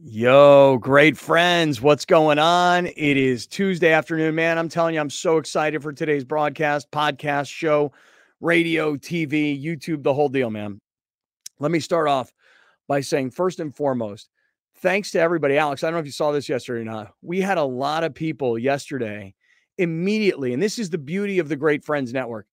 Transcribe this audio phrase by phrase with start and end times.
[0.00, 1.80] Yo, great friends.
[1.80, 2.86] What's going on?
[2.86, 4.58] It is Tuesday afternoon, man.
[4.58, 7.92] I'm telling you, I'm so excited for today's broadcast, podcast, show,
[8.40, 10.80] radio, TV, YouTube, the whole deal, man.
[11.60, 12.32] Let me start off
[12.88, 14.30] by saying, first and foremost,
[14.78, 15.58] thanks to everybody.
[15.58, 17.12] Alex, I don't know if you saw this yesterday or not.
[17.22, 19.32] We had a lot of people yesterday
[19.78, 22.48] immediately, and this is the beauty of the Great Friends Network.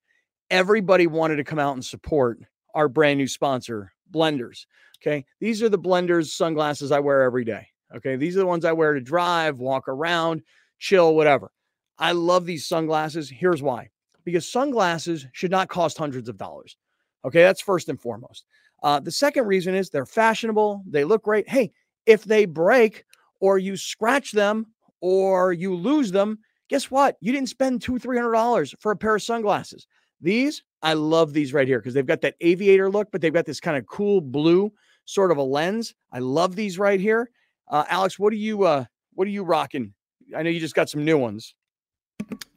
[0.51, 2.37] Everybody wanted to come out and support
[2.75, 4.65] our brand new sponsor, Blenders.
[5.01, 5.25] Okay.
[5.39, 7.67] These are the blenders sunglasses I wear every day.
[7.95, 8.15] Okay.
[8.15, 10.41] These are the ones I wear to drive, walk around,
[10.79, 11.51] chill, whatever.
[11.97, 13.29] I love these sunglasses.
[13.29, 13.89] Here's why
[14.23, 16.77] because sunglasses should not cost hundreds of dollars.
[17.25, 17.41] Okay.
[17.41, 18.45] That's first and foremost.
[18.83, 21.47] Uh, the second reason is they're fashionable, they look great.
[21.47, 21.71] Hey,
[22.05, 23.05] if they break
[23.39, 24.67] or you scratch them
[25.01, 26.39] or you lose them,
[26.69, 27.17] guess what?
[27.21, 29.87] You didn't spend two, three hundred dollars for a pair of sunglasses.
[30.19, 33.45] These, I love these right here because they've got that aviator look, but they've got
[33.45, 34.71] this kind of cool blue
[35.05, 35.93] sort of a lens.
[36.11, 37.29] I love these right here.
[37.67, 39.93] Uh, Alex, what are you uh, what are you rocking?
[40.35, 41.53] I know you just got some new ones.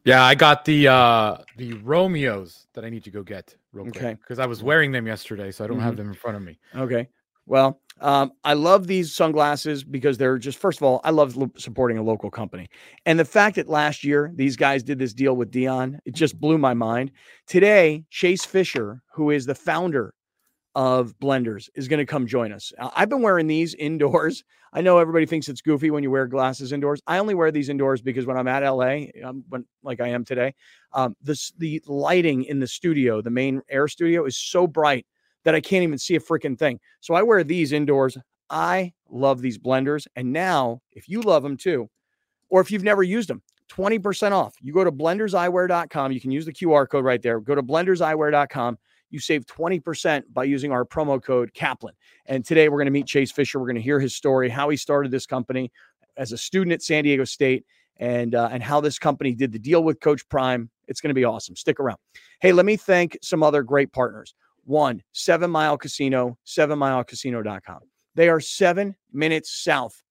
[0.04, 3.96] Yeah, I got the uh the Romeos that I need to go get real quick
[3.96, 4.14] Okay.
[4.14, 5.98] because I was wearing them yesterday, so I don't have Mhm.
[5.98, 6.58] them in front of me.
[6.77, 7.08] Okay.
[7.46, 11.50] Well, um, I love these sunglasses because they're just, first of all, I love lo-
[11.56, 12.68] supporting a local company.
[13.06, 16.38] And the fact that last year these guys did this deal with Deion, it just
[16.40, 17.12] blew my mind.
[17.46, 20.12] Today, Chase Fisher, who is the founder
[20.74, 22.72] of Blenders, is going to come join us.
[22.78, 24.42] I've been wearing these indoors.
[24.72, 27.00] I know everybody thinks it's goofy when you wear glasses indoors.
[27.06, 30.24] I only wear these indoors because when I'm at LA, um, when like I am
[30.24, 30.52] today,
[30.92, 35.06] um, this the lighting in the studio, the main air studio, is so bright
[35.44, 36.80] that I can't even see a freaking thing.
[37.00, 38.16] So I wear these indoors.
[38.50, 40.06] I love these blenders.
[40.16, 41.88] And now, if you love them too,
[42.48, 44.54] or if you've never used them, 20% off.
[44.60, 46.12] You go to blenderseyewear.com.
[46.12, 47.40] You can use the QR code right there.
[47.40, 48.78] Go to blenderseyewear.com.
[49.10, 51.94] You save 20% by using our promo code Kaplan.
[52.26, 53.58] And today we're going to meet Chase Fisher.
[53.58, 55.70] We're going to hear his story, how he started this company
[56.16, 57.64] as a student at San Diego State,
[57.98, 60.68] and uh, and how this company did the deal with Coach Prime.
[60.88, 61.56] It's going to be awesome.
[61.56, 61.98] Stick around.
[62.40, 64.34] Hey, let me thank some other great partners.
[64.64, 67.80] One, Seven Mile Casino, sevenmilecasino.com.
[68.14, 70.02] They are seven minutes south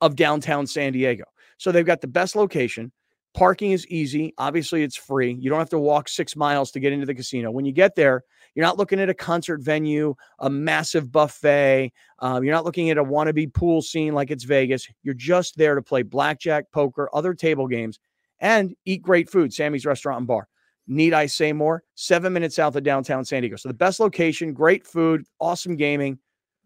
[0.00, 1.24] of downtown San Diego.
[1.58, 2.92] So they've got the best location.
[3.34, 4.32] Parking is easy.
[4.38, 5.36] Obviously, it's free.
[5.38, 7.50] You don't have to walk six miles to get into the casino.
[7.50, 8.24] When you get there,
[8.54, 11.92] you're not looking at a concert venue, a massive buffet.
[12.20, 14.88] Um, you're not looking at a wannabe pool scene like it's Vegas.
[15.02, 18.00] You're just there to play blackjack, poker, other table games,
[18.40, 19.52] and eat great food.
[19.52, 20.48] Sammy's Restaurant and Bar.
[20.90, 21.84] Need I say more?
[21.94, 23.56] Seven minutes south of downtown San Diego.
[23.56, 26.18] So the best location, great food, awesome gaming,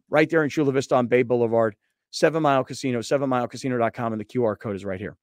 [0.09, 1.75] right there in Chula Vista on Bay Boulevard.
[2.13, 5.17] Seven Mile Casino, sevenmilecasino.com, and the QR code is right here.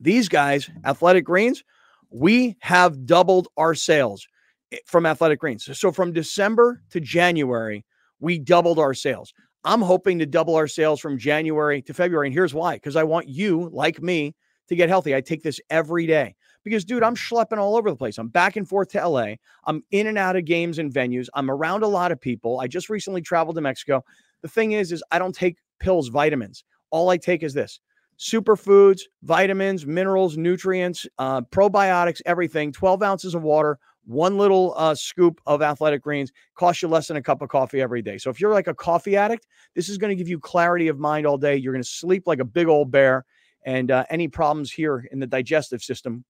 [0.00, 1.62] These guys, Athletic Greens,
[2.10, 4.26] we have doubled our sales
[4.72, 5.68] eh, from Athletic Greens.
[5.78, 7.84] So from December to January,
[8.18, 9.32] we doubled our sales.
[9.64, 12.26] I'm hoping to double our sales from January to February.
[12.26, 14.34] And here's why because I want you, like me,
[14.68, 15.14] to get healthy.
[15.14, 16.34] I take this every day
[16.64, 18.18] because, dude, I'm schlepping all over the place.
[18.18, 19.34] I'm back and forth to LA.
[19.66, 21.28] I'm in and out of games and venues.
[21.34, 22.60] I'm around a lot of people.
[22.60, 24.04] I just recently traveled to Mexico.
[24.42, 26.64] The thing is, is I don't take pills, vitamins.
[26.90, 27.80] All I take is this
[28.18, 32.70] superfoods, vitamins, minerals, nutrients, uh, probiotics, everything.
[32.70, 37.16] 12 ounces of water, one little uh, scoop of athletic greens costs you less than
[37.16, 38.18] a cup of coffee every day.
[38.18, 40.98] So if you're like a coffee addict, this is going to give you clarity of
[40.98, 41.56] mind all day.
[41.56, 43.24] You're going to sleep like a big old bear.
[43.64, 46.24] And uh, any problems here in the digestive system,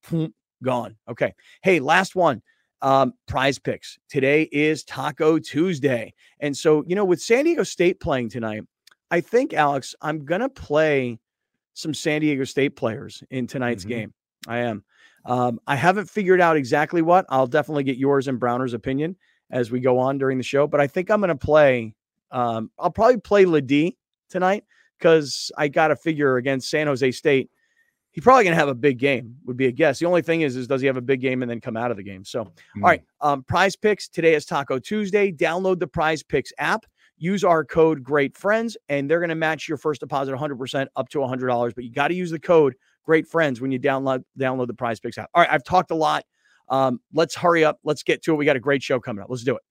[0.63, 0.97] gone.
[1.09, 1.35] Okay.
[1.63, 2.43] Hey, last one
[2.83, 3.99] um, prize picks.
[4.09, 6.13] Today is Taco Tuesday.
[6.41, 8.63] And so, you know, with San Diego State playing tonight,
[9.11, 11.19] I think, Alex, I'm going to play
[11.75, 13.89] some San Diego State players in tonight's Mhm.
[13.89, 14.15] game.
[14.49, 14.85] I am.
[15.25, 17.27] Um, I haven't figured out exactly what.
[17.29, 19.17] I'll definitely get yours and Browner's opinion
[19.51, 20.67] as we go on during the show.
[20.67, 21.95] But I think I'm going to play.
[22.31, 23.97] Um, I'll probably play LeDee
[24.31, 24.65] tonight
[25.01, 27.51] because I got to figure against San Jose State.
[28.13, 29.37] He's probably going to have a big game.
[29.45, 30.01] Would be a guess.
[30.01, 31.91] The only thing is, is does he have a big game and then come out
[31.91, 32.25] of the game?
[32.25, 32.53] So, all
[32.83, 33.03] right.
[33.21, 35.31] Um, prize picks today is Taco Tuesday.
[35.31, 36.87] Download the Prize Picks app.
[37.19, 41.09] Use our code Great Friends, and they're going to match your first deposit 100% up
[41.11, 41.75] to $100.
[41.75, 42.75] But you got to use the code
[43.05, 45.31] Great Friends when you download download the Prize Picks app.
[45.35, 46.25] All right, I've talked a lot.
[46.69, 47.79] Um, let's hurry up.
[47.85, 48.37] Let's get to it.
[48.37, 49.29] We got a great show coming up.
[49.31, 49.63] Let's do it.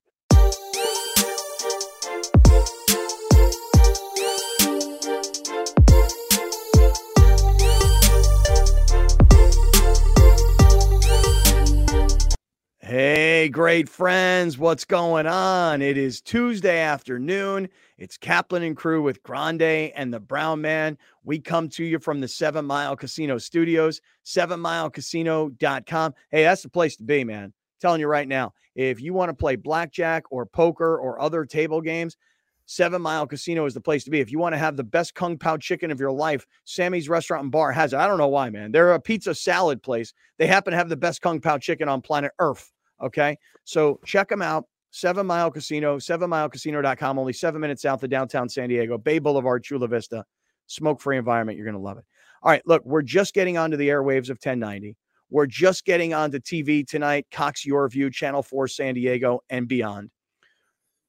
[13.40, 15.80] Hey, great friends, what's going on?
[15.80, 17.70] It is Tuesday afternoon.
[17.96, 20.98] It's Kaplan and crew with Grande and the Brown Man.
[21.24, 26.14] We come to you from the Seven Mile Casino Studios, sevenmilecasino.com.
[26.30, 27.54] Hey, that's the place to be, man.
[27.80, 31.80] telling you right now, if you want to play blackjack or poker or other table
[31.80, 32.18] games,
[32.66, 34.20] Seven Mile Casino is the place to be.
[34.20, 37.44] If you want to have the best Kung Pao chicken of your life, Sammy's Restaurant
[37.44, 38.00] and Bar has it.
[38.00, 38.70] I don't know why, man.
[38.70, 40.12] They're a pizza salad place.
[40.36, 42.70] They happen to have the best Kung Pao chicken on planet Earth.
[43.02, 43.36] Okay.
[43.64, 44.64] So check them out.
[44.92, 49.86] Seven Mile Casino, sevenmilecasino.com, only seven minutes south of downtown San Diego, Bay Boulevard, Chula
[49.86, 50.24] Vista.
[50.66, 51.56] Smoke free environment.
[51.56, 52.04] You're going to love it.
[52.42, 52.62] All right.
[52.66, 54.96] Look, we're just getting onto the airwaves of 1090.
[55.30, 60.10] We're just getting onto TV tonight, Cox YurView, Channel 4 San Diego, and beyond.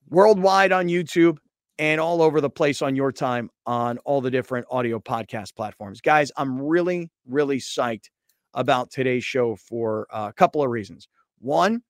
[0.09, 1.38] Worldwide on YouTube,
[1.81, 5.99] and all over the place on your time on all the different audio podcast platforms.
[5.99, 8.11] Guys, I'm really, really psyched
[8.53, 11.07] about today's show for uh, a couple of reasons.
[11.41, 11.81] One,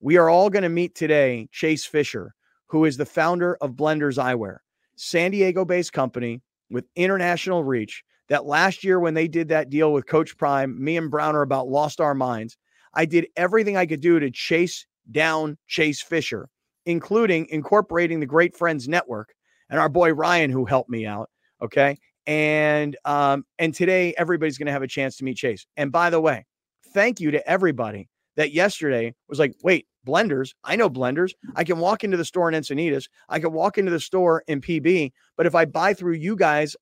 [0.00, 2.34] we are all going to meet today Chase Fisher,
[2.66, 4.58] who is the founder of Blenders Eyewear,
[4.96, 8.02] San Diego based company with international reach.
[8.28, 11.68] That last year, when they did that deal with Coach Prime, me and Browner about
[11.68, 12.56] lost our minds.
[12.94, 16.48] I did everything I could do to chase down Chase Fisher,
[16.86, 19.32] including incorporating the Great Friends Network
[19.70, 21.30] and our boy Ryan, who helped me out.
[21.62, 21.96] Okay.
[22.26, 25.64] And um, and today everybody's gonna have a chance to meet Chase.
[25.76, 26.44] And by the way,
[26.92, 30.54] thank you to everybody that yesterday was like, wait, blenders.
[30.64, 31.32] I know blenders.
[31.54, 33.08] I can walk into the store in Encinitas.
[33.28, 35.12] I can walk into the store in PB.
[35.36, 36.76] But if I buy through you guys,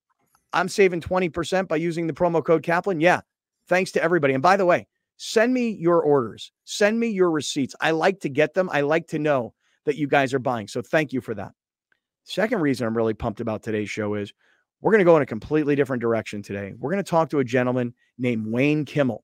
[0.52, 3.00] I'm saving 20% by using the promo code Kaplan.
[3.00, 3.22] Yeah.
[3.66, 4.34] Thanks to everybody.
[4.34, 4.86] And by the way,
[5.16, 7.74] send me your orders, send me your receipts.
[7.80, 8.68] I like to get them.
[8.72, 9.54] I like to know
[9.84, 10.68] that you guys are buying.
[10.68, 11.52] So thank you for that.
[12.24, 14.32] Second reason I'm really pumped about today's show is
[14.80, 16.72] we're going to go in a completely different direction today.
[16.78, 19.23] We're going to talk to a gentleman named Wayne Kimmel.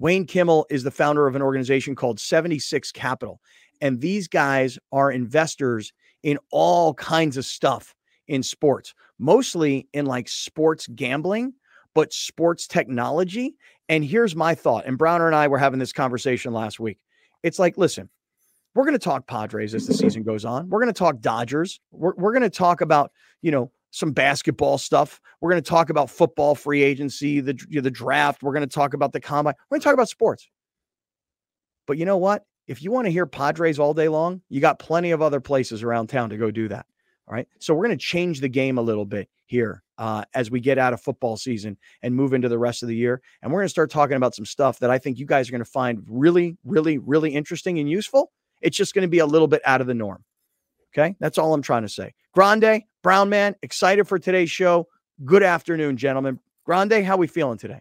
[0.00, 3.38] Wayne Kimmel is the founder of an organization called 76 Capital.
[3.82, 5.92] And these guys are investors
[6.22, 7.94] in all kinds of stuff
[8.26, 11.52] in sports, mostly in like sports gambling,
[11.94, 13.56] but sports technology.
[13.90, 14.86] And here's my thought.
[14.86, 16.98] And Browner and I were having this conversation last week.
[17.42, 18.08] It's like, listen,
[18.74, 20.70] we're going to talk Padres as the season goes on.
[20.70, 21.78] We're going to talk Dodgers.
[21.90, 23.12] We're, we're going to talk about,
[23.42, 25.20] you know, some basketball stuff.
[25.40, 28.42] We're going to talk about football free agency, the, the draft.
[28.42, 29.54] We're going to talk about the combine.
[29.68, 30.48] We're going to talk about sports.
[31.86, 32.44] But you know what?
[32.66, 35.82] If you want to hear Padres all day long, you got plenty of other places
[35.82, 36.86] around town to go do that.
[37.26, 37.48] All right.
[37.58, 40.78] So we're going to change the game a little bit here uh, as we get
[40.78, 43.20] out of football season and move into the rest of the year.
[43.42, 45.52] And we're going to start talking about some stuff that I think you guys are
[45.52, 48.32] going to find really, really, really interesting and useful.
[48.60, 50.24] It's just going to be a little bit out of the norm.
[50.94, 51.14] Okay.
[51.20, 52.14] That's all I'm trying to say.
[52.32, 54.88] Grande, Brown Man, excited for today's show.
[55.24, 56.38] Good afternoon, gentlemen.
[56.64, 57.80] Grande, how we feeling today?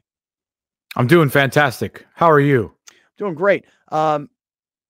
[0.96, 2.06] I'm doing fantastic.
[2.16, 2.74] How are you?
[3.18, 3.66] Doing great.
[3.92, 4.30] Um,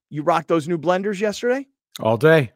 [0.10, 1.68] you rocked those new blenders yesterday?
[2.00, 2.52] All day.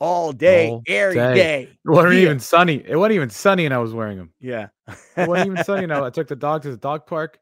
[0.00, 1.34] All day, All every day.
[1.34, 1.62] day.
[1.62, 2.20] It wasn't yeah.
[2.20, 2.84] even sunny.
[2.86, 4.32] It wasn't even sunny, and I was wearing them.
[4.40, 4.68] Yeah.
[5.16, 5.86] it wasn't even sunny.
[5.86, 7.40] Now I took the dog to the dog park.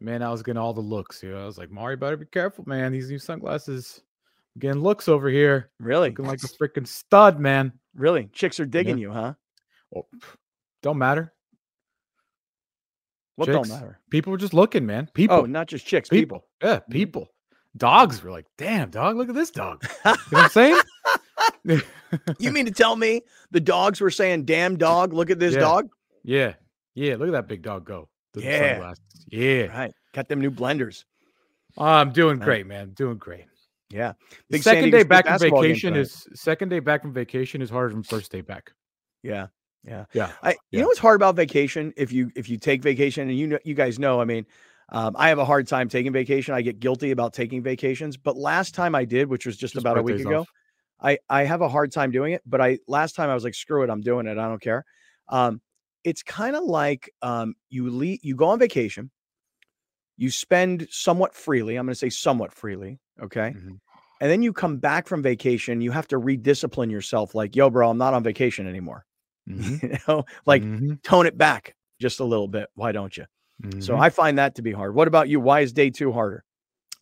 [0.00, 1.22] Man, I was getting all the looks.
[1.22, 2.92] You know, I was like, Mario, better be careful, man.
[2.92, 4.00] These new sunglasses
[4.58, 5.70] getting looks over here.
[5.78, 6.10] Really?
[6.10, 7.72] Looking like a freaking stud, man.
[7.94, 8.28] Really?
[8.32, 9.02] Chicks are digging yeah.
[9.02, 9.34] you, huh?
[9.90, 10.06] Well,
[10.82, 11.32] don't matter.
[13.36, 13.98] What chicks, don't matter?
[14.10, 15.08] People were just looking, man.
[15.14, 15.38] People.
[15.38, 16.40] Oh, not just chicks, people.
[16.40, 16.48] people.
[16.62, 16.92] Yeah, mm-hmm.
[16.92, 17.28] people.
[17.76, 19.82] Dogs were like, damn, dog, look at this dog.
[20.04, 20.80] you know what I'm saying?
[22.38, 25.60] you mean to tell me the dogs were saying, damn dog, look at this yeah.
[25.60, 25.88] dog?
[26.24, 26.54] Yeah.
[26.94, 27.16] Yeah.
[27.16, 28.08] Look at that big dog go.
[28.34, 28.72] Yeah.
[28.72, 29.04] Sunglasses.
[29.28, 29.62] Yeah.
[29.66, 29.94] Right.
[30.12, 31.04] Got them new blenders.
[31.76, 32.90] Oh, I'm doing great, man.
[32.90, 33.44] Doing great.
[33.90, 34.12] Yeah.
[34.48, 38.02] Big second day back from vacation is second day back from vacation is harder than
[38.02, 38.72] first day back.
[39.22, 39.48] Yeah.
[39.84, 40.04] Yeah.
[40.12, 40.32] Yeah.
[40.42, 40.80] I, you yeah.
[40.80, 43.74] know what's hard about vacation if you if you take vacation and you know you
[43.74, 44.46] guys know, I mean,
[44.90, 46.54] um, I have a hard time taking vacation.
[46.54, 48.16] I get guilty about taking vacations.
[48.16, 50.48] But last time I did, which was just, just about a week ago, off.
[51.00, 52.42] I I have a hard time doing it.
[52.46, 54.38] But I last time I was like, screw it, I'm doing it.
[54.38, 54.84] I don't care.
[55.28, 55.60] Um,
[56.04, 59.10] it's kind of like um, you leave, you go on vacation,
[60.20, 61.76] you spend somewhat freely.
[61.76, 63.00] I'm going to say somewhat freely.
[63.22, 63.54] Okay.
[63.56, 63.72] Mm-hmm.
[64.20, 67.88] And then you come back from vacation, you have to rediscipline yourself like, yo, bro,
[67.88, 69.04] I'm not on vacation anymore.
[69.48, 69.86] Mm-hmm.
[69.86, 70.92] you know, like mm-hmm.
[71.02, 72.68] tone it back just a little bit.
[72.74, 73.24] Why don't you?
[73.80, 74.02] So mm-hmm.
[74.02, 74.94] I find that to be hard.
[74.94, 75.40] What about you?
[75.40, 76.44] Why is day two harder?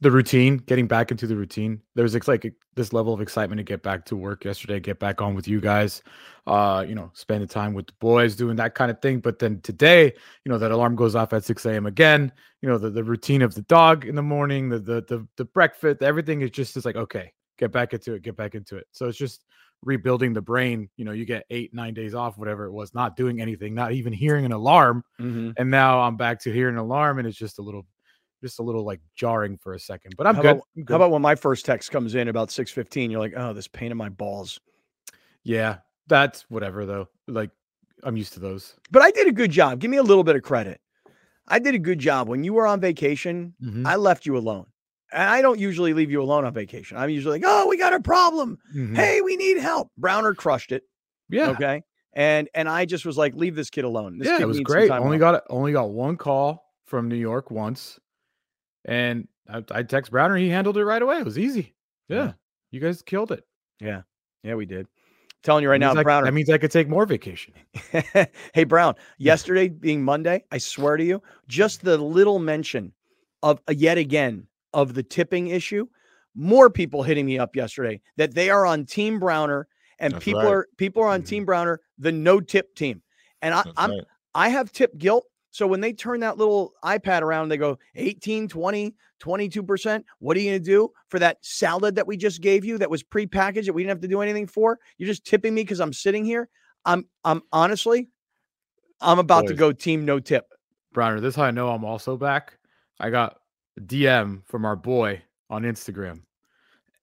[0.00, 1.80] The routine, getting back into the routine.
[1.94, 5.20] There was like this level of excitement to get back to work yesterday, get back
[5.20, 6.02] on with you guys,
[6.46, 9.18] uh, you know, spend the time with the boys, doing that kind of thing.
[9.18, 10.12] But then today,
[10.44, 11.86] you know, that alarm goes off at 6 a.m.
[11.86, 12.32] again.
[12.62, 15.44] You know, the, the routine of the dog in the morning, the the the, the
[15.44, 18.86] breakfast, everything is just is like, okay, get back into it, get back into it.
[18.92, 19.44] So it's just
[19.82, 20.88] rebuilding the brain.
[20.96, 23.92] You know, you get eight, nine days off, whatever it was, not doing anything, not
[23.92, 25.04] even hearing an alarm.
[25.20, 25.50] Mm-hmm.
[25.56, 27.84] And now I'm back to hearing an alarm, and it's just a little
[28.42, 30.14] just a little like jarring for a second.
[30.16, 30.50] But I'm, how good.
[30.52, 30.92] About, I'm good.
[30.92, 33.90] How about when my first text comes in about 6:15, you're like, "Oh, this pain
[33.90, 34.60] in my balls."
[35.44, 35.78] Yeah,
[36.08, 37.08] that's whatever though.
[37.26, 37.50] Like
[38.02, 38.74] I'm used to those.
[38.90, 39.80] But I did a good job.
[39.80, 40.80] Give me a little bit of credit.
[41.48, 43.54] I did a good job when you were on vacation.
[43.62, 43.86] Mm-hmm.
[43.86, 44.66] I left you alone.
[45.12, 46.98] and I don't usually leave you alone on vacation.
[46.98, 48.58] I'm usually like, oh, we got a problem.
[48.76, 48.94] Mhm.
[48.94, 49.90] Hey, we need help.
[49.96, 50.82] Browner crushed it.
[51.30, 51.82] yeah, Okay.
[52.14, 54.18] And and I just was like, leave this kid alone.
[54.18, 54.90] This yeah, kid it was great.
[54.90, 55.20] Only off.
[55.20, 57.98] got only got one call from New York once,
[58.88, 60.36] and I, I text Browner.
[60.36, 61.18] He handled it right away.
[61.18, 61.74] It was easy.
[62.08, 62.32] Yeah, Yeah.
[62.70, 63.44] you guys killed it.
[63.80, 64.02] Yeah.
[64.42, 64.86] Yeah, we did.
[65.42, 66.24] telling you right now, I- Browner.
[66.26, 67.54] that means I could take more vacation.
[68.54, 72.92] hey Brown, yesterday being Monday, I swear to you, just the little mention
[73.42, 75.86] of uh, yet again of the tipping issue,
[76.34, 79.68] more people hitting me up yesterday that they are on Team Browner
[80.00, 80.48] and That's people right.
[80.52, 81.26] are people are on Mhm.
[81.26, 83.02] Team Browner, the no tip team.
[83.42, 84.04] And I, That's I'm right.
[84.34, 85.24] I have tip guilt.
[85.50, 90.04] So when they turn that little iPad around, they go 18, 20, 22%.
[90.18, 92.90] What are you going to do for that salad that we just gave you that
[92.90, 94.78] was prepackaged that we didn't have to do anything for?
[94.98, 96.48] You're just tipping me because I'm sitting here.
[96.84, 98.08] I'm I'm honestly,
[99.00, 100.52] I'm about to go team no tip.
[100.92, 102.58] Browner, this is how I know I'm also back.
[103.00, 103.38] I got
[103.76, 106.22] a DM from our boy on Instagram.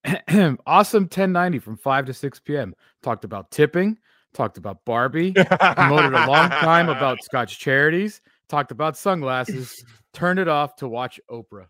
[0.68, 2.75] awesome 1090 from 5 to 6 p.m.
[3.02, 3.98] Talked about tipping,
[4.34, 9.84] talked about Barbie, promoted a long time about Scotch charities, talked about sunglasses,
[10.14, 11.68] turned it off to watch Oprah.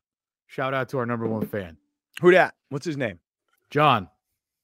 [0.48, 1.78] Shout out to our number one fan,
[2.22, 2.54] Who dat?
[2.70, 3.20] What's his name?
[3.70, 4.10] John.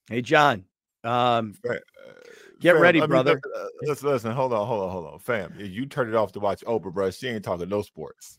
[0.08, 0.64] Hey John.
[1.04, 2.12] Um, Fa- uh,
[2.60, 3.32] Get ready, I mean, brother.
[3.34, 5.52] look, uh, listen, listen, hold on, hold on, hold on, fam.
[5.58, 7.10] You turned it off to watch Oprah, bro.
[7.10, 8.38] She ain't talking no sports.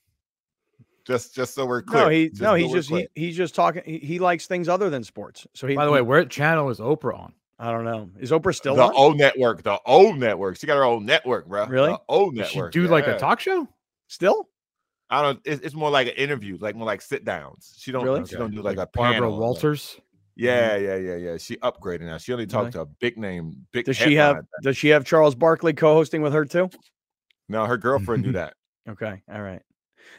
[1.05, 2.03] Just, just so we're clear.
[2.03, 3.83] no, he Just no, so he's just he, he's just talking.
[3.85, 5.45] He, he likes things other than sports.
[5.53, 5.75] So he.
[5.75, 7.33] By the way, where channel is Oprah on?
[7.59, 8.09] I don't know.
[8.19, 8.93] Is Oprah still the on?
[8.95, 10.57] O network, the O network.
[10.57, 11.65] She got her own network, bro.
[11.67, 11.91] Really?
[11.91, 12.73] The O Does she network.
[12.73, 13.67] do like a talk show?
[14.07, 14.49] Still?
[15.09, 15.39] I don't.
[15.45, 17.75] It's, it's more like an interview, like more like sit downs.
[17.77, 18.03] She don't.
[18.03, 18.25] Really?
[18.25, 19.99] She don't do like, a Barbara panel, like- Walters.
[20.35, 21.37] Yeah, yeah, yeah, yeah.
[21.37, 22.17] She upgraded now.
[22.17, 22.85] She only talked Really?
[22.85, 23.85] to a big name, big.
[23.85, 24.47] Does she have headline.
[24.63, 26.71] does she have Charles Barkley co-hosting with her too?
[27.49, 28.55] No, her girlfriend do that.
[28.89, 29.21] Okay.
[29.33, 29.61] All right.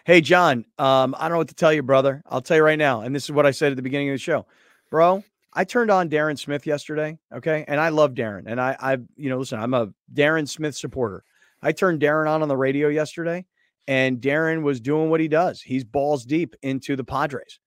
[0.07, 2.23] Hey, John, um, I don't know what to tell you, brother.
[2.31, 3.03] I'll tell you right now.
[3.03, 4.47] And this is what I said at the beginning of the show.
[4.91, 5.23] Bro,
[5.55, 7.19] I turned on Darren Smith yesterday.
[7.33, 7.65] Okay.
[7.69, 8.45] And I love Darren.
[8.47, 11.25] And I, I, you know, listen, I'm a Darren Smith supporter.
[11.65, 13.47] I turned Darren on on the radio yesterday,
[13.89, 15.63] and Darren was doing what he does.
[15.63, 17.59] He's balls deep into the Padres,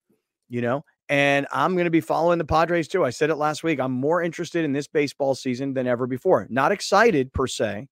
[0.48, 3.04] you know, and I'm going to be following the Padres too.
[3.04, 3.80] I said it last week.
[3.80, 6.46] I'm more interested in this baseball season than ever before.
[6.48, 7.88] Not excited per se,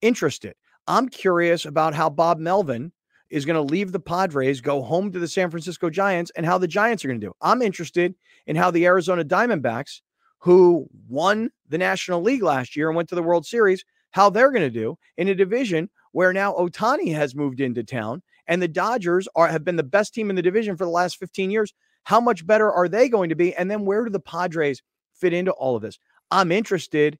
[0.00, 0.54] interested.
[0.86, 2.92] I'm curious about how Bob Melvin
[3.30, 6.58] is going to leave the Padres, go home to the San Francisco Giants, and how
[6.58, 7.32] the Giants are going to do.
[7.40, 8.14] I'm interested
[8.46, 10.00] in how the Arizona Diamondbacks,
[10.38, 14.50] who won the National League last year and went to the World Series, how they're
[14.50, 18.68] going to do in a division where now Ohtani has moved into town and the
[18.68, 21.74] Dodgers are have been the best team in the division for the last 15 years.
[22.04, 23.54] How much better are they going to be?
[23.54, 25.98] And then where do the Padres fit into all of this?
[26.30, 27.18] I'm interested,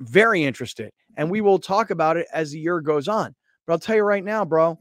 [0.00, 3.34] very interested, and we will talk about it as the year goes on.
[3.66, 4.78] But I'll tell you right now, bro.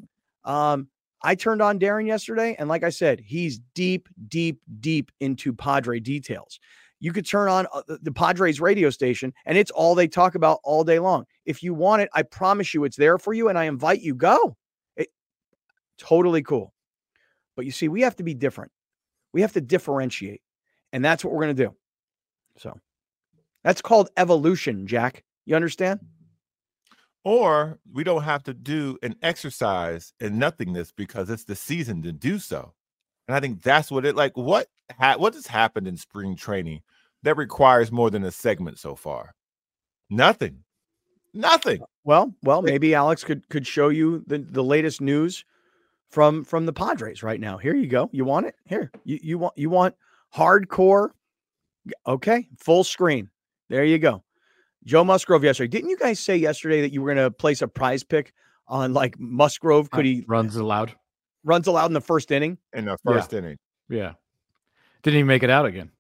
[0.50, 0.88] Um,
[1.22, 6.00] I turned on Darren yesterday, and like I said, he's deep, deep, deep into Padre
[6.00, 6.60] details.
[7.00, 10.60] You could turn on uh, the- Padres radio station, and it's all they talk about
[10.64, 11.26] all day long.
[11.46, 14.16] If you want it, I promise you, it's there for you, and I invite you.
[14.16, 14.58] Go.
[14.98, 15.10] It
[15.98, 16.74] totally cool.
[17.56, 18.72] But you see, we have to be different.
[19.34, 20.42] We have to differentiate,
[20.92, 21.76] and that's what we're going to do.
[22.58, 22.78] So
[23.64, 25.24] that's called evolution, Jack.
[25.46, 26.00] You understand?
[27.24, 32.12] Or we don't have to do an exercise in nothingness because it's the season to
[32.12, 32.74] do so.
[33.28, 34.36] And I think that's what it like.
[34.38, 36.82] What ha- what has happened in spring training
[37.24, 39.36] that requires more than a segment so far?
[40.10, 40.64] Nothing.
[41.34, 41.82] Nothing.
[42.04, 45.46] Well, well, maybe Alex could could show you the the latest news
[46.10, 47.58] from from the Padres right now.
[47.58, 48.10] Here you go.
[48.12, 48.56] You want it?
[48.66, 48.92] Here.
[49.04, 49.96] You you want you want
[50.36, 51.10] hardcore?
[52.08, 53.30] Okay, full screen.
[53.70, 54.24] There you go.
[54.90, 55.68] Joe Musgrove yesterday.
[55.68, 58.34] Didn't you guys say yesterday that you were going to place a prize pick
[58.68, 59.92] on like Musgrove?
[59.92, 60.96] Could he runs allowed?
[61.44, 62.58] runs allowed in the first inning?
[62.74, 63.58] In the first inning.
[63.88, 64.14] Yeah.
[65.04, 65.92] Didn't even make it out again.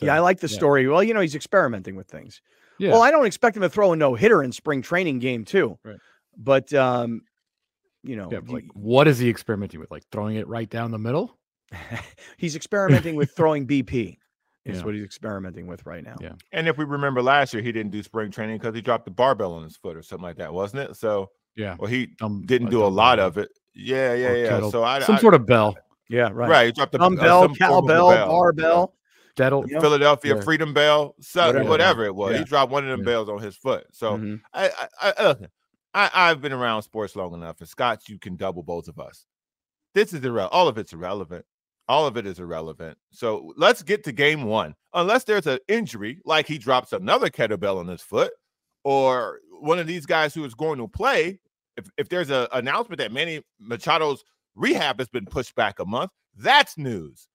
[0.00, 0.56] yeah, I like the yeah.
[0.56, 0.86] story.
[0.86, 2.42] Well, you know, he's experimenting with things.
[2.78, 2.90] Yeah.
[2.90, 5.78] Well, I don't expect him to throw a no hitter in spring training game too.
[5.82, 5.96] Right.
[6.36, 7.22] But um,
[8.02, 9.90] you know, yeah, but, you- like what is he experimenting with?
[9.90, 11.38] Like throwing it right down the middle?
[12.36, 14.18] he's experimenting with throwing BP.
[14.66, 14.84] Is Yeah.
[14.84, 16.16] what he's experimenting with right now.
[16.20, 16.32] Yeah.
[16.52, 19.10] And if we remember last year, he didn't do spring training because he dropped the
[19.12, 20.96] barbell on his foot or something like that, wasn't it?
[20.96, 21.76] So, Yeah.
[21.78, 23.48] well, he Um, didn't do a lot of it.
[23.74, 24.48] Yeah, yeah, yeah.
[24.48, 25.76] kettle- So I, some I- sort of bell.
[26.08, 26.48] Yeah, right.
[26.48, 26.66] right.
[26.66, 28.94] He dropped the Dumbbell, some form of a cowbell, bell, barbell.
[29.36, 29.80] That'll You?
[29.80, 30.40] Philadelphia Yeah.
[30.40, 31.68] Freedom Bell, so, Whatever.
[31.68, 32.32] whatever, it was.
[32.32, 32.38] Yeah.
[32.38, 33.04] He dropped one of them Yeah.
[33.12, 33.86] bells on his foot.
[33.92, 34.40] So Mhm.
[34.54, 34.68] I,
[35.00, 35.40] I, I, look,
[35.94, 39.26] I, I've been around sports long enough, and Scott, you can double both of us.
[39.94, 40.52] This is irrelevant.
[40.54, 41.44] All of it's irrelevant.
[41.88, 42.98] All of it is irrelevant.
[43.10, 44.74] So let's get to game one.
[44.94, 48.32] Unless there's an injury, like he drops another kettlebell on his foot,
[48.84, 51.40] or one of these guys who is going to play.
[51.76, 54.24] If if there's an announcement that Manny Machado's
[54.54, 57.28] rehab has been pushed back a month, That's news.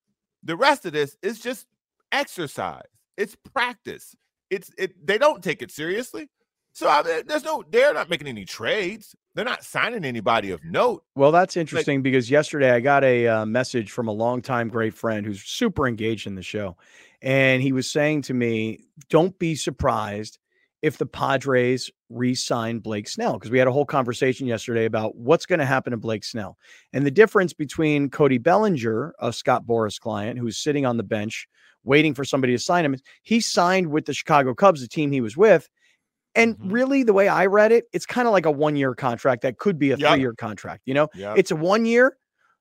[0.43, 1.67] The rest of this is just
[2.11, 2.87] exercise.
[3.17, 4.15] It's practice.
[4.49, 5.05] It's it.
[5.05, 6.29] They don't take it seriously.
[6.73, 7.63] So I mean, there's no.
[7.69, 9.15] They're not making any trades.
[9.35, 11.03] They're not signing anybody of note.
[11.15, 14.93] Well, that's interesting like, because yesterday I got a uh, message from a longtime great
[14.93, 16.77] friend who's super engaged in the show,
[17.21, 20.39] and he was saying to me, "Don't be surprised
[20.81, 25.45] if the Padres re-sign Blake Snell because we had a whole conversation yesterday about what's
[25.45, 26.57] going to happen to Blake Snell
[26.91, 31.47] and the difference between Cody Bellinger, a Scott Boras client who's sitting on the bench
[31.83, 32.95] waiting for somebody to sign him.
[33.23, 35.69] He signed with the Chicago Cubs, the team he was with.
[36.35, 36.69] And mm-hmm.
[36.69, 39.57] really, the way I read it, it's kind of like a one year contract that
[39.57, 40.13] could be a yep.
[40.13, 40.83] three year contract.
[40.85, 41.37] You know, yep.
[41.37, 42.17] it's a one year,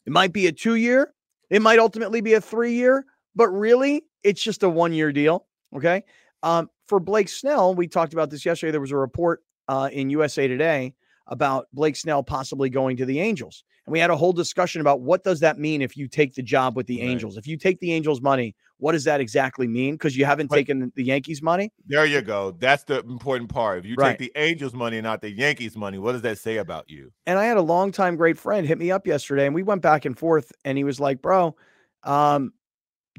[0.07, 1.12] it might be a two year,
[1.50, 5.47] it might ultimately be a three year, but really, it's just a one year deal.
[5.75, 6.05] Okay.
[6.43, 8.73] Um, for Blake Snell, we talked about this yesterday.
[8.73, 10.95] There was a report uh, in USA Today
[11.27, 13.62] about Blake Snell possibly going to the Angels.
[13.90, 16.44] And we had a whole discussion about what does that mean if you take the
[16.44, 17.09] job with the right.
[17.09, 17.37] Angels?
[17.37, 19.94] If you take the Angels money, what does that exactly mean?
[19.94, 21.73] Because you haven't but, taken the Yankees money.
[21.88, 22.52] There you go.
[22.52, 23.80] That's the important part.
[23.80, 24.16] If you right.
[24.16, 27.11] take the Angels money and not the Yankees money, what does that say about you?
[27.26, 30.04] And I had a longtime great friend hit me up yesterday and we went back
[30.04, 31.56] and forth and he was like, bro,
[32.04, 32.52] um,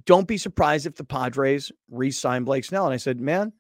[0.05, 2.85] don't be surprised if the Padres re-sign Blake Snell.
[2.85, 3.51] And I said, man,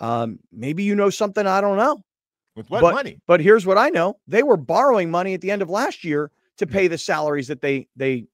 [0.00, 1.98] um, maybe you know something I don't know.
[2.54, 3.18] With what but, money?
[3.26, 6.32] But here's what I know: they were borrowing money at the end of last year
[6.60, 8.26] to pay the salaries that they they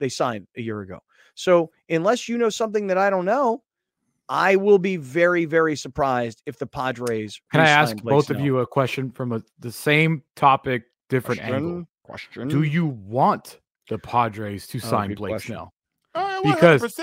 [0.00, 1.00] they signed a year ago.
[1.34, 3.62] So unless you know something that I don't know,
[4.28, 7.40] I will be very very surprised if the Padres.
[7.50, 8.38] Can I ask both Snell.
[8.38, 11.88] of you a question from a, the same topic, different question, angle?
[12.04, 12.48] Question.
[12.48, 15.54] Do you want the Padres to oh, sign Blake question.
[15.54, 15.74] Snell?
[16.14, 17.00] Uh, because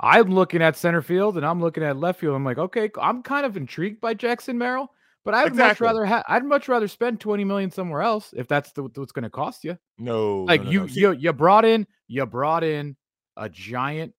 [0.00, 2.34] I'm looking at center field and I'm looking at left field.
[2.34, 4.90] I'm like, okay, I'm kind of intrigued by Jackson Merrill,
[5.28, 5.84] but I'd exactly.
[5.84, 9.12] much rather ha- I'd much rather spend 20 million somewhere else if that's the, what's
[9.12, 9.76] going to cost you.
[9.98, 10.86] No, like no, no, you no.
[10.86, 12.96] you you brought in you brought in
[13.36, 14.14] a giant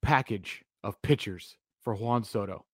[0.00, 2.64] package of pitchers for Juan Soto.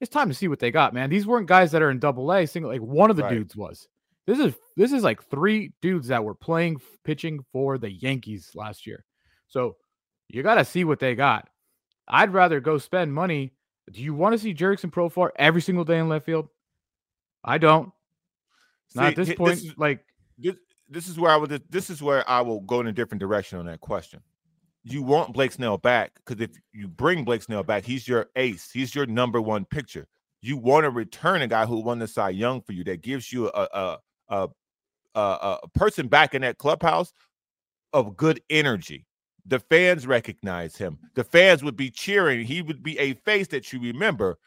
[0.00, 1.08] It's time to see what they got, man.
[1.08, 3.34] These weren't guys that are in double A, single like one of the right.
[3.34, 3.86] dudes was.
[4.26, 8.84] This is this is like three dudes that were playing pitching for the Yankees last
[8.84, 9.04] year.
[9.46, 9.76] So
[10.28, 11.48] you got to see what they got.
[12.08, 13.52] I'd rather go spend money.
[13.92, 16.48] Do you want to see Jurickson Profar every single day in left field?
[17.46, 17.92] I don't.
[18.88, 19.54] See, Not at this point.
[19.54, 20.04] This is, like
[20.36, 20.56] this,
[20.88, 21.62] this is where I would.
[21.70, 24.20] This is where I will go in a different direction on that question.
[24.84, 28.70] You want Blake Snell back because if you bring Blake Snell back, he's your ace.
[28.70, 30.06] He's your number one picture.
[30.42, 33.32] You want to return a guy who won the Cy Young for you that gives
[33.32, 34.48] you a a a,
[35.14, 37.12] a, a person back in that clubhouse
[37.92, 39.06] of good energy.
[39.46, 40.98] The fans recognize him.
[41.14, 42.44] The fans would be cheering.
[42.44, 44.38] He would be a face that you remember.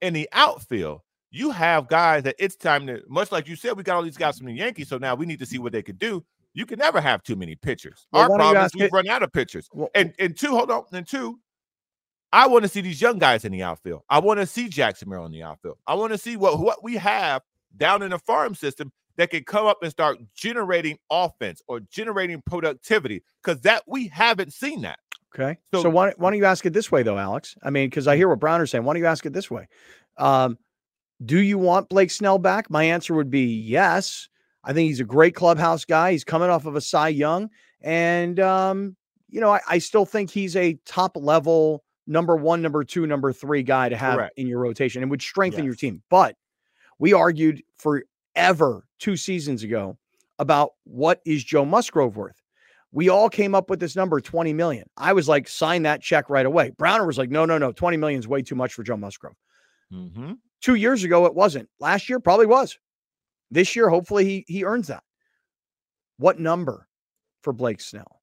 [0.00, 3.82] In the outfield, you have guys that it's time to, much like you said, we
[3.82, 4.88] got all these guys from the Yankees.
[4.88, 6.24] So now we need to see what they could do.
[6.52, 8.06] You can never have too many pitchers.
[8.12, 8.92] Well, Our problem is we've it?
[8.92, 9.68] run out of pitchers.
[9.72, 10.84] Well, and and two, hold on.
[10.92, 11.38] And two,
[12.32, 14.02] I want to see these young guys in the outfield.
[14.08, 15.78] I want to see Jackson Merrill in the outfield.
[15.86, 17.42] I want to see what, what we have
[17.76, 22.42] down in the farm system that can come up and start generating offense or generating
[22.46, 24.98] productivity because that we haven't seen that.
[25.34, 25.58] Okay.
[25.72, 27.56] So, so why, why don't you ask it this way, though, Alex?
[27.62, 28.82] I mean, because I hear what Browner's saying.
[28.82, 29.68] Why don't you ask it this way?
[30.16, 30.58] Um,
[31.24, 32.70] do you want Blake Snell back?
[32.70, 34.28] My answer would be yes.
[34.64, 36.12] I think he's a great clubhouse guy.
[36.12, 37.50] He's coming off of a Cy Young.
[37.80, 38.96] And, um,
[39.28, 43.32] you know, I, I, still think he's a top level number one, number two, number
[43.32, 44.34] three guy to have Correct.
[44.36, 45.66] in your rotation and would strengthen yes.
[45.66, 46.02] your team.
[46.10, 46.36] But
[46.98, 49.96] we argued forever two seasons ago
[50.38, 52.42] about what is Joe Musgrove worth.
[52.92, 54.86] We all came up with this number 20 million.
[54.96, 56.72] I was like, sign that check right away.
[56.76, 59.36] Browner was like, no, no, no, 20 million is way too much for Joe Musgrove.
[59.92, 60.32] Mm-hmm.
[60.60, 61.68] Two years ago, it wasn't.
[61.78, 62.78] Last year, probably was.
[63.50, 65.02] This year, hopefully, he he earns that.
[66.18, 66.86] What number
[67.42, 68.20] for Blake Snell?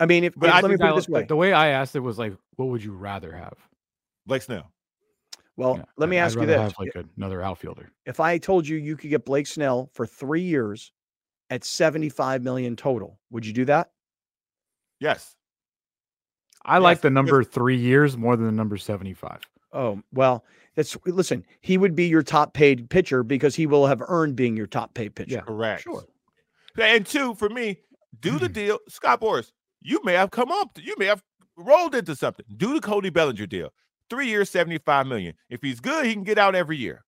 [0.00, 1.94] I mean, if, but if, let me put it this way: the way I asked
[1.94, 3.54] it was like, what would you rather have?
[4.26, 4.70] Blake Snell.
[5.56, 7.90] Well, yeah, let me I'd ask you this: have like another outfielder.
[8.06, 10.92] If I told you you could get Blake Snell for three years
[11.50, 13.90] at seventy-five million total, would you do that?
[15.00, 15.34] Yes.
[16.64, 16.82] I yes.
[16.82, 19.40] like the number three years more than the number seventy-five.
[19.72, 21.44] Oh well, that's listen.
[21.60, 24.94] He would be your top paid pitcher because he will have earned being your top
[24.94, 25.36] paid pitcher.
[25.36, 25.82] Yeah, correct.
[25.82, 26.04] Sure.
[26.80, 27.78] And two, for me,
[28.20, 28.52] do the mm.
[28.52, 29.52] deal, Scott Boras.
[29.80, 30.78] You may have come up.
[30.80, 31.22] You may have
[31.56, 32.46] rolled into something.
[32.56, 33.70] Do the Cody Bellinger deal.
[34.08, 35.34] Three years, seventy-five million.
[35.48, 37.04] If he's good, he can get out every year.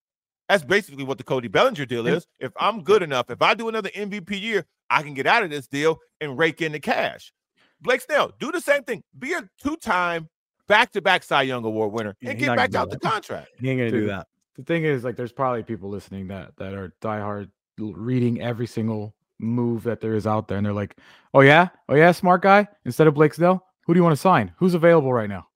[0.48, 2.27] That's basically what the Cody Bellinger deal is.
[2.38, 5.51] If I'm good enough, if I do another MVP year, I can get out of
[5.51, 7.33] this deal and rake in the cash.
[7.81, 9.03] Blake Snell, do the same thing.
[9.18, 10.29] Be a two-time
[10.68, 13.51] back-to-back Cy Young Award winner and get back out the contract.
[13.59, 14.27] He ain't gonna do that.
[14.57, 19.14] The thing is, like, there's probably people listening that that are diehard, reading every single
[19.38, 20.96] move that there is out there, and they're like,
[21.35, 24.20] "Oh yeah, oh yeah, smart guy." Instead of Blake Snell, who do you want to
[24.20, 24.53] sign?
[24.57, 25.48] Who's available right now?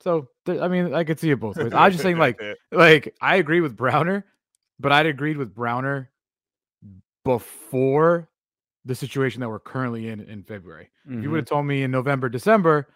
[0.00, 1.72] So I mean, I could see it both ways.
[1.72, 2.40] I'm just saying, like,
[2.72, 4.24] like I agree with Browner,
[4.78, 6.10] but I'd agreed with Browner
[7.24, 8.28] before
[8.84, 10.90] the situation that we're currently in in February.
[11.08, 11.22] Mm-hmm.
[11.22, 12.88] You would have told me in November, December,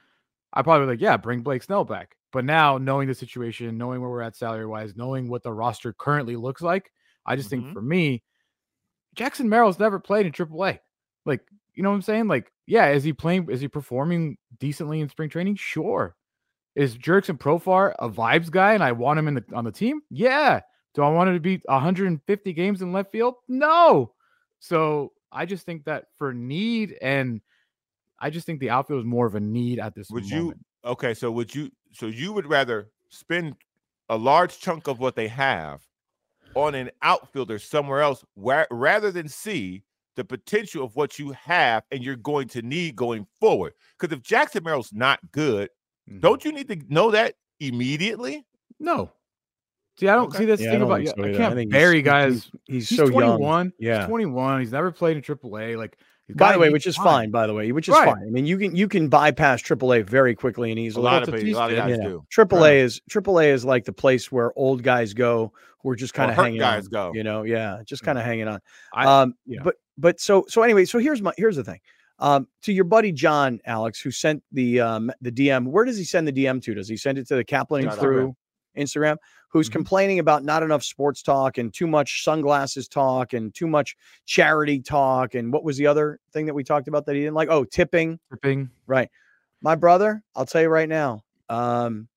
[0.52, 2.16] I probably like, yeah, bring Blake Snell back.
[2.32, 5.92] But now, knowing the situation, knowing where we're at salary wise, knowing what the roster
[5.92, 6.92] currently looks like,
[7.26, 7.62] I just mm-hmm.
[7.62, 8.22] think for me,
[9.14, 10.78] Jackson Merrill's never played in AAA.
[11.26, 11.40] Like,
[11.74, 12.28] you know what I'm saying?
[12.28, 13.48] Like, yeah, is he playing?
[13.50, 15.56] Is he performing decently in spring training?
[15.56, 16.14] Sure.
[16.76, 20.02] Is Jurickson Profar a vibes guy and I want him in the on the team?
[20.10, 20.60] Yeah.
[20.94, 23.34] Do I want him to be 150 games in left field?
[23.48, 24.12] No.
[24.60, 27.40] So I just think that for need and
[28.20, 30.58] I just think the outfield is more of a need at this would moment.
[30.84, 33.56] you okay, so would you so you would rather spend
[34.08, 35.80] a large chunk of what they have
[36.54, 39.84] on an outfielder somewhere else where, rather than see
[40.16, 43.72] the potential of what you have and you're going to need going forward.
[43.98, 45.70] Because if Jackson Merrill's not good,
[46.08, 46.20] mm-hmm.
[46.20, 48.44] don't you need to know that immediately?
[48.78, 49.12] No.
[49.98, 50.38] See, I don't okay.
[50.38, 52.50] see this yeah, thing I about so I can't I bury guys.
[52.66, 53.40] He's, he's, he's so 21.
[53.40, 53.72] young.
[53.78, 53.98] Yeah.
[53.98, 54.60] He's 21.
[54.60, 55.76] He's never played in AAA.
[55.76, 55.98] Like
[56.34, 57.04] by the way, which is fine.
[57.04, 57.30] fine.
[57.30, 58.08] By the way, which is right.
[58.08, 58.22] fine.
[58.26, 61.02] I mean, you can you can bypass AAA very quickly and easily.
[61.02, 62.24] A lot of, a lot of guys do.
[62.34, 62.74] AAA right.
[62.76, 66.36] is AAA is like the place where old guys go who are just kind of
[66.36, 66.90] hanging guys on.
[66.90, 67.12] Go.
[67.14, 68.60] You know, yeah, just kind of hanging on.
[68.94, 69.60] I, um, yeah.
[69.62, 71.80] but but so so anyway, so here's my here's the thing.
[72.18, 75.66] Um, to your buddy John Alex, who sent the um the DM.
[75.68, 76.74] Where does he send the DM to?
[76.74, 78.36] Does he send it to the Kaplan through
[78.76, 79.16] Instagram?
[79.50, 79.74] who's mm-hmm.
[79.74, 84.80] complaining about not enough sports talk and too much sunglasses talk and too much charity
[84.80, 85.34] talk.
[85.34, 87.48] And what was the other thing that we talked about that he didn't like?
[87.50, 88.18] Oh, tipping.
[88.30, 88.70] Tipping.
[88.86, 89.10] Right.
[89.60, 92.08] My brother, I'll tell you right now, um,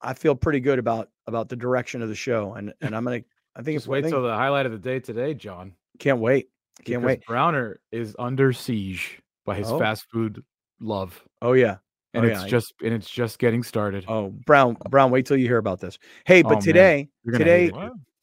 [0.00, 2.54] I feel pretty good about about the direction of the show.
[2.54, 3.22] And and I'm gonna
[3.54, 5.74] I think Just wait till the highlight of the day today, John.
[5.98, 6.48] Can't wait.
[6.84, 7.26] Can't because wait.
[7.26, 9.78] Browner is under siege by his oh.
[9.78, 10.42] fast food
[10.80, 11.22] love.
[11.40, 11.76] Oh yeah
[12.14, 12.48] and oh, it's yeah.
[12.48, 14.04] just and it's just getting started.
[14.08, 15.98] Oh, Brown, Brown, wait till you hear about this.
[16.24, 17.70] Hey, but oh, today, today,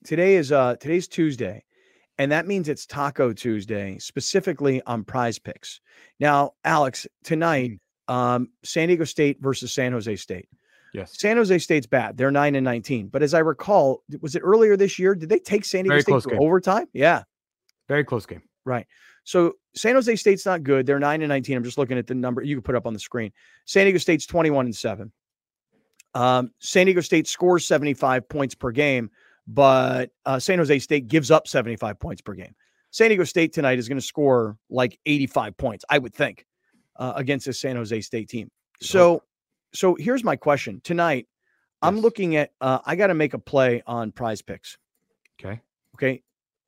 [0.03, 1.63] today is uh today's Tuesday,
[2.17, 5.81] and that means it's Taco Tuesday, specifically on Prize Picks.
[6.19, 8.13] Now, Alex, tonight, mm.
[8.13, 10.47] um, San Diego State versus San Jose State.
[10.93, 12.17] Yes, San Jose State's bad.
[12.17, 13.07] They're nine and nineteen.
[13.07, 15.15] But as I recall, was it earlier this year?
[15.15, 16.87] Did they take San Diego Very State to overtime?
[16.93, 17.23] Yeah,
[17.87, 18.41] very close game.
[18.65, 18.85] Right.
[19.29, 20.87] So San Jose State's not good.
[20.87, 21.55] They're 9 and 19.
[21.55, 23.31] I'm just looking at the number you can put up on the screen.
[23.65, 25.11] San Diego State's 21 and 7.
[26.15, 29.11] Um, San Diego State scores 75 points per game,
[29.45, 32.55] but uh, San Jose State gives up 75 points per game.
[32.89, 36.47] San Diego State tonight is going to score like 85 points, I would think,
[36.95, 38.49] uh, against the San Jose State team.
[38.81, 39.21] So,
[39.75, 41.27] so here's my question tonight.
[41.27, 41.87] Yes.
[41.87, 42.49] I'm looking at.
[42.59, 44.79] Uh, I got to make a play on Prize Picks.
[45.39, 45.61] Okay.
[45.93, 46.23] Okay.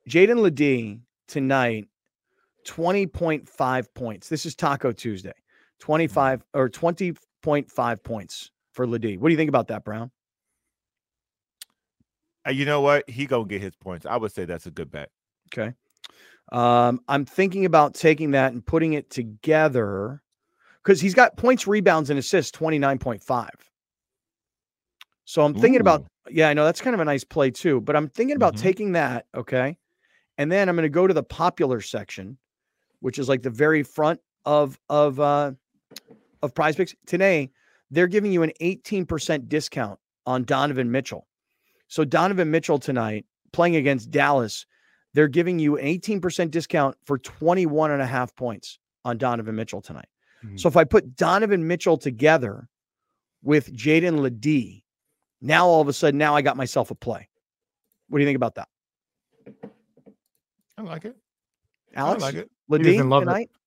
[0.08, 1.88] Jaden LeDee tonight
[2.64, 4.28] 20.5 points.
[4.28, 5.30] This is Taco Tuesday.
[5.30, 5.84] Mm-hmm.
[5.84, 9.18] 25 or 20.5 points for LeDee.
[9.18, 10.10] What do you think about that, Brown?
[12.46, 13.08] Uh, you know what?
[13.08, 14.06] He gonna get his points.
[14.06, 15.10] I would say that's a good bet.
[15.52, 15.74] Okay.
[16.50, 20.22] Um, I'm thinking about taking that and putting it together
[20.82, 23.48] because he's got points, rebounds, and assists 29.5.
[25.24, 25.80] So I'm thinking Ooh.
[25.80, 28.54] about, yeah, I know that's kind of a nice play too, but I'm thinking about
[28.54, 28.62] mm-hmm.
[28.62, 29.26] taking that.
[29.34, 29.78] Okay.
[30.38, 32.36] And then I'm going to go to the popular section
[33.02, 35.52] which is like the very front of of uh
[36.40, 37.50] of prize picks today
[37.90, 41.26] they're giving you an 18% discount on donovan mitchell.
[41.88, 44.64] So donovan mitchell tonight playing against dallas
[45.14, 49.82] they're giving you an 18% discount for 21 and a half points on donovan mitchell
[49.82, 50.08] tonight.
[50.44, 50.56] Mm-hmm.
[50.56, 52.68] so if i put donovan mitchell together
[53.42, 54.82] with jaden ledee
[55.40, 57.28] now all of a sudden now i got myself a play.
[58.08, 58.68] What do you think about that?
[60.78, 61.16] I like it
[61.94, 63.50] alex I like it LeDee he doesn't love tonight?
[63.52, 63.58] It.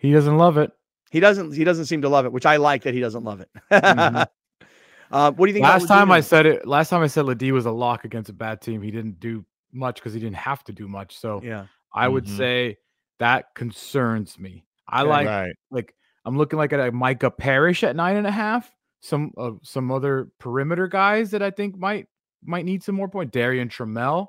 [0.00, 0.72] He doesn't love it.
[1.10, 1.52] He doesn't.
[1.52, 3.48] He doesn't seem to love it, which I like that he doesn't love it.
[3.70, 4.22] mm-hmm.
[5.12, 5.64] uh, what do you think?
[5.64, 6.66] Last time I said it.
[6.66, 8.80] Last time I said LeDee was a lock against a bad team.
[8.80, 11.18] He didn't do much because he didn't have to do much.
[11.18, 12.36] So yeah, I would mm-hmm.
[12.36, 12.78] say
[13.18, 14.64] that concerns me.
[14.88, 15.54] I like right.
[15.70, 18.70] like I'm looking like at a Micah Parrish at nine and a half.
[19.00, 22.06] Some uh, some other perimeter guys that I think might
[22.42, 23.32] might need some more point.
[23.32, 24.28] Darrion Trammell.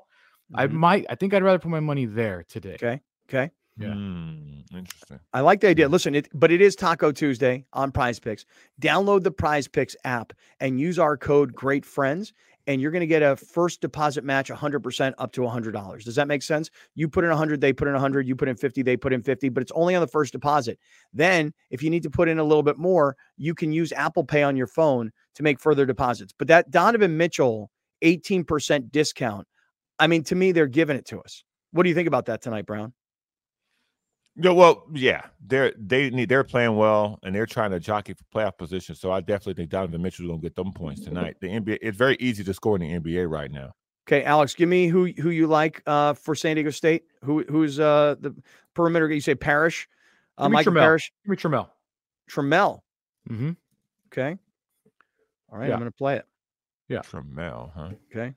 [0.52, 0.60] Mm-hmm.
[0.60, 1.06] I might.
[1.08, 2.74] I think I'd rather put my money there today.
[2.74, 3.00] Okay.
[3.32, 3.50] Okay.
[3.78, 3.88] Yeah.
[3.88, 5.18] Mm, interesting.
[5.32, 5.88] I like the idea.
[5.88, 8.44] Listen, it, but it is Taco Tuesday on Prize Picks.
[8.80, 12.34] Download the Prize Picks app and use our code Great Friends,
[12.66, 16.04] and you're going to get a first deposit match 100% up to $100.
[16.04, 16.70] Does that make sense?
[16.94, 19.22] You put in 100, they put in 100, you put in 50, they put in
[19.22, 20.78] 50, but it's only on the first deposit.
[21.14, 24.24] Then, if you need to put in a little bit more, you can use Apple
[24.24, 26.34] Pay on your phone to make further deposits.
[26.38, 27.70] But that Donovan Mitchell
[28.04, 29.48] 18% discount,
[29.98, 31.42] I mean, to me, they're giving it to us.
[31.70, 32.92] What do you think about that tonight, Brown?
[34.36, 38.24] Yeah, well, yeah, they're they need they're playing well and they're trying to jockey for
[38.34, 38.94] playoff position.
[38.94, 41.36] So I definitely think Donovan Mitchell is gonna get them points tonight.
[41.40, 43.72] The NBA, it's very easy to score in the NBA right now.
[44.08, 47.04] Okay, Alex, give me who who you like uh, for San Diego State.
[47.24, 48.34] Who who's uh, the
[48.74, 49.12] perimeter?
[49.12, 49.86] You say Parrish,
[50.38, 50.80] uh, Give me Michael Trammell.
[50.80, 51.68] Parrish, Give me Trammell.
[52.30, 52.80] Trammell.
[53.30, 53.50] Mm-hmm.
[54.12, 54.38] Okay,
[55.52, 55.74] all right, Yeah.
[55.74, 56.26] I'm going to play it.
[56.88, 57.00] Yeah.
[57.00, 57.90] Trammell, huh?
[58.10, 58.34] Okay.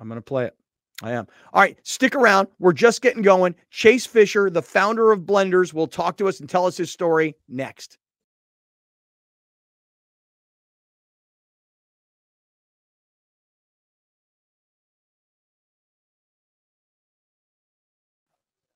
[0.00, 0.56] I'm going to play it.
[1.02, 1.26] I am.
[1.52, 1.78] All right.
[1.84, 2.48] Stick around.
[2.58, 3.54] We're just getting going.
[3.70, 7.36] Chase Fisher, the founder of Blenders, will talk to us and tell us his story
[7.48, 7.98] next.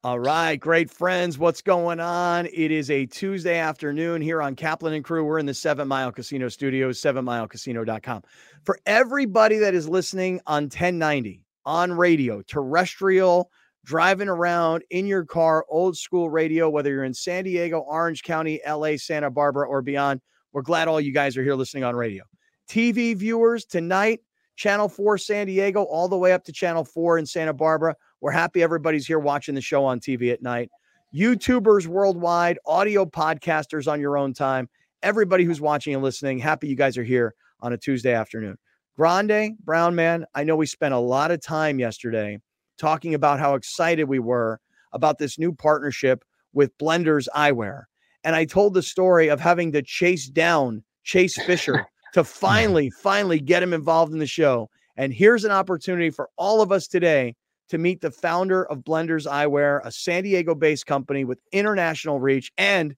[0.04, 1.38] All right, great friends.
[1.38, 2.46] What's going on?
[2.46, 5.24] It is a Tuesday afternoon here on Kaplan and Crew.
[5.24, 8.22] We're in the Seven Mile Casino Studios, sevenmilecasino.com.
[8.64, 13.50] For everybody that is listening on 1090, on radio, terrestrial,
[13.84, 18.60] driving around in your car, old school radio, whether you're in San Diego, Orange County,
[18.66, 20.20] LA, Santa Barbara, or beyond,
[20.52, 22.24] we're glad all you guys are here listening on radio.
[22.68, 24.20] TV viewers tonight,
[24.56, 27.96] Channel 4 San Diego, all the way up to Channel 4 in Santa Barbara.
[28.20, 30.70] We're happy everybody's here watching the show on TV at night.
[31.14, 34.68] YouTubers worldwide, audio podcasters on your own time.
[35.02, 38.56] Everybody who's watching and listening, happy you guys are here on a Tuesday afternoon.
[38.96, 42.38] Grande, Brown Man, I know we spent a lot of time yesterday
[42.78, 44.60] talking about how excited we were
[44.92, 47.84] about this new partnership with Blenders Eyewear.
[48.22, 53.40] And I told the story of having to chase down Chase Fisher to finally, finally
[53.40, 54.68] get him involved in the show.
[54.96, 57.34] And here's an opportunity for all of us today
[57.70, 62.52] to meet the founder of Blenders Eyewear, a San Diego based company with international reach.
[62.58, 62.94] And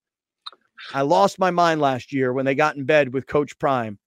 [0.92, 3.98] I lost my mind last year when they got in bed with Coach Prime.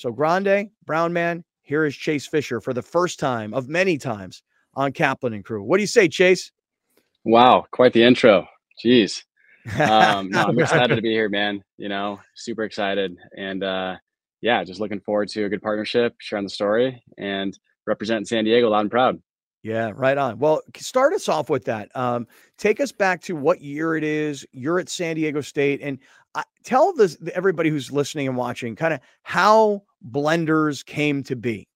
[0.00, 4.42] So, Grande, Brown Man, here is Chase Fisher for the first time of many times
[4.72, 5.62] on Kaplan and Crew.
[5.62, 6.52] What do you say, Chase?
[7.26, 8.48] Wow, quite the intro.
[8.82, 9.24] Jeez.
[9.78, 11.62] Um, no, I'm excited to be here, man.
[11.76, 13.14] You know, super excited.
[13.36, 13.96] And uh,
[14.40, 18.70] yeah, just looking forward to a good partnership, sharing the story, and representing San Diego
[18.70, 19.20] loud and proud.
[19.62, 20.38] Yeah, right on.
[20.38, 21.94] Well, start us off with that.
[21.94, 24.46] Um, take us back to what year it is.
[24.52, 25.98] You're at San Diego State, and
[26.34, 31.66] uh, tell this everybody who's listening and watching kind of how blenders came to be.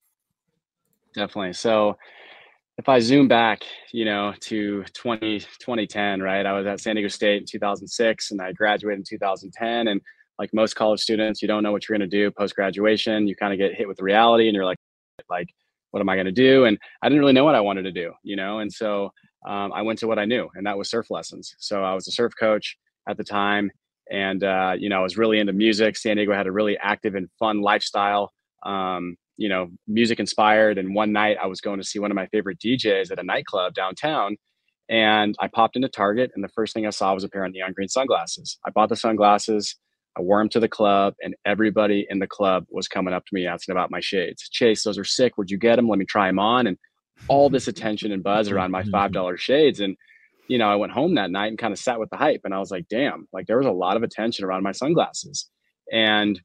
[1.14, 1.52] Definitely.
[1.52, 1.96] So
[2.78, 3.62] if I zoom back,
[3.92, 6.44] you know, to 20, 2010, right?
[6.44, 9.88] I was at San Diego State in 2006 and I graduated in 2010.
[9.88, 10.00] And
[10.38, 13.28] like most college students, you don't know what you're going to do post graduation.
[13.28, 14.78] You kind of get hit with reality and you're like,
[15.30, 15.48] like,
[15.92, 16.64] what am I going to do?
[16.64, 18.58] And I didn't really know what I wanted to do, you know?
[18.58, 19.12] And so
[19.46, 21.54] um, I went to what I knew, and that was surf lessons.
[21.58, 22.76] So I was a surf coach
[23.08, 23.70] at the time.
[24.10, 25.96] And, uh, you know, I was really into music.
[25.96, 28.32] San Diego had a really active and fun lifestyle.
[28.64, 30.78] Um, you know, music inspired.
[30.78, 33.22] And one night I was going to see one of my favorite DJs at a
[33.22, 34.36] nightclub downtown.
[34.88, 37.52] And I popped into Target, and the first thing I saw was a pair of
[37.52, 38.58] neon green sunglasses.
[38.66, 39.76] I bought the sunglasses.
[40.16, 43.34] I wore them to the club, and everybody in the club was coming up to
[43.34, 44.48] me asking about my shades.
[44.50, 45.32] Chase, those are sick.
[45.36, 45.88] Where'd you get them?
[45.88, 46.66] Let me try them on.
[46.66, 46.76] And
[47.28, 49.80] all this attention and buzz around my five dollar shades.
[49.80, 49.96] And
[50.48, 52.54] you know, I went home that night and kind of sat with the hype, and
[52.54, 55.48] I was like, damn, like there was a lot of attention around my sunglasses.
[55.92, 56.40] And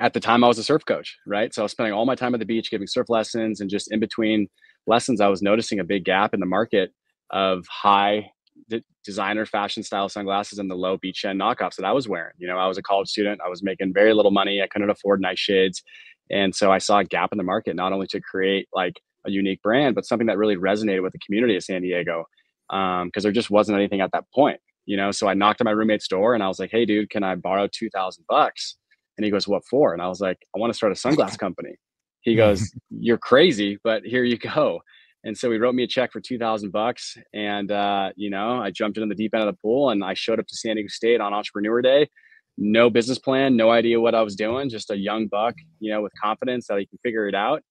[0.00, 1.52] at the time, I was a surf coach, right?
[1.52, 3.92] So I was spending all my time at the beach giving surf lessons, and just
[3.92, 4.48] in between
[4.86, 6.92] lessons, I was noticing a big gap in the market
[7.30, 8.30] of high
[8.68, 12.34] d- designer fashion style sunglasses and the low beach end knockoffs that I was wearing.
[12.38, 14.90] You know, I was a college student, I was making very little money, I couldn't
[14.90, 15.82] afford nice shades.
[16.30, 19.30] And so I saw a gap in the market, not only to create like a
[19.30, 22.26] unique brand, but something that really resonated with the community of San Diego.
[22.70, 25.10] Um, because there just wasn't anything at that point, you know.
[25.10, 27.34] So I knocked on my roommate's door and I was like, Hey dude, can I
[27.34, 28.76] borrow two thousand bucks?
[29.16, 29.92] And he goes, What for?
[29.92, 31.76] And I was like, I want to start a sunglass company.
[32.20, 34.80] He goes, You're crazy, but here you go.
[35.24, 38.62] And so he wrote me a check for two thousand bucks, and uh, you know,
[38.62, 40.76] I jumped into the deep end of the pool, and I showed up to San
[40.76, 42.08] Diego State on Entrepreneur Day.
[42.56, 46.02] No business plan, no idea what I was doing, just a young buck, you know,
[46.02, 47.62] with confidence that he can figure it out,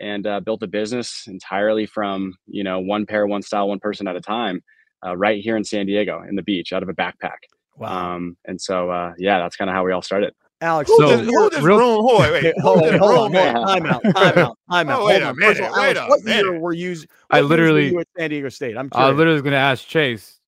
[0.00, 4.08] and uh, built a business entirely from you know one pair, one style, one person
[4.08, 4.62] at a time,
[5.06, 7.36] uh, right here in San Diego, in the beach, out of a backpack.
[7.82, 10.34] Um, and so, uh, yeah, that's kind of how we all started.
[10.60, 12.00] Alex, Who So, this, who this real- room?
[12.04, 12.36] Hold on, wait.
[12.44, 13.54] Okay, who hold this on, hold on, room hold is?
[13.54, 13.66] on.
[13.66, 15.00] Time out, time out, time out.
[15.00, 15.36] Oh, wait hold a on.
[15.36, 16.60] First of minute, all, wait Alex, a what year minute.
[16.60, 16.90] were you?
[16.90, 18.76] I what years were literally- you at San Diego State.
[18.76, 19.16] I'm I curious.
[19.16, 20.38] literally was going to ask Chase.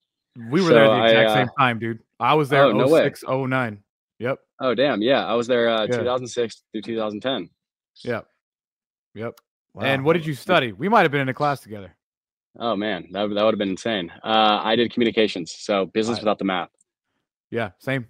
[0.51, 2.01] We were So there at the I, exact uh, same time, dude.
[2.21, 3.05] I was there Oh, no way.
[3.05, 3.79] 06, 09.
[4.19, 4.39] Yep.
[4.61, 5.97] Oh, damn, yeah, I was there uh, Yeah.
[5.99, 7.49] 2006 through 2010.
[8.05, 8.27] Yep.
[9.15, 9.35] Yep.
[9.75, 9.83] Wow.
[9.85, 10.73] And what did you study?
[10.73, 11.95] We might have been in a class together.
[12.59, 14.11] Oh man, that, would- that would have been insane.
[14.23, 16.23] Uh, I did communications, so business Right.
[16.25, 16.69] without the math.
[17.51, 18.07] Yeah, same.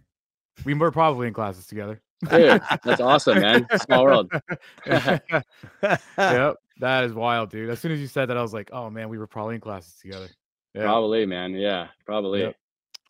[0.65, 2.01] We were probably in classes together.
[2.29, 3.67] Dude, that's awesome, man.
[3.85, 4.31] Small world.
[4.87, 6.57] yep.
[6.81, 7.71] That is wild, dude.
[7.71, 9.61] As soon as you said that, I was like, oh man, we were probably in
[9.61, 10.29] classes together.
[10.75, 10.83] Yeah.
[10.85, 11.55] Probably, man.
[11.55, 12.41] Yeah, probably.
[12.41, 12.57] Yep.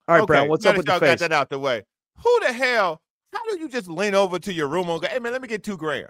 [0.09, 1.21] All right, okay, Brown, what's now up with the y'all face?
[1.21, 1.83] Got that out the way.
[2.23, 3.01] Who the hell?
[3.33, 5.49] How do you just lean over to your room and go, "Hey man, let me
[5.49, 6.09] get two grand"?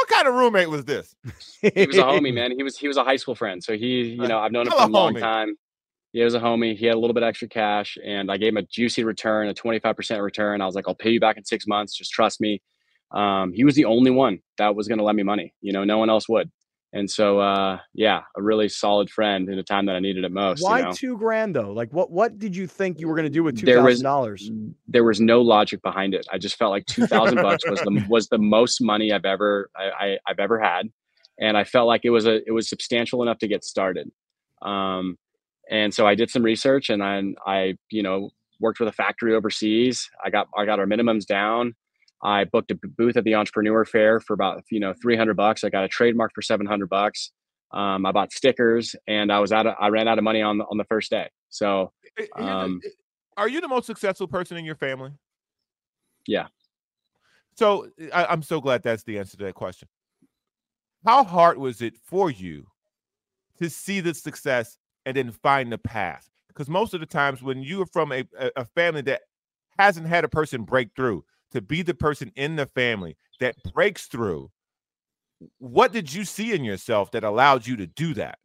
[0.00, 1.14] What kind of roommate was this?
[1.60, 2.52] He was a homie, man.
[2.52, 3.62] He was he was a high school friend.
[3.62, 5.20] So he, you know, I've known him hello, for a long homie.
[5.20, 5.56] time.
[6.14, 6.74] He was a homie.
[6.74, 9.54] He had a little bit extra cash, and I gave him a juicy return, a
[9.54, 10.62] twenty five percent return.
[10.62, 11.94] I was like, I'll pay you back in six months.
[11.94, 12.62] Just trust me.
[13.10, 15.52] Um, he was the only one that was going to lend me money.
[15.60, 16.50] You know, no one else would.
[16.92, 20.32] And so, uh, yeah, a really solid friend in a time that I needed it
[20.32, 20.60] most.
[20.64, 20.92] Why you know?
[20.92, 21.70] two grand though?
[21.72, 24.02] Like what what did you think you were gonna do with two There thousand was-
[24.02, 24.50] dollars?
[24.88, 26.26] there was no logic behind it.
[26.32, 29.70] I just felt like two thousand bucks was the was the most money I've ever
[29.76, 30.88] I, I, I've ever had,
[31.38, 34.10] and I felt like it was a it was substantial enough to get started.
[34.62, 35.16] Um,
[35.70, 39.32] and so I did some research, and I I you know worked with a factory
[39.36, 40.10] overseas.
[40.24, 41.76] I got I got our minimums down.
[42.22, 45.64] I booked a booth at the Entrepreneur Fair for about you know three hundred bucks.
[45.64, 47.32] I got a trademark for seven hundred bucks.
[47.72, 49.66] Um, I bought stickers, and I was out.
[49.66, 51.30] Of, I ran out of money on the, on the first day.
[51.50, 52.80] So I- here's the- Um,
[53.36, 55.12] are you the most successful person in your family?
[56.26, 56.48] Yeah.
[57.56, 59.88] So I, I'm so glad that's the answer to that question.
[61.06, 62.66] How hard was it for you
[63.58, 66.28] to see the success and then find the path?
[66.48, 68.24] Because most of the times when you are from a,
[68.56, 69.22] a family that
[69.78, 74.06] hasn't had a person break through, to be the person in the family that breaks
[74.06, 74.50] through,
[75.58, 78.38] what did you see in yourself that allowed you to do that?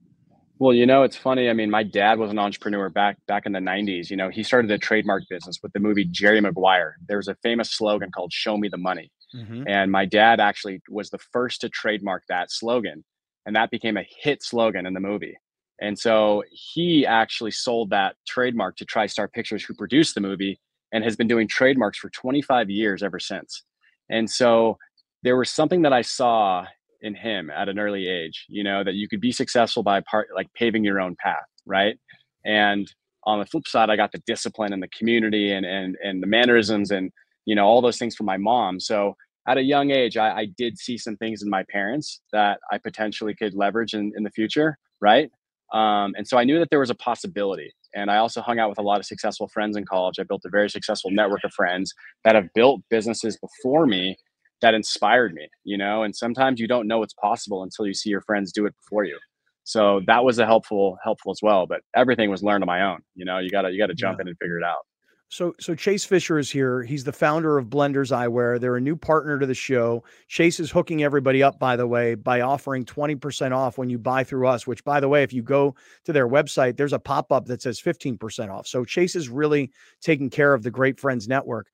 [0.57, 1.49] Well, you know, it's funny.
[1.49, 4.09] I mean, my dad was an entrepreneur back back in the '90s.
[4.09, 6.95] You know, he started a trademark business with the movie Jerry Maguire.
[7.07, 9.65] There was a famous slogan called "Show me the money," Mhm.
[9.67, 13.03] and my dad actually was the first to trademark that slogan,
[13.45, 15.35] and that became a hit slogan in the movie.
[15.81, 20.57] And so he actually sold that trademark to TriStar Pictures, who produced the movie,
[20.91, 23.63] and has been doing trademarks for 25 years ever since.
[24.09, 24.77] And so
[25.23, 26.65] there was something that I saw
[27.01, 30.29] in him at an early age, you know, that you could be successful by part
[30.35, 31.97] like paving your own path, right?
[32.45, 32.91] And
[33.23, 36.27] on the flip side, I got the discipline and the community and and and the
[36.27, 37.11] mannerisms and
[37.45, 38.79] you know all those things from my mom.
[38.79, 39.15] So
[39.47, 42.77] at a young age, I, I did see some things in my parents that I
[42.79, 45.29] potentially could leverage in, in the future, right?
[45.73, 47.71] Um, and so I knew that there was a possibility.
[47.93, 50.15] And I also hung out with a lot of successful friends in college.
[50.19, 54.17] I built a very successful network of friends that have built businesses before me
[54.61, 58.09] that inspired me, you know, and sometimes you don't know it's possible until you see
[58.09, 59.17] your friends do it before you.
[59.63, 61.65] So that was a helpful, helpful as well.
[61.65, 62.99] But everything was learned on my own.
[63.15, 64.23] You know, you gotta you gotta jump Yeah.
[64.23, 64.85] in and figure it out.
[65.29, 66.83] So so Chase Fisher is here.
[66.83, 68.59] He's the founder of Blenders Eyewear.
[68.59, 70.03] They're a new partner to the show.
[70.27, 74.23] Chase is hooking everybody up, by the way, by offering 20% off when you buy
[74.23, 77.45] through us, which by the way, if you go to their website, there's a pop-up
[77.45, 78.67] that says 15% off.
[78.67, 81.67] So Chase is really taking care of the Great Friends Network.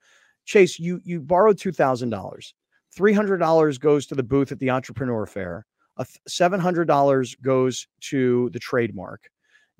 [0.45, 2.53] Chase, you you borrowed $2,000.
[2.97, 5.65] $300 goes to the booth at the Entrepreneur Fair.
[5.97, 9.29] A $700 goes to the trademark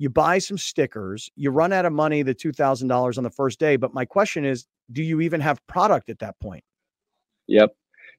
[0.02, 3.76] you buy some stickers, you run out of money, the $2,000 on the first day.
[3.76, 6.64] But my question is, do you even have product at that point?
[7.48, 7.76] Yep.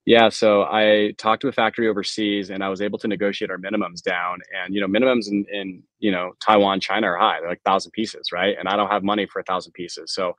[0.07, 0.29] Yeah.
[0.29, 4.01] So I talked to a factory overseas and I was able to negotiate our minimums
[4.01, 4.39] down.
[4.57, 7.41] And, you know, minimums in, in you know, Taiwan, China are high.
[7.41, 8.55] They're like thousand pieces, right?
[8.57, 10.15] And I don't have money for a thousand pieces.
[10.15, 10.35] So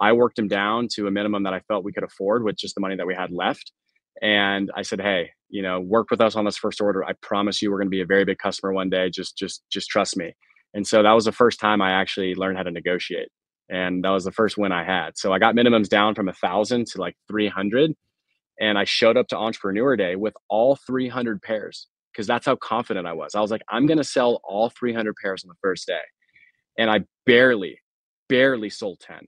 [0.00, 2.74] I worked them down to a minimum that I felt we could afford with just
[2.74, 3.70] the money that we had left.
[4.20, 7.04] And I said, hey, you know, work with us on this first order.
[7.04, 9.10] I promise you we're going to be a very big customer one day.
[9.10, 10.34] Just just just trust me.
[10.74, 13.28] And so that was the first time I actually learned how to negotiate.
[13.70, 15.16] And that was the first win I had.
[15.16, 17.94] So I got minimums down from a thousand to like 300
[18.60, 23.06] and I showed up to Entrepreneur Day with all 300 pairs because that's how confident
[23.06, 23.34] I was.
[23.34, 26.00] I was like, I'm going to sell all 300 pairs on the first day.
[26.76, 27.78] And I barely,
[28.28, 29.18] barely sold 10.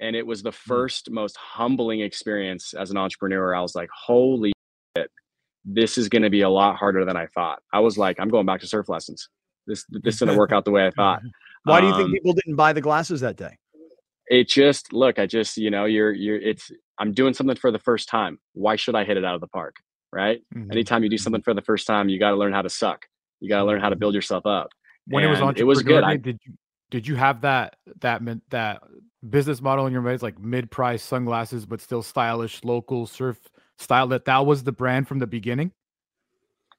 [0.00, 0.68] And it was the hmm.
[0.68, 3.54] first most humbling experience as an entrepreneur.
[3.54, 4.52] I was like, holy
[4.96, 5.10] shit,
[5.64, 7.60] this is going to be a lot harder than I thought.
[7.72, 9.28] I was like, I'm going back to surf lessons.
[9.66, 11.22] This, this didn't work out the way I thought.
[11.64, 13.56] Why do you think Um, people didn't buy the glasses that day?
[14.28, 17.78] it just look i just you know you're you're it's i'm doing something for the
[17.78, 18.38] first time.
[18.54, 19.76] Why should i hit it out of the park
[20.12, 20.40] right?
[20.54, 20.70] Mhm.
[20.72, 23.04] anytime you do something for the first time you got to learn how to suck.
[23.40, 24.68] You got to learn how to build yourself up.
[25.08, 26.04] When it was on it was good.
[26.04, 26.54] I, did you
[26.90, 28.82] did you have that that min- that
[29.28, 33.38] business model in your mind like mid-price sunglasses but still stylish local surf
[33.78, 35.72] style that that was the brand from the beginning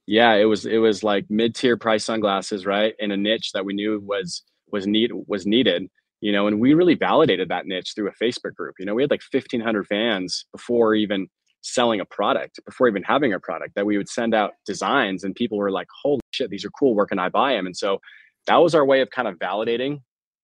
[0.07, 2.93] yeah it was it was like mid-tier price sunglasses right?
[2.99, 5.87] In a niche that we knew was was need was needed
[6.21, 8.95] you know and we really validated that niche through a facebook group you know?
[8.95, 11.27] We had like 1500 fans before even
[11.61, 15.33] selling a product before even having a product that we would send out designs and
[15.33, 17.99] people were like holy shit these are cool where can i buy them and so
[18.45, 19.99] that was our way of kind of validating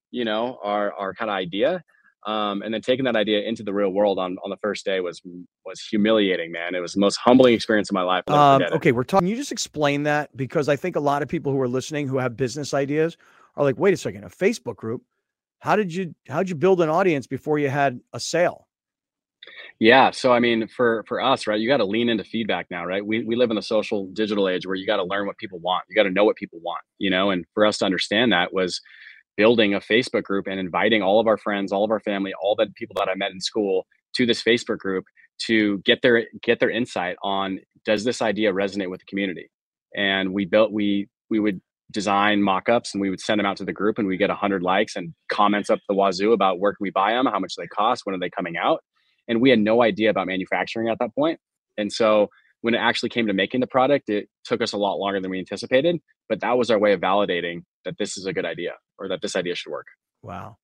[0.09, 1.83] you know our our kind of idea
[2.25, 4.99] um, and then taking that idea into the real world on, on the first day
[4.99, 5.21] was
[5.65, 8.71] was humiliating man it was the most humbling experience of my life Um, it.
[8.73, 9.27] okay, we're talking.
[9.27, 12.07] Can you just explain that because I think a lot of people who are listening
[12.07, 13.17] who have business ideas
[13.55, 15.03] are like, wait a second, a Facebook group.
[15.59, 18.67] How did you how did you build an audience before you had a sale?
[19.79, 20.11] Yeah.
[20.11, 23.05] So I mean, for for us, right, you got to lean into feedback now, right?
[23.05, 25.59] We we live in a social digital age where you got to learn what people
[25.59, 25.85] want.
[25.89, 27.31] You got to know what people want, you know.
[27.31, 28.81] And for us to understand that was
[29.37, 32.55] building a Facebook group and inviting all of our friends, all of our family, all
[32.55, 35.05] the people that I met in school to this Facebook group
[35.47, 39.49] to get their get their insight on does this idea resonate with the community?
[39.95, 41.61] And we built we we would
[41.91, 44.63] design mock-ups and we would send them out to the group and we get 100
[44.63, 47.67] likes and comments up the wazoo about where can we buy them how much they
[47.67, 48.81] cost when are they coming out
[49.27, 51.39] and we had no idea about manufacturing at that point
[51.77, 52.29] and so
[52.61, 55.29] when it actually came to making the product it took us a lot longer than
[55.29, 58.73] we anticipated but that was our way of validating that this is a good idea
[58.97, 59.87] or that this idea should work
[60.21, 60.57] wow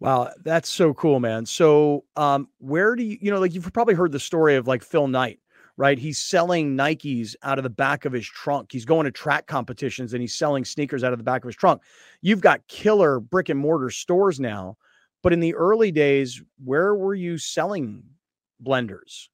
[0.00, 3.94] wow that's so cool man so um where do you you know like you've probably
[3.94, 5.40] heard the story of like phil knight
[5.76, 5.98] right?
[5.98, 8.72] He's selling Nikes out of the back of his trunk.
[8.72, 11.56] He's going to track competitions and he's selling sneakers out of the back of his
[11.56, 11.82] trunk.
[12.22, 14.76] You've got killer brick and mortar stores now,
[15.22, 18.02] but in the early days, where were you selling
[18.64, 19.28] blenders?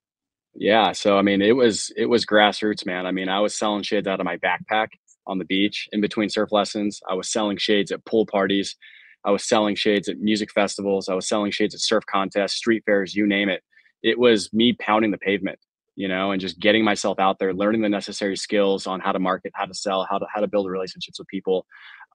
[0.55, 3.07] Yeah, so I mean, it was it was grassroots, man.
[3.07, 4.89] I mean, I was selling shades out of my backpack
[5.27, 7.01] on the beach in between surf lessons.
[7.09, 8.77] I was selling shades at pool parties.
[9.25, 11.09] I was selling shades at music festivals.
[11.09, 13.63] I was selling shades at surf contests, street fairs, you name it.
[14.03, 15.59] It was me pounding the pavement
[15.95, 19.19] you know, and just getting myself out there, learning the necessary skills on how to
[19.19, 21.67] market, how to sell, how to how to build relationships with people.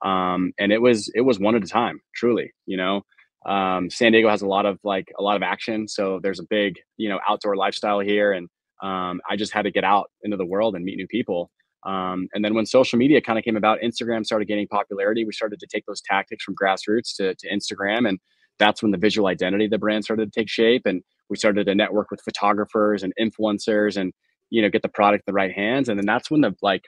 [0.04, 3.02] Um, and it was it was one at a time, truly, you know.
[3.46, 6.46] Um, San Diego has a lot of like a lot of action, so there's a
[6.50, 8.48] big you know outdoor lifestyle here, and
[8.82, 11.50] um, I just had to get out into the world and meet new people.
[11.86, 15.24] Um, and then when social media kind of came about, Instagram started gaining popularity.
[15.24, 18.18] We started to take those tactics from grassroots to, to Instagram, and
[18.58, 20.82] that's when the visual identity of the brand started to take shape.
[20.84, 24.12] And we started to network with photographers and influencers and
[24.50, 26.84] you know get the product in the right hands and then that's when the like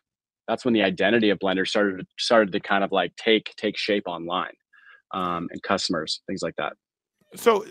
[0.49, 4.05] that's when the identity of blender started started to kind of like take take shape
[4.07, 4.53] online
[5.13, 6.73] um, and customers things like that
[7.37, 7.65] so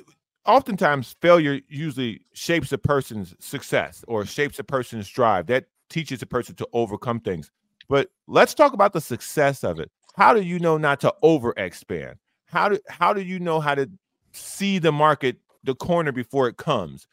[0.46, 6.26] oftentimes failure usually shapes a person's success or shapes a person's drive that teaches a
[6.26, 7.52] person to overcome things
[7.88, 11.54] but let's talk about the success of it how do you know not to over
[11.58, 12.16] expand
[12.46, 13.90] how do how do you know how to
[14.32, 17.08] see the market the corner before it comes.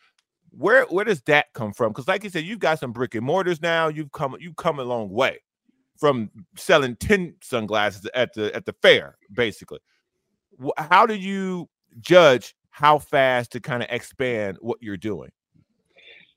[0.50, 1.90] Where where does that come from?
[1.90, 3.88] Because like you said, you've got some brick and mortars now.
[3.88, 5.40] You've come you've come a long way
[5.98, 9.80] from selling 10 sunglasses at the at the fair, basically.
[10.78, 11.68] How do you
[12.00, 15.30] judge how fast to kind of expand what you're doing?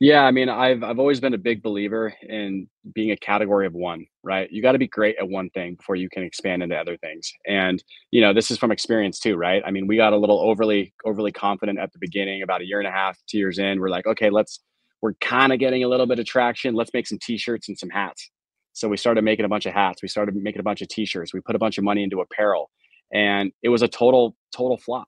[0.01, 3.73] Yeah, I mean, I've I've always been a big believer in being a category of
[3.73, 4.49] one, right?
[4.49, 7.29] You got to be great at one thing before you can expand into other things.
[7.45, 9.61] And, you know, this is from experience too, right?
[9.65, 12.79] I mean, we got a little overly overly confident at the beginning, about a year
[12.79, 13.79] and a half, 2 years in.
[13.81, 14.61] We're like, "Okay, let's
[15.01, 16.75] we're kind of getting a little bit of traction.
[16.75, 18.31] Let's make some t-shirts and some hats."
[18.73, 20.01] So we started making a bunch of hats.
[20.01, 21.33] We started making a bunch of t-shirts.
[21.33, 22.69] We put a bunch of money into apparel.
[23.13, 25.07] And it was a total total flop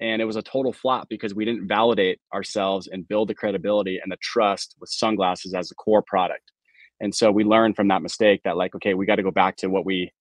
[0.00, 3.98] and it was a total flop because we didn't validate ourselves and build the credibility
[4.02, 6.52] and the trust with sunglasses as a core product.
[7.00, 9.56] And so we learned from that mistake that like okay we got to go back
[9.58, 10.12] to what we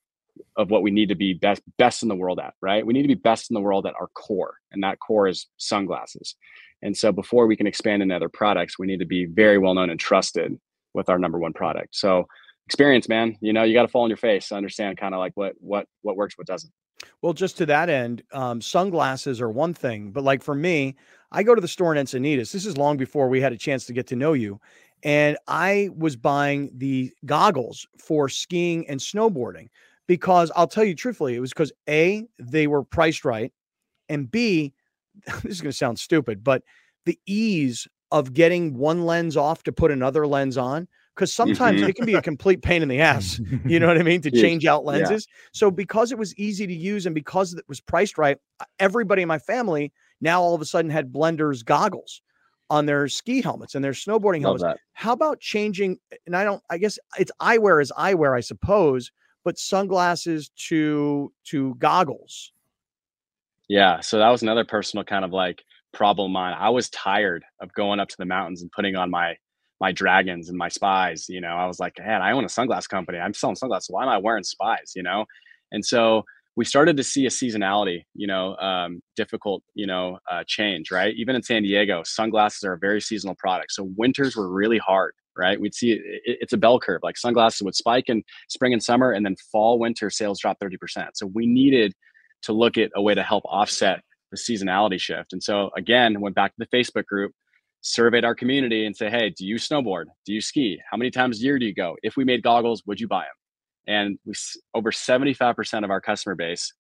[0.55, 2.85] of what we need to be best best in the world at right?
[2.85, 5.47] We need to be best in the world at our core and that core is
[5.57, 6.35] sunglasses.
[6.83, 9.73] And so before we can expand into other products we need to be very well
[9.73, 10.59] known and trusted
[10.93, 11.95] with our number one product.
[11.95, 12.27] So
[12.67, 15.19] experience man you know you got to fall on your face to understand kind of
[15.19, 16.73] like what what what works what doesn't
[17.21, 20.95] well, just to that end, um, sunglasses are one thing, but like for me,
[21.31, 22.51] I go to the store in Encinitas.
[22.51, 24.59] This is long before we had a chance to get to know you.
[25.03, 29.67] And I was buying the goggles for skiing and snowboarding
[30.07, 33.51] because I'll tell you truthfully, it was because A, they were priced right.
[34.09, 34.73] And B,
[35.43, 36.63] this is going to sound stupid, but
[37.05, 40.87] the ease of getting one lens off to put another lens on
[41.17, 41.89] because sometimes mm-hmm.
[41.89, 43.41] it can be a complete pain in the ass.
[43.65, 44.21] You know what I mean?
[44.21, 45.27] To change out lenses.
[45.27, 45.49] Yeah.
[45.51, 48.37] So because it was easy to use and because it was priced right,
[48.79, 49.91] everybody in my family
[50.21, 52.21] now all of a sudden had blenders goggles
[52.69, 54.63] on their ski helmets and their snowboarding helmets.
[54.93, 55.97] How about changing?
[56.27, 56.61] And I don't.
[56.69, 59.11] I guess it's eyewear is eyewear, I suppose,
[59.43, 62.51] but sunglasses to to goggles.
[63.67, 64.01] Yeah.
[64.01, 65.63] So that was another personal kind of like
[65.93, 66.55] problem mine.
[66.57, 69.35] I was tired of going up to the mountains and putting on my
[69.79, 71.27] my dragons and my spies.
[71.29, 73.19] You know, I was like, man, I own a sunglass company.
[73.19, 73.89] I'm selling sunglasses.
[73.89, 74.93] Why am I wearing spies?
[74.95, 75.25] You know,
[75.71, 76.23] and so
[76.57, 81.13] we started to see a seasonality, you know, um, difficult, you know, uh, change, right?
[81.15, 83.71] Even in San Diego, sunglasses are a very seasonal product.
[83.71, 85.61] So winters were really hard, right?
[85.61, 87.01] We'd see it, it's a bell curve.
[87.03, 91.09] Like sunglasses would spike in spring and summer, and then fall, winter sales drop 30%.
[91.13, 91.93] So we needed
[92.43, 94.01] to look at a way to help offset
[94.31, 95.33] the seasonality shift.
[95.33, 97.33] And so again, went back to the Facebook group,
[97.87, 100.05] surveyed our community and say, hey, do you snowboard?
[100.25, 100.79] Do you ski?
[100.91, 101.95] How many times a year do you go?
[102.03, 103.35] If we made goggles, would you buy them?
[103.87, 104.33] and we
[104.73, 106.73] over 75% of our customer base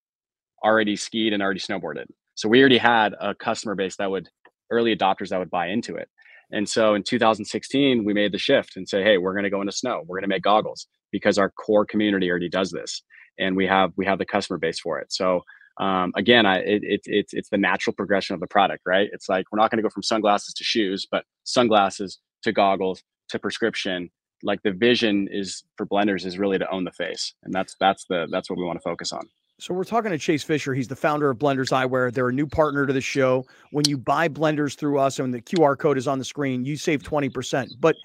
[0.63, 2.05] already skied and already snowboarded.
[2.35, 4.29] So we already had a customer base that would
[4.69, 6.09] early adopters that would buy into it.
[6.51, 9.61] And so in 2016, we made the shift and say, hey, we're going to go
[9.61, 10.03] into snow.
[10.05, 13.01] We're going to make goggles because our core community already does this,
[13.39, 15.11] and we have we have the customer base for it.
[15.11, 15.41] So
[15.79, 19.09] um, again, I, it, it, it's it's the natural progression of the product, right?
[19.13, 23.03] It's like we're not going to go from sunglasses to shoes, but sunglasses to goggles
[23.29, 24.09] to prescription.
[24.43, 28.05] Like the vision is for blenders is really to own the face, and that's that's
[28.05, 29.27] the that's what we want to focus on.
[29.59, 30.75] So we're talking to Chase Fisher.
[30.75, 32.13] He's the founder of Blenders Eyewear.
[32.13, 33.43] They're a new partner to the show.
[33.71, 36.77] When you buy blenders through us and the QR code is on the screen, you
[36.77, 37.71] save 20%.
[37.79, 37.95] But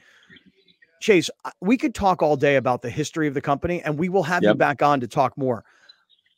[1.02, 1.28] Chase,
[1.60, 4.42] we could talk all day about the history of the company and we will have
[4.42, 4.54] yep.
[4.54, 5.62] you back on to talk more.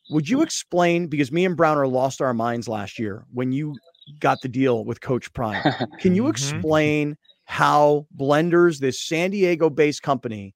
[0.09, 3.75] Would you explain because me and Browner lost our minds last year when you
[4.19, 5.61] got the deal with Coach Prime.
[5.99, 6.31] Can you mm-hmm.
[6.31, 10.53] explain how Blenders, this San Diego based company,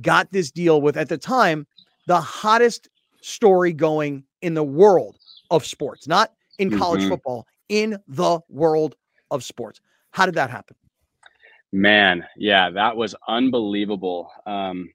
[0.00, 1.66] got this deal with at the time
[2.06, 2.88] the hottest
[3.22, 5.16] story going in the world
[5.50, 7.10] of sports, not in college mm-hmm.
[7.10, 8.96] football, in the world
[9.30, 9.80] of sports.
[10.12, 10.76] How did that happen?
[11.72, 14.30] Man, yeah, that was unbelievable.
[14.46, 14.90] Um,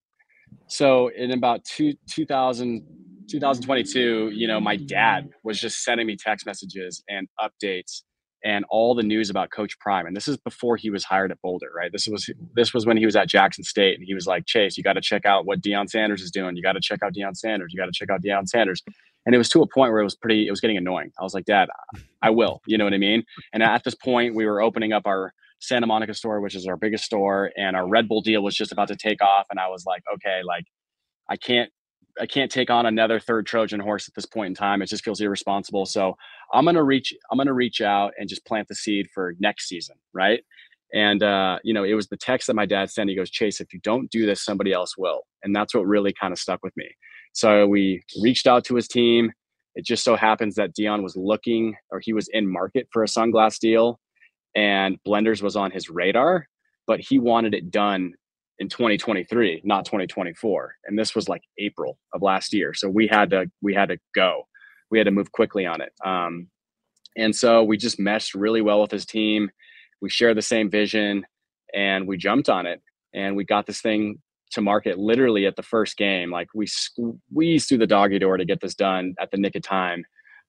[0.68, 2.84] so in about two, 2000,
[3.30, 8.01] 2022, you know, my dad was just sending me text messages and updates
[8.43, 10.05] and all the news about Coach Prime.
[10.05, 11.91] And this is before he was hired at Boulder, right?
[11.91, 14.78] This was this was when he was at Jackson State, and he was like, Chase,
[14.78, 16.55] you got to check out what Deion Sanders is doing.
[16.55, 17.73] You got to check out Deion Sanders.
[17.73, 18.84] You got to check out Deion Sanders.
[19.26, 21.11] And it was to a point where it was pretty, it was getting annoying.
[21.19, 21.69] I was like, Dad,
[22.21, 22.61] I will.
[22.67, 23.23] You know what I mean?
[23.51, 26.78] And at this point, we were opening up our Santa Monica store, which is our
[26.78, 29.47] biggest store, and our Red Bull deal was just about to take off.
[29.49, 30.65] And I was like, okay, like
[31.28, 31.71] I can't
[32.20, 34.82] I can't take on another third Trojan horse at this point in time.
[34.82, 35.86] It just feels irresponsible.
[35.86, 36.16] So
[36.53, 39.95] I'm gonna reach I'm gonna reach out and just plant the seed for next season,
[40.13, 40.41] right?
[40.93, 43.09] And uh, you know, it was the text that my dad sent.
[43.09, 45.24] He goes, Chase, if you don't do this, somebody else will.
[45.43, 46.89] And that's what really kind of stuck with me.
[47.34, 49.32] So we reached out to his team.
[49.76, 53.07] It just so happens that Deion was looking or he was in market for a
[53.07, 53.99] sunglass deal
[54.55, 56.47] and Blenders was on his radar,
[56.88, 58.13] but he wanted it done
[58.60, 62.74] in 2023 not 2024 and this was like april of last year.
[62.74, 64.47] So we had to we had to go.
[64.89, 65.91] We had to move quickly on it.
[66.03, 66.47] Um,
[67.18, 69.49] and so we just meshed really well with his team.
[70.01, 71.26] We share the same vision
[71.74, 72.82] and we jumped on it.
[73.14, 74.20] And we got this thing
[74.51, 76.32] to market literally at the first game.
[76.32, 79.64] Like we squeezed through the doggy door to get this done at the nick of
[79.64, 80.03] time.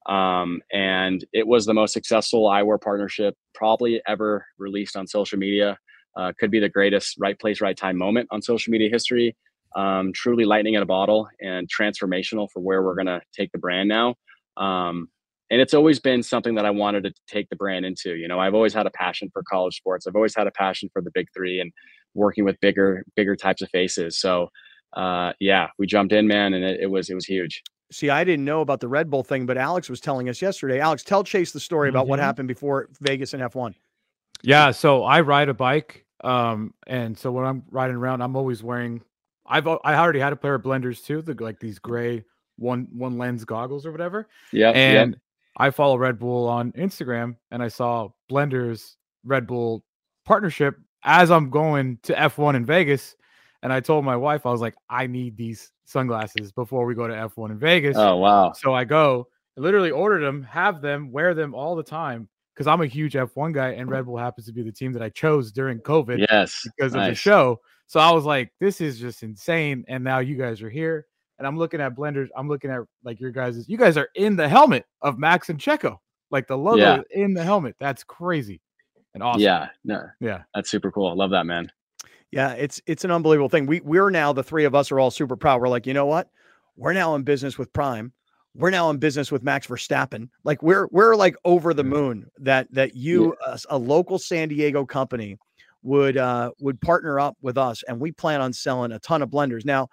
[0.08, 5.78] Um, and it was the most successful eyewear partnership probably ever released on social media
[6.16, 9.36] uh, could be the greatest right place, right time moment on social media history.
[9.74, 13.58] Um, truly lightning in a bottle and transformational for where we're going to take the
[13.58, 14.14] brand now.
[14.56, 15.08] Um,
[15.50, 18.14] and it's always been something that I wanted to take the brand into.
[18.14, 20.06] You know, I've always had a passion for college sports.
[20.06, 21.72] I've always had a passion for the big three and
[22.14, 24.18] working with bigger, bigger types of faces.
[24.18, 24.48] So,
[24.94, 27.62] uh, yeah, we jumped in, man, and it, it was it was huge.
[27.92, 30.80] See, I didn't know about the Red Bull thing, but Alex was telling us yesterday.
[30.80, 32.10] Alex, tell Chase the story about mm-hmm.
[32.10, 33.74] what happened before Vegas and F1.
[34.42, 38.62] Yeah, so I ride a bike um, and so when I'm riding around, I'm always
[38.62, 39.02] wearing.
[39.46, 42.24] I've I already had a pair of blenders too, the like these gray
[42.56, 44.28] one one lens goggles or whatever.
[44.52, 44.70] Yeah.
[44.70, 45.20] And yep.
[45.58, 49.84] I follow Red Bull on Instagram, and I saw Blenders Red Bull
[50.24, 53.14] partnership as I'm going to F1 in Vegas.
[53.62, 57.06] And I told my wife, I was like, I need these sunglasses before we go
[57.06, 57.96] to F1 in Vegas.
[57.96, 58.52] Oh wow!
[58.52, 62.80] So I go, literally ordered them, have them, wear them all the time because I'm
[62.80, 63.92] a huge F1 guy, and mm.
[63.92, 66.24] Red Bull happens to be the team that I chose during COVID.
[66.30, 67.02] Yes, because nice.
[67.02, 67.60] of the show.
[67.86, 69.84] So I was like, this is just insane.
[69.88, 71.06] And now you guys are here,
[71.38, 72.28] and I'm looking at blenders.
[72.36, 73.68] I'm looking at like your guys.
[73.68, 75.98] You guys are in the helmet of Max and Checo,
[76.30, 77.00] like the logo yeah.
[77.10, 77.76] in the helmet.
[77.78, 78.60] That's crazy
[79.16, 79.40] and awesome.
[79.40, 81.08] Yeah, no, yeah, that's super cool.
[81.08, 81.72] I love that, man.
[82.30, 83.66] Yeah, it's it's an unbelievable thing.
[83.66, 85.60] We we're now the three of us are all super proud.
[85.60, 86.28] We're like, you know what?
[86.76, 88.12] We're now in business with Prime
[88.56, 90.28] we're now in business with Max Verstappen.
[90.44, 93.56] Like we're we're like over the moon that that you yeah.
[93.70, 95.36] a, a, local San Diego company
[95.82, 99.30] would uh would partner up with us and we plan on selling a ton of
[99.30, 99.64] blenders.
[99.64, 99.88] Now,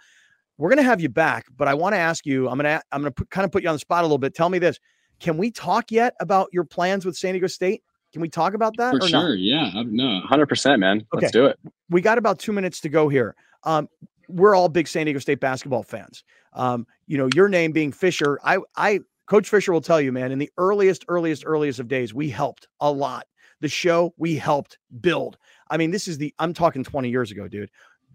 [0.57, 2.81] we're going to have you back, but I want to ask you I'm going to
[2.91, 4.33] I'm going to kind of put you on the spot a little bit.
[4.33, 4.79] Tell me this.
[5.19, 7.83] Can we talk yet about your plans with San Diego State?
[8.11, 8.93] Can we talk about that?
[8.93, 9.29] For sure.
[9.29, 9.39] Not?
[9.39, 9.71] Yeah.
[9.85, 10.97] No, 100%, man.
[11.13, 11.25] Okay.
[11.25, 11.57] Let's do it.
[11.89, 13.35] We got about two minutes to go here.
[13.63, 13.87] Um,
[14.27, 16.23] we're all big San Diego State basketball fans.
[16.53, 20.31] Um, you know, your name being Fisher, I, I, Coach Fisher will tell you, man,
[20.31, 23.25] in the earliest, earliest, earliest of days, we helped a lot.
[23.61, 25.37] The show we helped build.
[25.69, 27.69] I mean, this is the, I'm talking 20 years ago, dude.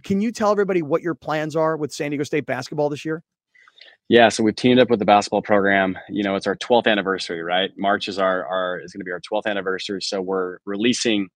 [0.05, 3.23] Can you tell everybody what your plans are with San Diego State basketball this year?
[4.09, 5.99] Yeah, so we've teamed up with the basketball program.
[6.09, 7.71] You know, it's our 12th anniversary, right?
[7.77, 10.01] March is our our is going to be our 12th anniversary.
[10.01, 11.29] So we're releasing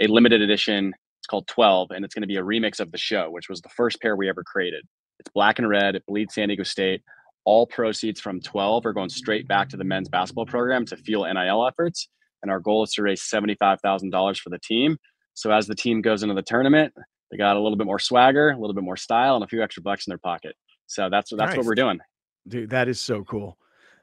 [0.00, 0.92] a limited edition.
[1.26, 3.60] It's called 12, and it's going to be a remix of the show, which was
[3.60, 4.84] the first pair we ever created.
[5.18, 5.96] It's black and red.
[5.96, 7.02] It bleeds San Diego State.
[7.44, 11.24] All proceeds from 12 are going straight back to the men's basketball program to fuel
[11.24, 12.08] NIL efforts.
[12.42, 14.98] And our goal is to raise $75,000 for the team.
[15.34, 16.94] So as the team goes into the tournament,
[17.32, 19.64] they got a little bit more swagger, a little bit more style, and a few
[19.64, 20.54] extra bucks in their pocket.
[20.86, 21.56] So that's that's nice.
[21.56, 21.98] what we're doing.
[22.46, 23.58] Dude, that is so cool.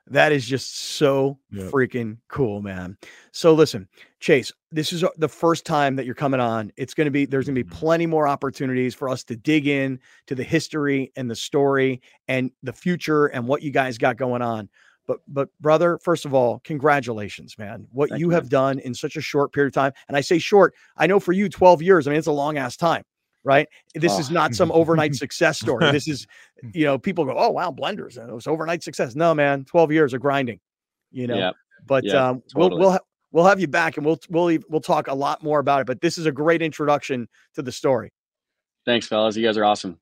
[0.07, 1.71] That is just so yep.
[1.71, 2.97] freaking cool, man.
[3.31, 3.87] So listen,
[4.19, 6.73] Chase, this is uh, the first time that you're coming on.
[6.75, 7.79] It's going to be there's going to be mm-hmm.
[7.79, 12.51] plenty more opportunities for us to dig in to the history and the story and
[12.63, 14.67] the future and what you guys got going on.
[15.07, 17.87] But but brother, first of all, congratulations, man.
[17.91, 19.93] What you, you have done in such a short period of time.
[20.09, 22.57] And I say short, I know for you 12 years, I mean it's a long
[22.57, 23.03] ass time
[23.43, 23.67] right?
[23.93, 24.19] This oh.
[24.19, 25.91] is not some overnight success story.
[25.91, 26.27] This is,
[26.73, 28.17] you know, people go, oh, wow, blenders.
[28.17, 29.15] It was overnight success.
[29.15, 30.59] No, man, 12 years of grinding,
[31.11, 31.55] you know, yep.
[31.85, 32.69] but yep, um, totally.
[32.69, 35.59] we'll, we'll, ha- we'll have you back and we'll, we'll, we'll talk a lot more
[35.59, 38.11] about it, but this is a great introduction to the story.
[38.85, 39.35] Thanks fellas.
[39.35, 39.99] You guys are awesome.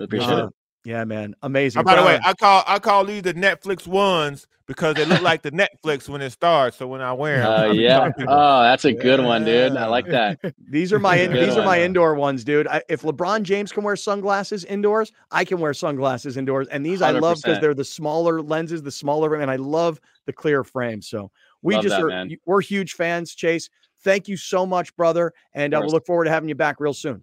[0.00, 0.54] appreciate uh, it.
[0.84, 1.80] Yeah, man, amazing.
[1.80, 5.22] Oh, by the way, I call I call these the Netflix ones because they look
[5.22, 6.76] like the Netflix when it starts.
[6.76, 8.10] So when I wear them, uh, yeah.
[8.26, 9.26] Oh, that's a good yeah.
[9.26, 9.76] one, dude.
[9.76, 10.40] I like that.
[10.58, 12.66] these are my in, these are my indoor ones, dude.
[12.66, 16.66] I, if LeBron James can wear sunglasses indoors, I can wear sunglasses indoors.
[16.68, 17.04] And these 100%.
[17.04, 21.00] I love because they're the smaller lenses, the smaller, and I love the clear frame.
[21.00, 21.30] So
[21.62, 22.36] we love just that, are man.
[22.44, 23.68] we're huge fans, Chase.
[24.02, 26.94] Thank you so much, brother, and uh, we'll look forward to having you back real
[26.94, 27.22] soon.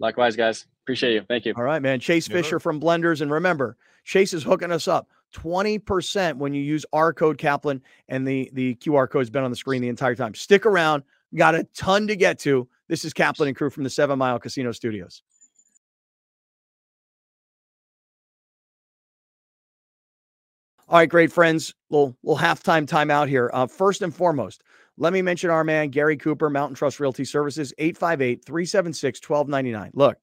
[0.00, 0.66] Likewise, guys.
[0.90, 1.22] Appreciate you.
[1.28, 1.54] Thank you.
[1.56, 2.00] All right, man.
[2.00, 3.20] Chase Fisher from Blenders.
[3.20, 8.26] And remember, Chase is hooking us up 20% when you use our code Kaplan, and
[8.26, 10.34] the, the QR code has been on the screen the entire time.
[10.34, 11.04] Stick around.
[11.32, 12.68] Got a ton to get to.
[12.88, 15.22] This is Kaplan and crew from the Seven Mile Casino Studios.
[20.88, 21.72] All right, great friends.
[21.88, 23.48] Little, little halftime timeout here.
[23.54, 24.64] Uh, first and foremost,
[24.98, 29.92] let me mention our man, Gary Cooper, Mountain Trust Realty Services, 858 376 1299.
[29.94, 30.18] Look,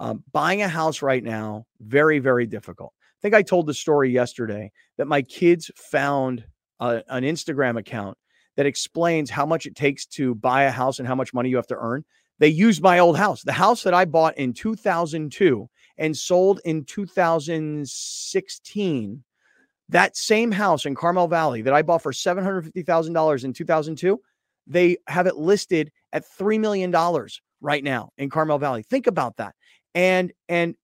[0.00, 2.92] um, buying a house right now, very, very difficult.
[2.96, 6.44] I think I told the story yesterday that my kids found
[6.80, 8.18] a, an Instagram account
[8.56, 11.56] that explains how much it takes to buy a house and how much money you
[11.56, 12.04] have to earn.
[12.38, 15.68] They used my old house, the house that I bought in 2002
[15.98, 19.24] and sold in 2016.
[19.90, 24.18] That same house in Carmel Valley that I bought for $750,000 in 2002,
[24.66, 26.90] they have it listed at $3 million
[27.60, 28.82] right now in Carmel Valley.
[28.82, 29.54] Think about that
[29.94, 30.74] and and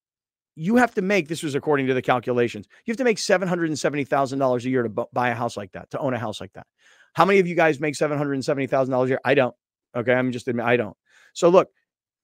[0.56, 4.64] you have to make this was according to the calculations you have to make $770000
[4.64, 6.66] a year to buy a house like that to own a house like that.
[7.14, 9.20] How many of you guys make $770000 a year?
[9.24, 9.54] I don't
[9.96, 10.12] okay?
[10.12, 10.96] I'm just admit i don't.
[11.32, 11.68] So look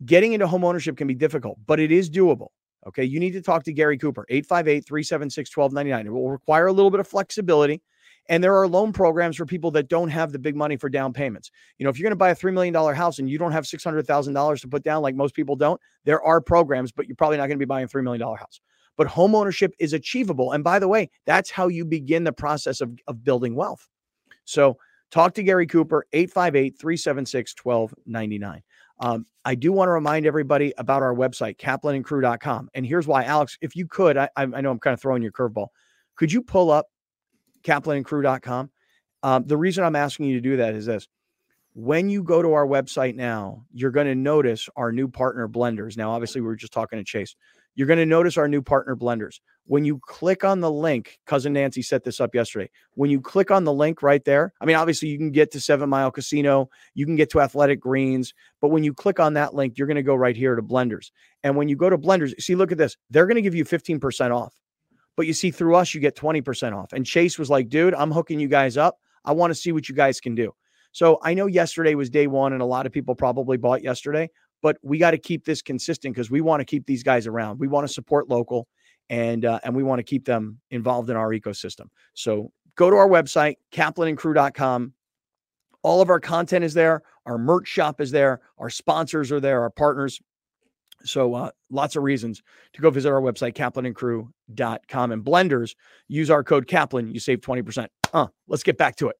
[0.05, 2.49] getting into home ownership can be difficult but it is doable
[2.87, 3.05] okay?
[3.05, 7.09] You need to talk to gary cooper 858-376-1299 it will require a little bit of
[7.09, 7.83] flexibility
[8.29, 11.13] and there are loan programs for people that don't have the big money for down
[11.13, 11.51] payments.
[11.79, 13.65] You know, if you're going to buy a $3 million house and you don't have
[13.65, 17.47] $600,000 to put down, like most people don't, there are programs, but you're probably not
[17.47, 18.61] going to be buying a $3 million house.
[18.97, 20.53] But home ownership is achievable.
[20.53, 23.87] And by the way, that's how you begin the process of, of building wealth.
[24.45, 24.79] So
[25.11, 28.63] talk to Gary Cooper, 858 376 1299.
[28.99, 32.71] Um, I do want to remind everybody about our website, kaplanandcrew.com.
[32.75, 35.33] And here's why, Alex, if you could, I, I know I'm kind of throwing your
[35.33, 35.69] curveball.
[36.17, 36.87] Could you pull up
[37.67, 38.71] kaplanandcrew.com.
[39.23, 41.09] Um, the reason I'm asking you to do that is this.
[41.75, 45.97] When you go to our website now, you're going to notice our new partner blenders.
[45.97, 47.37] Now, obviously, we were just talking to Chase.
[47.75, 49.41] You're going to notice our new partner blenders.
[49.67, 52.71] When you click on the link, cousin Nancy set this up yesterday.
[52.95, 55.61] When you click on the link right there, I mean, obviously, you can get to
[55.61, 59.55] Seven Mile Casino, you can get to Athletic Greens, but when you click on that
[59.55, 61.11] link, you're going to go right here to blenders.
[61.43, 62.97] And when you go to blenders, see, look at this.
[63.11, 64.55] They're going to give you 15% off.
[65.17, 66.93] But you see, through us, you get 20% off.
[66.93, 68.99] And Chase was like, dude, I'm hooking you guys up.
[69.25, 70.55] I want to see what you guys can do.
[70.93, 74.31] So I know yesterday was day one, and a lot of people probably bought yesterday,
[74.63, 77.59] but we got to keep this consistent because we want to keep these guys around.
[77.59, 78.67] We want to support local
[79.11, 81.89] and uh, and we want to keep them involved in our ecosystem.
[82.15, 84.93] So go to our website, kaplanandcrew.com.
[85.83, 87.03] All of our content is there.
[87.27, 88.41] Our merch shop is there.
[88.59, 89.61] Our sponsors are there.
[89.61, 90.21] Our partners.
[91.07, 92.43] So uh, lots of reasons
[92.73, 95.13] to go visit our website, kaplanandcrew.com.
[95.13, 95.75] And blenders,
[96.09, 97.89] use our code Kaplan, you save 20%.
[98.13, 99.17] Uh, let's get back to it.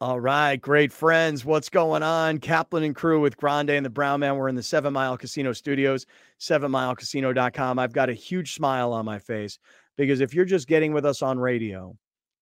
[0.00, 1.46] All right, great friends.
[1.46, 2.38] What's going on?
[2.38, 4.36] Kaplan and crew with Grande and the Brown Man.
[4.36, 6.04] We're in the Seven Mile Casino Studios,
[6.40, 7.78] sevenmilecasino.com.
[7.78, 9.58] I've got a huge smile on my face
[9.96, 11.96] because if you're just getting with us on radio,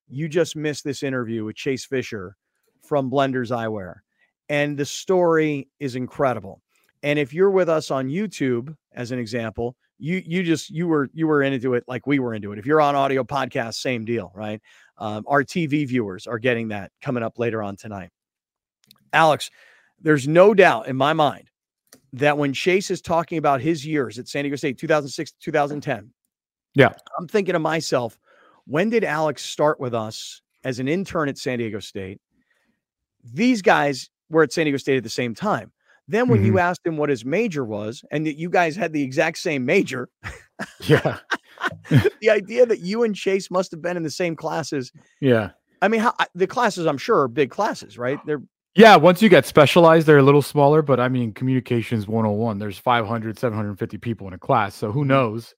[0.09, 2.37] you just missed this interview with Chase Fisher
[2.83, 3.97] from Blenders Eyewear.
[4.49, 6.61] And the story is incredible.
[7.03, 11.09] And if you're with us on YouTube, as an example, you you just you were
[11.13, 12.59] you were into it like we were into it.
[12.59, 14.61] If you're on audio podcast, same deal, right?
[14.99, 18.11] Um, our TV viewers are getting that coming up later on tonight.
[19.13, 19.51] Alex,
[20.01, 21.49] there's no doubt in my mind
[22.15, 26.13] that when Chase is talking about his years at San Diego State, 2006 2010,
[26.75, 28.19] yeah, I'm thinking to myself,
[28.67, 32.21] when did Alex start with us as an intern at San Diego State?
[33.25, 35.73] These guys were at San Diego State at the same time.
[36.09, 36.47] Then when mm-hmm.
[36.47, 39.65] you asked him what his major was, and that you guys had the exact same
[39.65, 40.09] major,
[40.81, 41.19] yeah,
[42.21, 45.51] the idea that you and Chase must have been in the same classes, yeah.
[45.81, 48.19] I mean, how, the classes I'm sure are big classes, right?
[48.27, 48.43] They're
[48.75, 52.79] yeah, once you get specialized, they're a little smaller, but I mean, communications 101, there's
[52.79, 54.75] 500, 750 people in a class.
[54.75, 55.09] So who mm-hmm.
[55.09, 55.55] knows?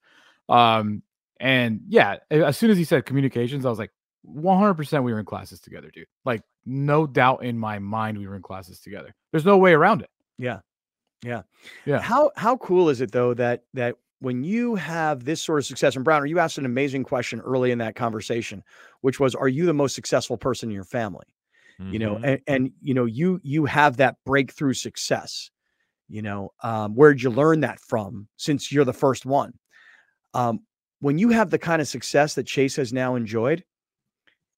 [0.48, 1.02] Um,
[1.38, 3.92] and yeah, as soon as he said communications, I was like,
[4.26, 6.06] 100% we were in classes together, dude.
[6.24, 9.14] Like, no doubt in my mind we were in classes together.
[9.32, 10.10] There's no way around it.
[10.38, 10.60] Yeah.
[11.22, 11.42] Yeah.
[11.86, 12.00] Yeah.
[12.00, 15.96] How how cool is it though that that when you have this sort of success
[15.96, 18.62] and Browner, you asked an amazing question early in that conversation,
[19.02, 21.26] which was are you the most successful person in your family?
[21.80, 21.92] Mm-hmm.
[21.92, 22.24] You know, mm-hmm.
[22.24, 25.50] and, and you know, you you have that breakthrough success.
[26.08, 29.54] You know, um, where'd you learn that from since you're the first one?
[30.34, 30.60] Um,
[31.00, 33.64] when you have the kind of success that Chase has now enjoyed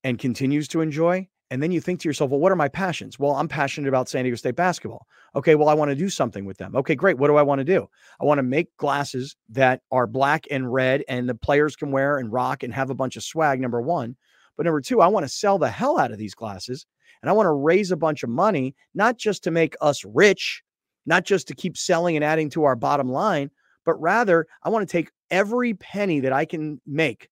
[0.04, 3.18] and continues to enjoy, and then you think to yourself, well, what are my passions?
[3.18, 5.06] Well, I'm passionate about San Diego State basketball.
[5.36, 6.74] Okay, well, I want to do something with them.
[6.74, 7.18] Okay, great.
[7.18, 7.88] What do I want to do?
[8.20, 12.18] I want to make glasses that are black and red and the players can wear
[12.18, 14.16] and rock and have a bunch of swag, number one.
[14.56, 16.86] But number two, I want to sell the hell out of these glasses
[17.22, 20.62] and I want to raise a bunch of money, not just to make us rich,
[21.04, 23.50] not just to keep selling and adding to our bottom line,
[23.84, 27.28] but rather I want to take every penny that I can make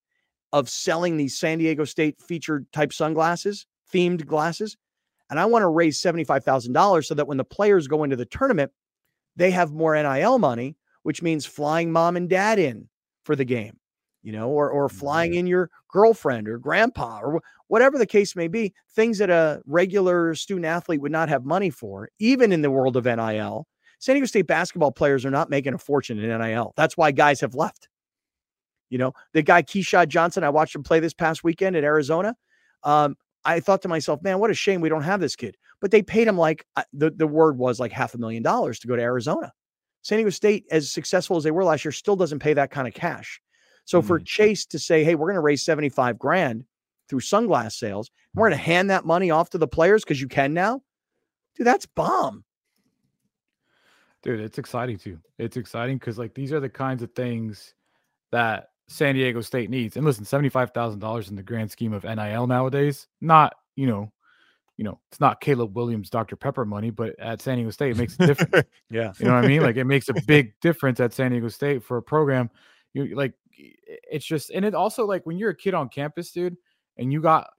[0.52, 4.76] of selling these San Diego State featured type sunglasses themed glasses.
[5.30, 8.72] And I want to raise $75,000 so that when the players go into the tournament,
[9.36, 12.88] they have more NIL money, which means flying mom and dad in
[13.24, 13.78] for the game,
[14.22, 18.48] you know, or, or flying in your girlfriend or grandpa or whatever the case may
[18.48, 22.70] be, things that a regular student athlete would not have money for, even in the
[22.70, 23.66] world of NIL.
[23.98, 26.74] San Diego State basketball players are not making a fortune in NIL.
[26.76, 27.88] That's why guys have left.
[28.90, 32.36] You know, the guy Keshad Johnson, I watched him play this past weekend at Arizona.
[32.82, 35.56] Um, I thought to myself, man, what a shame we don't have this kid.
[35.80, 38.78] But they paid him like uh, the, the word was like half a million dollars
[38.80, 39.52] to go to Arizona.
[40.02, 42.86] San Diego State, as successful as they were last year, still doesn't pay that kind
[42.86, 43.40] of cash.
[43.84, 44.08] So mm-hmm.
[44.08, 46.64] for Chase to say, hey, we're going to raise 75 grand
[47.08, 50.20] through sunglass sales, and we're going to hand that money off to the players because
[50.20, 50.82] you can now,
[51.56, 52.44] dude, that's bomb.
[54.22, 55.18] Dude, it's exciting too.
[55.38, 57.74] It's exciting because like these are the kinds of things
[58.32, 59.96] that San Diego State needs.
[59.96, 64.12] And listen, $75,000 in the grand scheme of NIL nowadays, not, you know,
[64.76, 66.36] you know, it's not Caleb Williams, Dr.
[66.36, 68.68] Pepper money, but at San Diego State, it makes a difference.
[68.90, 69.12] yeah.
[69.18, 69.62] You know what I mean?
[69.62, 72.50] Like it makes a big difference at San Diego State for a program.
[72.92, 76.56] You like it's just and it also like when you're a kid on campus, dude,
[76.96, 77.50] and you got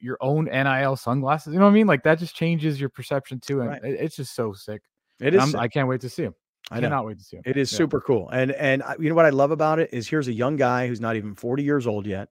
[0.00, 1.86] your own NIL sunglasses, you know what I mean?
[1.86, 3.60] Like that just changes your perception too.
[3.60, 3.80] And right.
[3.84, 4.82] it's just so sick.
[5.20, 5.54] It is.
[5.54, 6.34] I can't wait to see him.
[6.70, 7.42] I cannot wait to see him.
[7.44, 7.78] It is yeah.
[7.78, 8.28] super cool.
[8.30, 11.00] And and you know what I love about it is here's a young guy who's
[11.00, 12.30] not even 40 years old yet,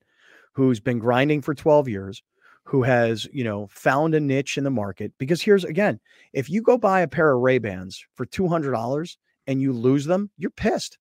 [0.54, 2.24] who's been grinding for 12 years,
[2.64, 5.14] who has, you know, found a niche in the market.
[5.18, 6.00] Because here's again,
[6.34, 9.18] if you go buy a pair of Ray-Bans for $200
[9.48, 10.98] and you lose them, you're pissed.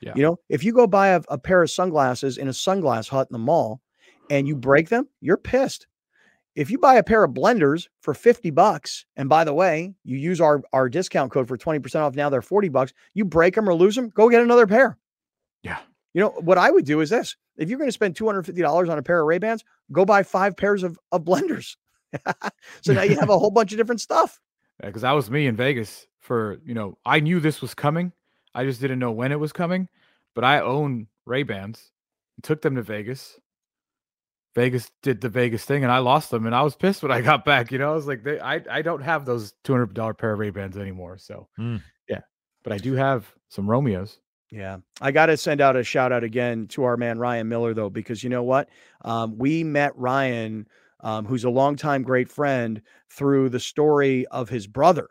[0.00, 0.12] Yeah.
[0.14, 3.26] You know, if you go buy a, a pair of sunglasses in a sunglass hut
[3.28, 3.80] in the mall
[4.30, 5.88] and you break them, you're pissed
[6.58, 10.18] if you buy a pair of blenders for 50 bucks, and by the way, you
[10.18, 13.68] use our, our discount code for 20% off now, they're 40 bucks, you break them
[13.68, 14.98] or lose them, go get another pair.
[15.62, 15.78] Yeah.
[16.14, 18.98] You know, what I would do is this if you're going to spend $250 on
[18.98, 21.76] a pair of Ray-Bans, go buy five pairs of, of blenders.
[22.80, 24.40] so now you have a whole bunch of different stuff.
[24.80, 28.12] Yeah, because that was me in Vegas for, you know, I knew this was coming.
[28.54, 29.88] I just didn't know when it was coming.
[30.36, 31.90] But I own Ray-Bans,
[32.44, 33.40] took them to Vegas,
[34.54, 37.20] Vegas did the Vegas thing and I lost them and I was pissed when I
[37.22, 37.70] got back.
[37.70, 40.50] You know, I was like, they, I, I don't have those $200 pair of Ray
[40.50, 41.18] Bans anymore.
[41.18, 41.82] So, mm.
[42.08, 42.20] yeah,
[42.62, 44.18] but I do have some Romeos.
[44.50, 44.78] Yeah.
[45.00, 47.90] I got to send out a shout out again to our man, Ryan Miller, though,
[47.90, 48.68] because you know what?
[49.04, 50.66] Um, we met Ryan,
[51.00, 52.80] um, who's a longtime great friend,
[53.10, 55.08] through the story of his brother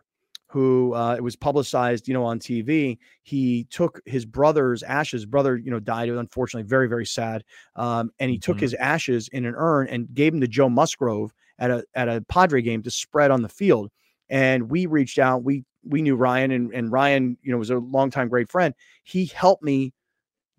[0.47, 2.97] who uh, it was publicized, you know, on TV.
[3.23, 5.25] He took his brother's ashes.
[5.25, 7.43] Brother, you know, died unfortunately, very very sad.
[7.75, 8.51] Um, and he mm-hmm.
[8.51, 12.07] took his ashes in an urn and gave them to Joe Musgrove at a at
[12.07, 13.89] a Padre game to spread on the field.
[14.29, 15.43] And we reached out.
[15.43, 18.73] We we knew Ryan, and and Ryan, you know, was a longtime great friend.
[19.03, 19.93] He helped me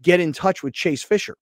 [0.02, 1.36] get in touch with Chase Fisher.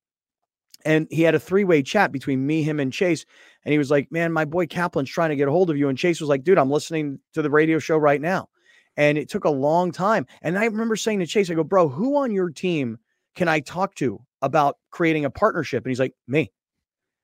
[0.87, 3.27] And he had a three way chat between me, him, and Chase.
[3.65, 5.89] And he was like, Man, my boy Kaplan's trying to get a hold of you.
[5.89, 8.49] And Chase was like, Dude, I'm listening to the radio show right now.
[8.97, 10.27] And it took a long time.
[10.41, 12.99] And I remember saying to Chase, I go, Bro, who on your team
[13.35, 15.85] can I talk to about creating a partnership?
[15.85, 16.53] And he's like, Me.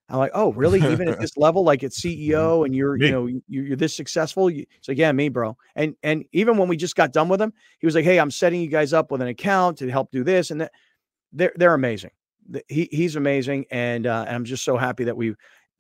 [0.09, 0.81] I'm like, oh, really?
[0.93, 2.65] Even at this level, like it's CEO, mm-hmm.
[2.65, 3.07] and you're, Me.
[3.07, 4.51] you know, you, you're this successful.
[4.51, 5.57] You, it's like, yeah, me, bro.
[5.77, 8.31] And and even when we just got done with him, he was like, hey, I'm
[8.31, 10.73] setting you guys up with an account to help do this and that.
[11.33, 12.11] They're they're amazing.
[12.69, 15.35] He he's amazing, and uh, and I'm just so happy that we.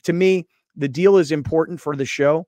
[0.04, 0.46] To me,
[0.76, 2.46] the deal is important for the show,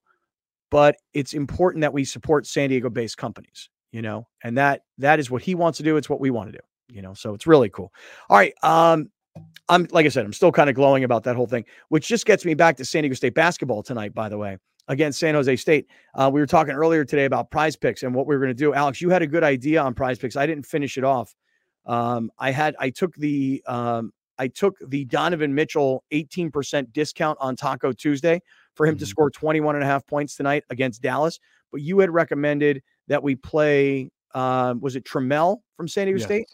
[0.71, 3.69] but it's important that we support San Diego-based companies.
[3.93, 5.97] You know, and that that is what he wants to do.
[5.97, 6.65] It's what we want to do.
[6.95, 7.93] You know, so it's really cool.
[8.29, 8.55] All right.
[8.63, 9.11] Um,
[9.69, 12.27] I'm like I said, I'm still kind of glowing about that whole thing, which just
[12.27, 14.59] gets me back to San Diego State basketball tonight, by the way,
[14.89, 15.87] against San Jose State.
[16.15, 18.75] Uh, we were talking earlier today about PrizePicks and what we were going to do.
[18.75, 20.37] Alex, you had a good idea on PrizePicks.
[20.37, 21.35] I didn't finish it off.
[21.87, 27.55] Um, I had I took the um, I took the Donovan Mitchell 18% discount on
[27.57, 28.41] Taco Tuesday
[28.75, 29.09] for him to Mhm.
[29.09, 31.39] score 21 and a half points tonight against Dallas.
[31.71, 36.27] But you had recommended that we play um, was it Trammell from San Diego Yes.
[36.27, 36.47] State?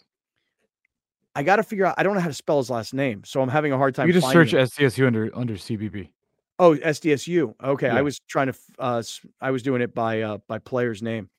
[1.35, 1.95] I got to figure out.
[1.97, 4.05] I don't know how to spell his last name, so I'm having a hard time.
[4.07, 4.53] You just search.
[4.53, 6.09] SDSU under under CBB.
[6.59, 7.55] Oh, SDSU.
[7.63, 8.53] Okay, I was trying to.
[8.77, 9.01] Uh,
[9.39, 11.29] I was doing it by uh, by player's name.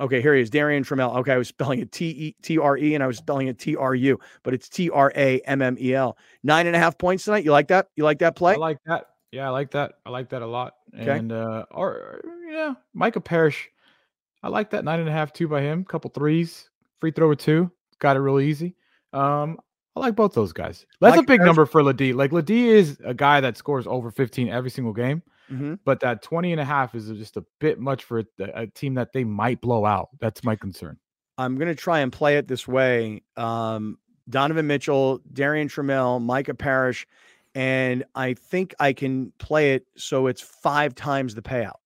[0.00, 1.16] Okay, here he is, Darrion Trammell.
[1.18, 3.58] Okay, I was spelling it T E T R E, and I was spelling it
[3.58, 6.18] T R U, but it's T R A M M E L.
[6.42, 7.44] Nine and a half points tonight.
[7.44, 7.88] You like that?
[7.96, 8.54] You like that play?
[8.54, 9.06] I like that.
[9.30, 9.94] Yeah, I like that.
[10.04, 10.74] I like that a lot.
[10.98, 11.16] Okay.
[11.18, 13.70] And uh or yeah, Micah Parrish.
[14.42, 15.84] I like that nine and a half two by him.
[15.84, 16.70] Couple threes,
[17.00, 17.70] free throw or two.
[17.98, 18.74] Got it really easy.
[19.12, 19.58] Um,
[19.96, 20.86] I like both those guys.
[21.00, 22.12] That's Micah a big Parrish- number for LeDee.
[22.14, 26.22] Like LeDee is a guy that scores over 15 every single game, hmm but that
[26.22, 29.24] 20 and a half is just a bit much for a, a team that they
[29.24, 30.08] might blow out.
[30.20, 30.98] That's my concern.
[31.36, 33.22] I'm going to try and play it this way.
[33.36, 37.06] Um, Donovan Mitchell, Darrion Trammell, Micah Parrish,
[37.54, 41.78] and I think I can play it so it's five times the payout.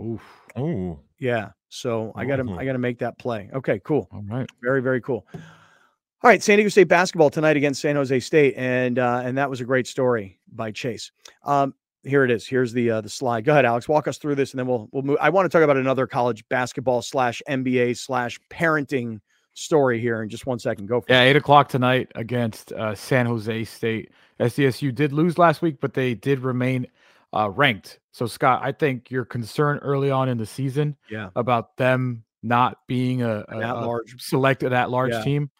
[0.00, 0.22] Oof.
[0.58, 0.98] Ooh.
[1.18, 1.50] Yeah.
[1.68, 3.50] So I got to I got to make that play.
[3.52, 4.08] Okay, cool.
[4.12, 4.48] All right.
[4.62, 5.26] Very very cool.
[5.34, 9.50] All right, San Diego State basketball tonight against San Jose State, and uh, and that
[9.50, 11.12] was a great story by Chase.
[11.44, 11.74] Um,
[12.06, 12.46] here it is.
[12.46, 13.44] Here's the uh, the slide.
[13.44, 13.88] Go ahead, Alex.
[13.88, 15.18] Walk us through this, and then we'll we'll move.
[15.20, 19.20] I want to talk about another college basketball slash NBA slash parenting
[19.54, 20.86] story here in just one second.
[20.86, 21.30] Go for Yeah, it.
[21.30, 24.10] eight o'clock tonight against uh, San Jose State.
[24.40, 26.86] SDSU did lose last week, but they did remain
[27.32, 27.98] uh, ranked.
[28.12, 31.30] So, Scott, I think your concern early on in the season Yeah.
[31.36, 34.22] about them not being a, a- a at-large.
[34.22, 35.22] selected at large Yeah.
[35.24, 35.50] team.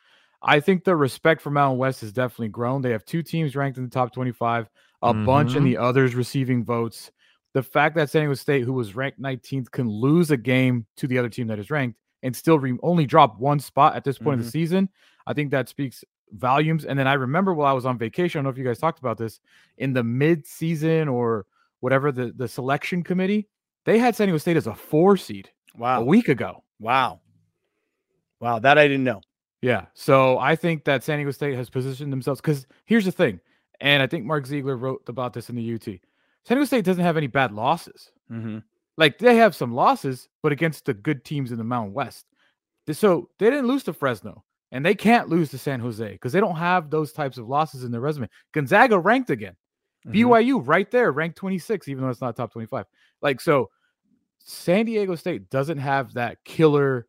[0.43, 2.83] I think the respect for Mountain West has definitely grown.
[2.83, 4.69] They have two teams ranked in the top 25,
[5.03, 5.67] a bunch in Mhm.
[5.67, 7.11] the others receiving votes.
[7.53, 11.07] The fact that San Diego State, who was ranked 19th, can lose a game to
[11.07, 14.19] the other team that is ranked and still re- only drop one spot at this
[14.19, 14.89] point of the season,
[15.27, 16.85] I think that speaks volumes.
[16.85, 18.79] And then I remember while I was on vacation, I don't know if you guys
[18.79, 19.41] talked about this
[19.79, 21.47] in the mid-season or
[21.81, 23.49] whatever the the selection committee,
[23.85, 26.65] they had San Diego State as a four seed Wow, a week ago.
[26.81, 27.21] Wow.
[28.41, 28.59] Wow.
[28.59, 29.21] That I didn't know.
[29.63, 29.87] Yeah.
[29.95, 33.41] So I think that San Diego State has positioned themselves because here's the thing,
[33.81, 35.85] and I think Mark Ziegler wrote about this in the UT.
[35.85, 38.11] San Diego State doesn't have any bad losses.
[38.31, 38.59] Mm-hmm.
[38.97, 42.27] Like they have some losses, but against the good teams in the Mountain West.
[42.93, 46.41] So they didn't lose to Fresno, and they can't lose to San Jose because they
[46.41, 48.29] don't have those types of losses in their resume.
[48.53, 49.57] Gonzaga ranked again.
[50.07, 50.31] Mm-hmm.
[50.31, 52.87] BYU right there, ranked 26, even though it's not top 25.
[53.23, 53.71] Like, so
[54.39, 57.07] San Diego State doesn't have that killer,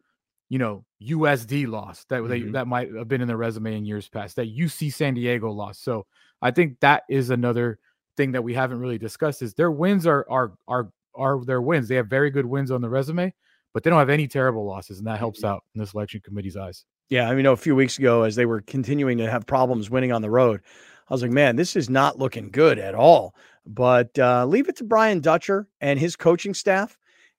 [0.50, 2.54] you know, USD loss that they, Mhm.
[2.54, 5.78] that might have been in their resume in years past, that UC San Diego loss.
[5.78, 6.08] So
[6.42, 7.80] I think that is another
[8.16, 11.88] thing that we haven't really discussed is their wins are are are are their wins.
[11.88, 13.34] They have very good wins on the resume,
[13.74, 16.58] but they don't have any terrible losses, and that helps out in the selection committee's
[16.58, 16.86] eyes.
[17.10, 19.46] Yeah, I mean, you know, a few weeks ago, as they were continuing to have
[19.46, 20.62] problems winning on the road,
[21.10, 23.34] I was like, man, this is not looking good at all.
[23.66, 26.98] But uh, leave it to Brian Dutcher and his coaching staff,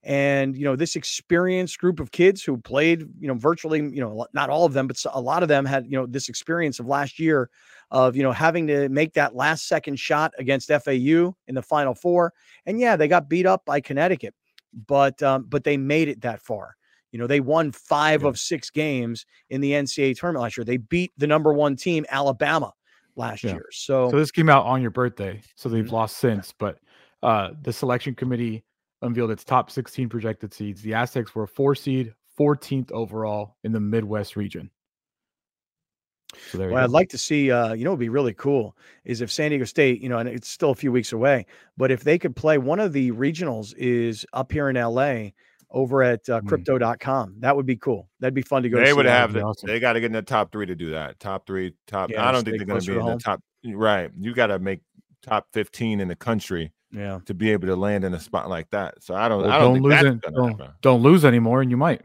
[0.09, 4.27] and you know, this experienced group of kids who played, you know, virtually, you know,
[4.33, 6.87] not all of them, but a lot of them had, you know, this experience of
[6.87, 7.51] last year
[7.91, 11.95] of, you know, having to make that last second shot against FAU in the Final
[11.95, 12.33] Four,
[12.65, 14.35] and yeah, they got beat up by Connecticut,
[14.87, 16.75] but um, but they made it that far.
[17.13, 18.29] You know, they won five Yeah.
[18.29, 20.65] of six games in the NCAA tournament last year.
[20.65, 22.73] They beat the number one team, Alabama,
[23.15, 23.53] last Yeah.
[23.55, 23.67] year.
[23.73, 25.93] So, So this came out on your birthday, so they've Mhm.
[25.93, 26.53] lost since.
[26.59, 26.79] But
[27.23, 28.65] uh, the selection committee
[29.03, 30.83] unveiled its top 16 projected seeds.
[30.83, 34.71] The Aztecs were a four seed, 14th overall in the Midwest region.
[36.51, 38.35] So there you what I'd like to see, uh, you know, it would be really
[38.35, 41.47] cool is if San Diego State, you know, and it's still a few weeks away,
[41.79, 45.31] but if they could play one of the regionals is up here in LA
[45.71, 46.49] over at uh, Mm.
[46.49, 47.35] crypto.com.
[47.41, 48.09] That would be cool.
[48.21, 49.11] That'd be fun to go They see would that.
[49.21, 49.67] have be the, awesome.
[49.69, 51.19] they got to get in the top three to do that.
[51.21, 52.11] Top three, top.
[52.11, 53.19] Yeah, I don't think they're going to be in home.
[53.19, 53.41] the top.
[53.67, 54.81] Right, you got to make
[55.23, 57.21] top fifteen in the country Yeah.
[57.27, 59.03] to be able to land in a spot like that.
[59.03, 59.43] So I don't.
[59.43, 60.35] Well, I don't, don't think lose that's it.
[60.35, 62.03] Don't, don't lose anymore, and you might.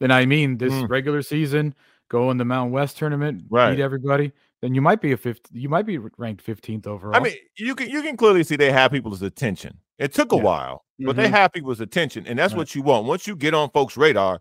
[0.00, 0.88] Then I mean, this Mm.
[0.88, 1.74] regular season,
[2.08, 3.74] go in the Mountain West tournament, Right.
[3.74, 4.32] beat everybody,
[4.62, 5.40] then you might be a fifth.
[5.52, 7.16] You might be ranked 15th overall.
[7.16, 9.78] I mean, you can you can clearly see they have people's attention.
[9.98, 10.42] It took a Yeah.
[10.42, 11.30] while, but they Mhm.
[11.30, 12.58] have people's attention, and that's Right.
[12.58, 13.06] what you want.
[13.06, 14.40] Once you get on folks' radar,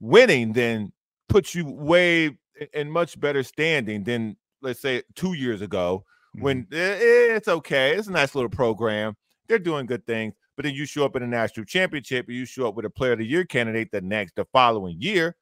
[0.00, 0.92] winning then
[1.28, 2.36] puts you way
[2.72, 6.04] in much better standing than let's say two years ago
[6.38, 7.36] when Mm-hmm.
[7.36, 7.94] it's okay.
[7.96, 9.14] It's a nice little program.
[9.48, 12.68] They're doing good things, but then you show up in a national championship, you show
[12.68, 15.36] up with a player of the year candidate the next the following year.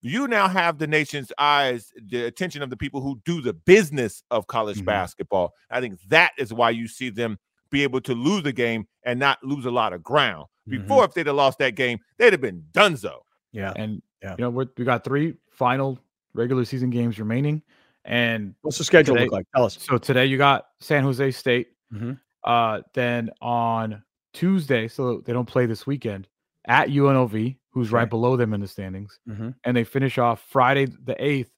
[0.00, 4.22] You now have the nation's eyes, the attention of the people who do the business
[4.30, 4.86] of college Mhm.
[4.86, 5.52] basketball.
[5.70, 7.38] I think that is why you see them
[7.70, 10.46] be able to lose a game and not lose a lot of ground.
[10.68, 10.82] Mhm.
[10.82, 13.20] Before, if they'd have lost that game, they'd have been donezo.
[13.52, 13.72] Yeah.
[13.76, 14.34] and Yeah.
[14.38, 15.98] you know we're, we got three final
[16.34, 17.62] regular season games remaining,
[18.04, 19.46] and What's the schedule Today- look like?
[19.54, 19.78] Tell us.
[19.80, 21.68] so today you got San Jose State.
[21.92, 22.18] Mhm.
[22.44, 26.26] Uh, then on Tuesday, so they don't play this weekend
[26.66, 28.08] at UNLV, who's right Okay.
[28.10, 29.54] below them in the standings, Mhm.
[29.64, 31.50] and they finish off Friday the eighth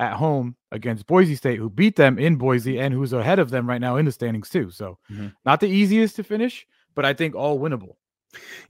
[0.00, 3.68] at home against Boise State, who beat them in Boise and who's ahead of them
[3.68, 4.70] right now in the standings too.
[4.70, 5.32] So Mhm.
[5.44, 7.96] not the easiest to finish, but I think all winnable.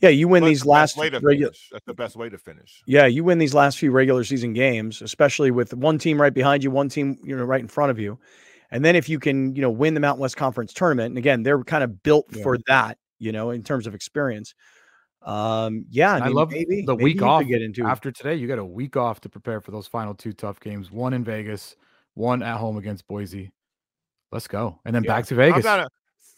[0.01, 1.53] Yeah, you win But these the last way to regular.
[1.73, 2.83] That's the best way to finish.
[2.87, 6.63] Yeah, you win these last few regular season games, especially with one team right behind
[6.63, 8.19] you, one team you know right in front of you,
[8.71, 11.43] and then if you can you know win the Mountain West Conference tournament, and again
[11.43, 12.43] they're kind of built Yeah.
[12.43, 14.55] for that, you know, in terms of experience.
[15.23, 18.13] Um, yeah, I, I love maybe, the maybe week you could off get into After
[18.13, 20.93] today, you got a week off to prepare for those final two tough games.
[20.93, 21.75] One in Vegas,
[22.15, 23.51] one at home against Boise.
[24.31, 25.17] Let's go, and then Yeah.
[25.17, 25.67] back to Vegas.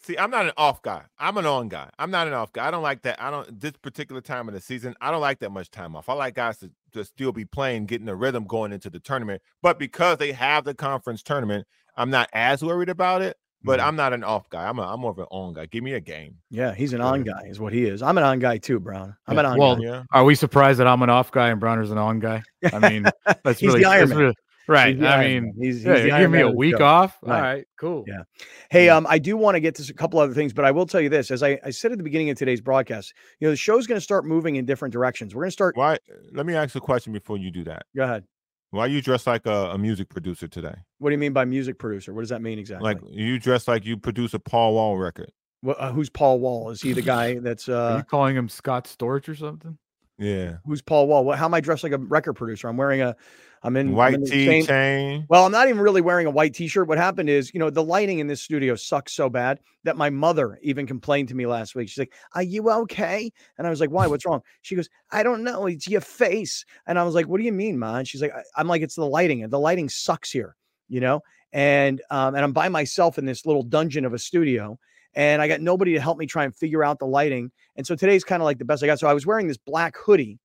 [0.07, 1.03] I'm not a, see, I'm not an off guy.
[1.19, 1.89] I'm an on guy.
[1.99, 2.67] I'm not an off guy.
[2.67, 3.21] I don't like that.
[3.21, 4.95] I don't this particular time of the season.
[5.01, 6.09] I don't like that much time off.
[6.09, 9.41] I like guys to, to still be playing, getting the rhythm going into the tournament.
[9.61, 13.37] But because they have the conference tournament, I'm not as worried about it.
[13.63, 13.83] But Mhm.
[13.83, 14.67] I'm not an off guy.
[14.67, 15.67] I'm a, I'm more of an on guy.
[15.67, 16.37] Give me a game.
[16.49, 18.01] Yeah, he's an on guy, is what he is.
[18.01, 19.15] I'm an on guy too, Brown.
[19.27, 19.83] I'm Yeah, an on well, guy.
[19.83, 20.03] Yeah.
[20.11, 22.41] Are we surprised that I'm an off guy and Browner's an on guy?
[22.73, 23.03] I mean,
[23.43, 24.17] that's He's really, the Iron that's Man.
[24.19, 24.35] really-
[24.71, 24.95] right.
[24.95, 25.53] He's I mean, Man.
[25.59, 26.83] he's, he's yeah, the you Iron give me a week show.
[26.83, 27.17] off.
[27.21, 27.35] Right.
[27.35, 28.05] All right, cool.
[28.07, 28.23] Yeah.
[28.69, 28.97] Hey, Yeah.
[28.97, 31.01] um, I do want to get to a couple other things, but I will tell
[31.01, 33.57] you this: as I, I said at the beginning of today's broadcast, you know, the
[33.57, 35.35] show's going to start moving in different directions.
[35.35, 35.75] We're going to start.
[35.77, 35.97] Why?
[36.33, 37.85] Let me ask a question before you do that.
[37.95, 38.23] Go ahead.
[38.71, 40.75] Why you dress like a, a music producer today?
[40.99, 42.13] What do you mean by music producer?
[42.13, 42.85] What does that mean exactly?
[42.93, 45.29] Like you dress like you produce a Paul Wall record.
[45.61, 46.69] Wha- uh, who's Paul Wall?
[46.69, 49.77] Is he the guy that's Are uh you calling him Scott Storch or something?
[50.17, 50.57] Yeah.
[50.65, 51.25] who's Paul Wall?
[51.25, 52.69] What, how am I dressed like a record producer?
[52.69, 53.15] I'm wearing a
[53.63, 55.25] I'm in I'm White in the tee same- chain.
[55.29, 56.87] Well, I'm not even really wearing a white t-shirt.
[56.87, 60.09] What happened is, you know, the lighting in this studio sucks so bad that my
[60.09, 61.87] mother even complained to me last week.
[61.89, 64.07] She's like, "Are you okay?" And I was like, "Why?
[64.07, 65.67] What's wrong?" She goes, "I don't know.
[65.67, 68.33] It's your face." And I was like, "What do you mean, ma?" And she's like,
[68.55, 69.47] "I'm like, it's the lighting.
[69.47, 70.55] The lighting sucks here,
[70.89, 71.21] you know."
[71.53, 74.79] And um, and I'm by myself in this little dungeon of a studio,
[75.13, 77.51] and I got nobody to help me try and figure out the lighting.
[77.75, 78.99] And so today's kind of like the best I got.
[78.99, 80.39] So I was wearing this black hoodie.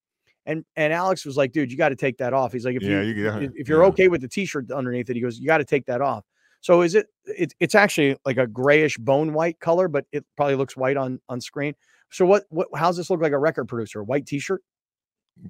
[0.46, 2.52] And, and Alex was like, dude, you got to take that off.
[2.52, 3.88] He's like, if Yeah, you, you get- uh, if- you're yeah.
[3.88, 6.24] okay with the t-shirt underneath it, he goes, you got to take that off.
[6.60, 10.54] So is it, it it's actually like a grayish bone white color, but it probably
[10.56, 11.74] looks white on on screen.
[12.10, 14.00] So what what how's this look like a record producer?
[14.00, 14.62] A white t-shirt?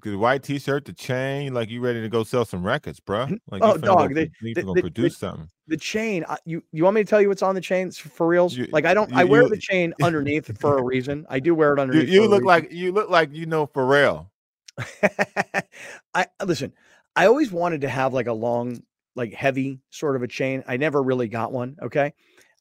[0.03, 3.29] The white t-shirt, the chain, like you ready to go sell some records, bro?
[3.51, 5.49] Like Oh, you go dog, pro- they- you they- go they- produce something.
[5.69, 8.27] The chain, I- you you want me to tell you what's on the chain for
[8.27, 8.55] reals?
[8.57, 11.25] You- like I don't I wear you- the chain underneath for a reason.
[11.31, 12.09] I do wear it You, underneath.
[12.09, 14.27] you look like you look like you know Pharrell.
[16.15, 16.73] I listen.
[17.15, 18.83] I always wanted to have like a long,
[19.15, 20.63] like heavy sort of a chain.
[20.67, 21.77] I never really got one.
[21.83, 22.13] Okay,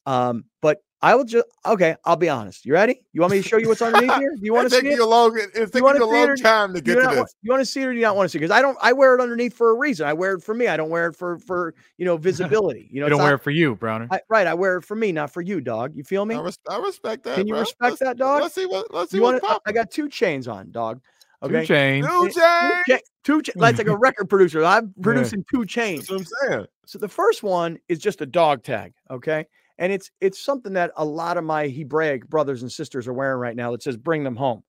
[0.06, 1.94] um, but I will just okay.
[2.06, 2.64] I'll be honest.
[2.64, 3.02] You ready?
[3.12, 4.30] You want me to show you what's underneath here?
[4.34, 4.96] Do you want to see taking it?
[4.96, 5.38] you a long.
[5.38, 7.22] It's taking wanna you a see it long or- time to get to not, wa-
[7.22, 7.34] this.
[7.42, 8.38] you want to see it or do you not want to see?
[8.38, 8.78] Because I don't.
[8.80, 10.06] I wear it underneath for a reason.
[10.06, 10.68] I wear it for me.
[10.68, 12.88] I don't wear it for for you know visibility.
[12.90, 14.08] You know, You don't wear it for you, Browner.
[14.10, 14.46] I, right.
[14.46, 15.94] I wear it for me, not for you, dog.
[15.94, 16.34] You feel me?
[16.34, 17.34] I, res- I respect that.
[17.36, 17.60] Can you bro.
[17.60, 18.40] respect Let's- that, dog?
[18.42, 18.92] Let's see what.
[18.92, 19.62] Let's see You what's want?
[19.66, 21.02] I got two chains on, dog.
[21.48, 21.66] Two Okay.
[21.66, 22.06] chains.
[22.06, 22.72] Two chain.
[22.88, 24.64] cha- two cha- That's like a record producer.
[24.64, 26.06] I'm producing two chains.
[26.06, 26.18] That's what
[26.50, 26.66] I'm saying.
[26.86, 29.46] So the first one is just a dog tag, okay?
[29.78, 33.38] And it's it's something that a lot of my Hebraic brothers and sisters are wearing
[33.40, 34.62] right now that says "Bring them home,"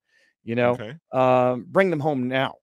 [0.44, 0.94] you know, Okay.
[1.12, 2.56] um, bring them home now.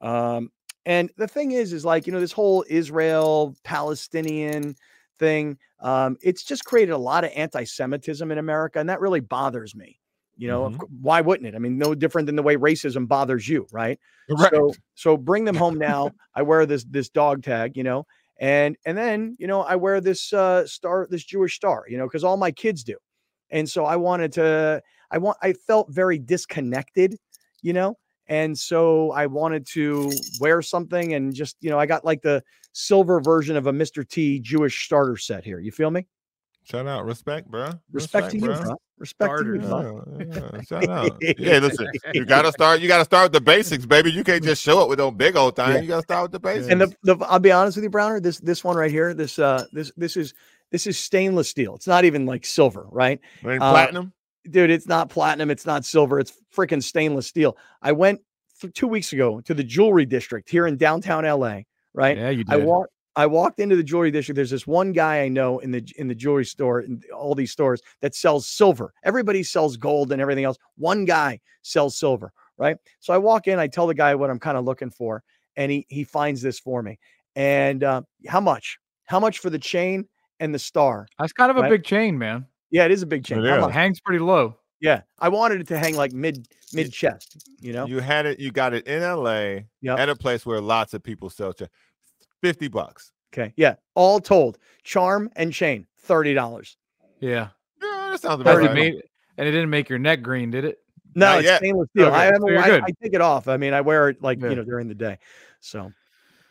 [0.00, 0.50] Um,
[0.86, 4.74] and the thing is, is like you know this whole Israel Palestinian
[5.18, 5.58] thing.
[5.80, 9.98] Um, it's just created a lot of anti-Semitism in America, and that really bothers me.
[10.40, 10.78] You know, Mhm.
[11.02, 11.54] why wouldn't it?
[11.54, 13.98] I mean, no different than the way racism bothers you, right?
[14.28, 14.50] Right.
[14.52, 16.10] So so bring them home now.
[16.34, 18.06] I wear this this dog tag, you know,
[18.40, 22.06] and and then you know I wear this uh star, this Jewish star, you know,
[22.06, 22.96] because all my kids do,
[23.50, 24.82] and so I wanted to.
[25.10, 25.36] I want.
[25.42, 27.16] I felt very disconnected,
[27.60, 32.04] you know, and so I wanted to wear something and just you know I got
[32.04, 34.08] like the silver version of a Mr.
[34.08, 35.58] T Jewish starter set here.
[35.60, 36.06] You feel me?
[36.64, 37.70] Shout out, respect, bro.
[37.90, 38.62] Respect, to you, bruh.
[38.62, 38.76] bro.
[38.98, 40.04] Respect to you, bro.
[40.18, 41.22] Yeah, yeah, shout out.
[41.38, 42.80] Yeah, listen, you gotta start.
[42.80, 44.12] You gotta start with the basics, baby.
[44.12, 45.68] You can't just show up with no big old thing.
[45.68, 45.80] Yeah.
[45.80, 46.70] You gotta start with the basics.
[46.70, 48.20] And the, the I'll be honest with you, Browner.
[48.20, 50.34] This this one right here, this uh this this is
[50.70, 51.74] this is stainless steel.
[51.74, 53.20] It's not even like silver, right?
[53.44, 54.12] Ain't uh, platinum.
[54.48, 57.56] dude, it's not platinum, it's not silver, it's freaking stainless steel.
[57.82, 58.20] I went
[58.60, 61.60] th- two weeks ago to the jewelry district here in downtown LA,
[61.92, 62.16] right?
[62.16, 62.52] Yeah, you did.
[62.52, 62.66] I did.
[62.66, 64.36] walked I walked into the jewelry district.
[64.36, 67.50] There's this one guy I know in the in the jewelry store in all these
[67.50, 68.92] stores that sells silver.
[69.02, 70.56] Everybody sells gold and everything else.
[70.76, 72.76] One guy sells silver, right?
[73.00, 75.22] So I walk in, I tell the guy what I'm kind of looking for,
[75.56, 76.98] and he he finds this for me.
[77.34, 78.78] And uh, how much?
[79.06, 80.06] How much for the chain
[80.38, 81.08] and the star?
[81.18, 81.66] That's kind of right?
[81.66, 82.46] a big chain, man.
[82.70, 83.44] Yeah, it is a big chain.
[83.44, 84.56] It hangs pretty low.
[84.80, 87.44] Yeah, I wanted it to hang like mid mid chest.
[87.60, 88.40] You know, you had it.
[88.40, 89.66] You got it in L.A.
[89.82, 89.98] Yep.
[89.98, 91.70] at a place where lots of people sell chains.
[92.42, 93.12] 50 bucks.
[93.32, 93.52] Okay.
[93.56, 93.76] Yeah.
[93.94, 96.76] All told, charm and chain, $30.
[97.20, 97.48] Yeah.
[97.82, 98.74] Yeah, that sounds about right.
[98.74, 99.02] Made,
[99.38, 100.78] and it didn't make your neck green, did it?
[101.14, 101.58] No, Not it's yet.
[101.58, 102.06] stainless steel.
[102.06, 102.16] Okay.
[102.16, 103.48] I, so I, I, take it off.
[103.48, 104.50] I mean, I wear it like, yeah.
[104.50, 105.18] you know, during the day.
[105.60, 105.92] So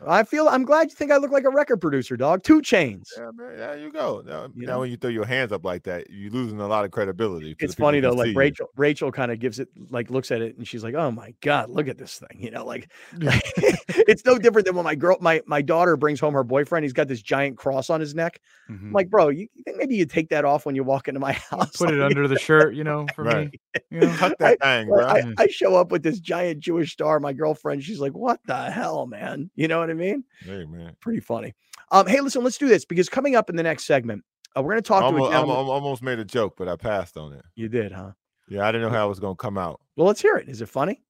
[0.08, 2.44] I feel I'm glad you think I look like a record producer, dog.
[2.44, 3.12] Two chains.
[3.18, 4.24] Yeah, man, there you go.
[4.26, 4.80] Now, You now know?
[4.82, 7.56] when you throw your hands up like that, you're losing a lot of credibility.
[7.60, 8.12] It's funny though.
[8.14, 8.36] Like you.
[8.36, 11.34] Rachel, Rachel kind of gives it like looks at it and she's like, "Oh my
[11.42, 14.96] god, look at this thing." You know, like, like, it's no different than when my
[14.96, 16.86] girl, my my daughter brings home her boyfriend.
[16.86, 18.40] He's got this giant cross on his neck.
[18.70, 18.82] Mhm.
[18.88, 21.20] I'm like, bro, you you think maybe you take that off when you walk into
[21.20, 21.76] my house?
[21.78, 23.52] Put it under the shirt, you know, for Right.
[23.52, 23.60] me.
[23.92, 24.16] You know?
[24.18, 25.06] Tuck that thing, bro.
[25.06, 25.34] I, Yeah.
[25.38, 27.20] I show up with this giant Jewish star.
[27.20, 30.24] My girlfriend, she's like, "What the hell, man?" You know what I mean?
[30.44, 30.96] hey, man.
[31.02, 31.54] Pretty funny.
[31.92, 34.24] Um, hey, listen, let's do this because coming up in the next segment,
[34.58, 35.56] uh, we're going to talk to a Almost, gentleman.
[35.56, 37.44] almost made a joke, but I passed on it.
[37.56, 38.12] You did, huh?
[38.48, 39.80] Yeah, I didn't know how it was gonna come out.
[39.96, 40.50] Well, let's hear it.
[40.50, 41.04] Is it funny?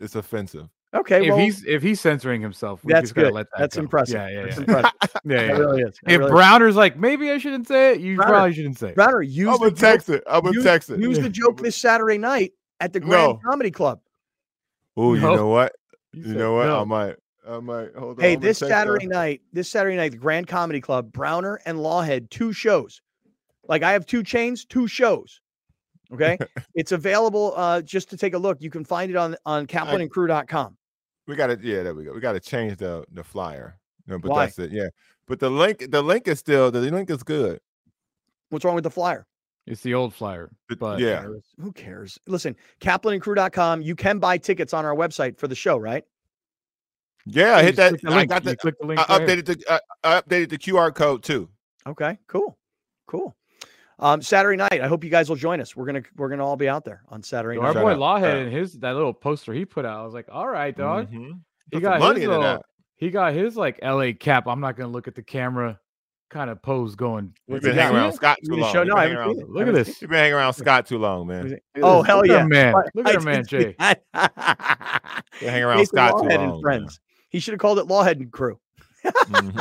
[0.00, 0.68] It's offensive.
[0.94, 3.32] Okay, if well, he's if he's censoring himself, we that's just good.
[3.32, 3.82] let that That's go.
[3.82, 4.14] impressive.
[4.14, 4.60] Yeah, yeah, That's yeah.
[4.62, 4.92] impressive.
[5.02, 5.52] yeah, That yeah.
[5.58, 5.98] really is.
[6.04, 6.30] That If really is.
[6.30, 8.94] Browner's like, maybe I shouldn't say it, you Browner- probably shouldn't say it.
[8.94, 10.22] Browner, use I'm the gonna text it.
[10.28, 11.00] I'm gonna use, text it.
[11.00, 13.40] use the joke this Saturday night at the Grand No.
[13.44, 14.00] Comedy Club.
[14.96, 15.34] Oh, you No.
[15.34, 15.74] know what?
[16.12, 16.66] You You said know what?
[16.66, 16.80] no.
[16.80, 17.16] I might.
[17.46, 17.94] I might.
[17.96, 18.22] Hold on.
[18.24, 18.78] Hey, I'm this text her.
[18.78, 23.02] Saturday night, this Saturday night, the Grand Comedy Club, Browner and Lawhead, two shows.
[23.68, 25.40] Like I have two chains, two shows.
[26.12, 26.38] Okay.
[26.74, 28.62] it's available uh just to take a look.
[28.62, 30.76] You can find it on on kaplanandcrew.com.
[31.26, 31.58] We got to.
[31.62, 32.12] Yeah, there we go.
[32.12, 33.78] We got to change the the flyer.
[34.06, 34.44] No, but Why?
[34.46, 34.72] that's it.
[34.72, 34.88] Yeah,
[35.26, 35.90] but the link.
[35.90, 36.70] The link is still.
[36.70, 37.60] The link is good.
[38.50, 39.26] What's wrong with the flyer?
[39.66, 40.50] It's the old flyer.
[40.68, 41.26] But, But yeah,
[41.58, 42.18] Who cares?
[42.26, 43.80] Listen, kaplanandcrew.com.
[43.80, 46.04] You can buy tickets on our website for the show, right?
[47.24, 47.56] yeah.
[47.56, 47.90] I hit that.
[47.90, 48.56] click the I got the.
[48.56, 49.64] click the link I updated the.
[49.70, 51.48] I, I updated the QR code too.
[51.86, 52.58] Okay, cool.
[53.06, 53.34] Cool.
[53.98, 54.80] Um, Saturday night.
[54.80, 55.76] I hope you guys will join us.
[55.76, 57.74] We're gonna we're gonna all be out there on Saturday Our night.
[57.74, 60.00] Shout boy Lawhead shout and his that little poster he put out.
[60.00, 61.10] I was like, all right, dog.
[61.12, 61.40] Mhm.
[61.72, 62.62] He got money his little,
[62.96, 64.46] he got his like LA cap.
[64.46, 65.78] I'm not gonna look at the camera
[66.30, 67.32] kind of pose going.
[67.46, 68.72] We've been hanging around Scott too long.
[68.72, 70.00] show- no, I around- Look at this.
[70.02, 71.58] You've been hanging around Scott too long, man.
[71.80, 72.74] Oh hell Look yeah, our man.
[72.94, 73.76] Look at our man, did see Jay.
[73.78, 74.02] that.
[75.40, 76.52] Been hanging around Jason Scott too long.
[76.54, 77.00] and friends.
[77.28, 78.58] He should have called it Lawhead and Crew.
[79.04, 79.54] Mhm.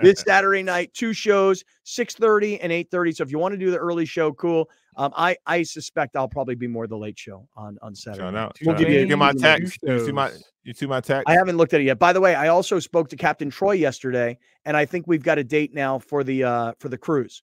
[0.02, 3.16] this Saturday night, two shows, 6:30 and 8:30.
[3.16, 4.68] So if you want to do the early show, cool.
[4.96, 8.22] Um, I I suspect I'll probably be more the late show on on Saturday.
[8.24, 8.56] Shout out.
[8.64, 9.78] We'll give you- You get my Two text.
[9.82, 10.30] You see my
[10.62, 11.24] you see my text?
[11.28, 11.98] I haven't looked at it yet.
[11.98, 15.38] By the way, I also spoke to Captain Troy yesterday, and I think we've got
[15.38, 17.42] a date now for the uh for the cruise.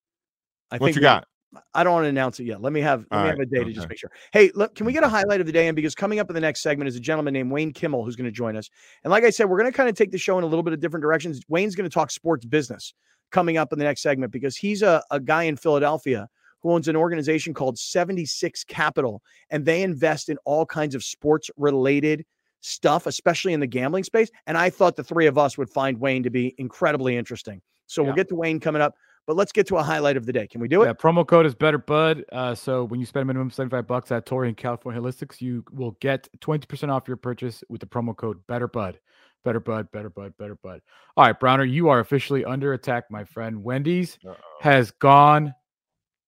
[0.72, 1.28] I what think you we- got?
[1.73, 2.61] I don't want to announce it yet.
[2.61, 4.11] Let me have let All me have a day to just make sure.
[4.33, 5.67] Hey, look, can we get a highlight of the day?
[5.67, 8.15] And because coming up in the next segment is a gentleman named Wayne Kimmel who's
[8.15, 8.69] going to join us.
[9.03, 10.63] And like I said, we're going to kind of take the show in a little
[10.63, 11.41] bit of different directions.
[11.47, 12.93] Wayne's going to talk sports business
[13.31, 16.27] coming up in the next segment because he's a, a guy in Philadelphia
[16.61, 21.49] who owns an organization called 76 Capital, and they invest in all kinds of sports
[21.55, 22.25] related
[22.61, 24.29] stuff, especially in the gambling space.
[24.47, 27.61] And I thought the three of us would find Wayne to be incredibly interesting.
[27.86, 28.95] So we'll get to Wayne coming up,
[29.28, 30.47] but let's get to a highlight of the day.
[30.47, 30.86] Can we do it?
[30.87, 32.24] Yeah, promo code is better bud.
[32.32, 35.63] Uh, so when you spend a minimum 75 bucks at Torrey and California Holistics, you
[35.71, 38.97] will get 20% off your purchase with the promo code better bud.
[39.43, 40.82] Better bud, better bud, better bud.
[41.16, 43.63] All right, Browner, you are officially under attack, my friend.
[43.63, 44.36] Wendy's Uh-oh.
[44.62, 45.54] has gone.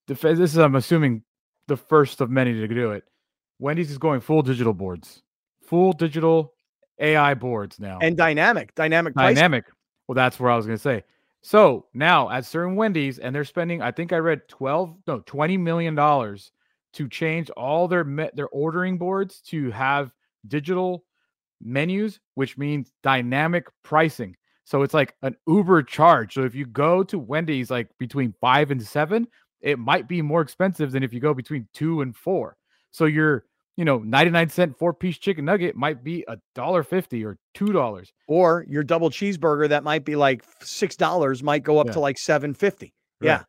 [0.07, 1.23] def- This is, I'm assuming,
[1.67, 3.03] the first of many to do it.
[3.59, 5.21] Wendy's is going full digital boards,
[5.67, 6.53] full digital
[6.99, 7.99] AI boards now.
[8.01, 9.35] and dynamic, dynamic pricing.
[9.35, 9.65] dynamic.
[10.07, 11.03] Well, that's where I was going to say.
[11.41, 15.57] So now at certain Wendy's, and they're spending, I think I read 12, no, 20
[15.57, 16.51] million dollars
[16.93, 18.03] to change all their
[18.33, 20.11] their ordering boards to have
[20.47, 21.05] digital
[21.61, 24.35] menus, which means dynamic pricing.
[24.65, 26.33] So it's like an Uber charge.
[26.33, 29.27] So if you go to Wendy's like between five and seven,
[29.61, 32.55] it might be more expensive than if you go between two and four.
[32.91, 33.45] So you're,
[33.80, 37.72] you know, 99 cent four piece chicken nugget might be a dollar fifty or two
[37.72, 38.11] dollars.
[38.27, 41.93] Or your double cheeseburger that might be like six dollars might go up Yeah.
[41.93, 42.93] to like seven fifty.
[43.22, 43.27] Right.
[43.27, 43.43] Yeah.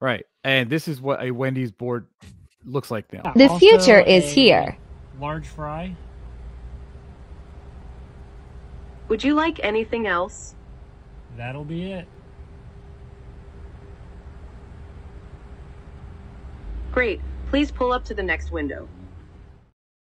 [0.00, 0.24] Right.
[0.44, 2.06] And this is what a Wendy's board
[2.64, 3.32] looks like now.
[3.34, 4.78] The Also future is here.
[5.20, 5.96] Large fry.
[9.08, 10.54] Would you like anything else?
[11.36, 12.06] That'll be it.
[16.92, 17.20] Great.
[17.48, 18.88] Please pull up to the next window.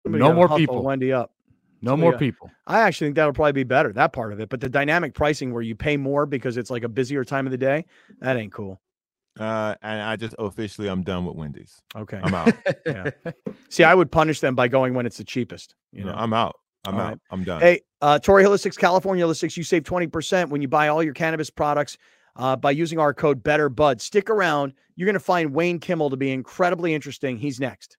[0.07, 0.83] Somebody No more people.
[0.83, 1.33] Wendy up.
[1.83, 2.51] No Somebody more got- people.
[2.67, 4.49] I actually think that'll probably be better, that part of it.
[4.49, 7.51] But the dynamic pricing where you pay more because it's like a busier time of
[7.53, 7.85] the day,
[8.21, 8.81] that ain't cool.
[9.39, 11.83] Uh, and I just officially I'm done with Wendy's.
[11.95, 12.19] Okay.
[12.23, 12.55] I'm out.
[12.87, 13.11] Yeah.
[13.69, 15.75] See, I would punish them by going when it's the cheapest.
[15.93, 16.17] You No, know.
[16.19, 16.57] I'm out.
[16.87, 17.09] I'm All out.
[17.09, 17.19] right.
[17.31, 17.61] I'm done.
[17.61, 21.51] Hey, uh, Torrey Holistics, California Holistics, you save 20% when you buy all your cannabis
[21.51, 21.99] products
[22.37, 24.01] uh, by using our code BetterBud.
[24.01, 24.73] Stick around.
[24.95, 27.37] You're going to find Wayne Kimmel to be incredibly interesting.
[27.37, 27.99] He's next.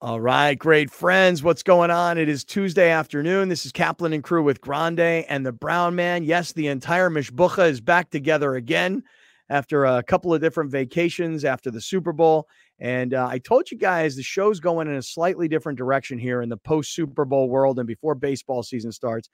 [0.00, 1.42] All right, great friends.
[1.42, 2.18] What's going on?
[2.18, 3.48] It is Tuesday afternoon.
[3.48, 6.22] This is Kaplan and crew with Grande and the Brown Man.
[6.22, 9.02] Yes, the entire Mishbucha is back together again
[9.50, 12.46] after a couple of different vacations after the Super Bowl.
[12.78, 16.42] And uh, I told you guys the show's going in a slightly different direction here
[16.42, 19.28] in the post Super Bowl world and before baseball season starts.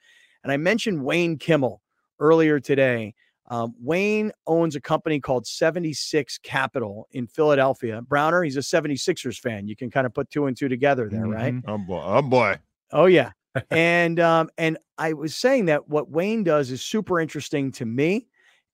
[0.44, 1.82] And I mentioned Wayne Kimmel
[2.20, 3.12] earlier today.
[3.48, 8.00] Um, Wayne owns a company called 76 Capital in Philadelphia.
[8.02, 9.68] Browner, he's a 76ers fan.
[9.68, 11.54] You can kind of put two and two together there, right?
[11.54, 11.62] Mhm.
[11.68, 12.02] Oh boy.
[12.04, 12.56] Oh boy.
[12.92, 13.32] Oh yeah.
[13.70, 18.26] and um and I was saying that what Wayne does is super interesting to me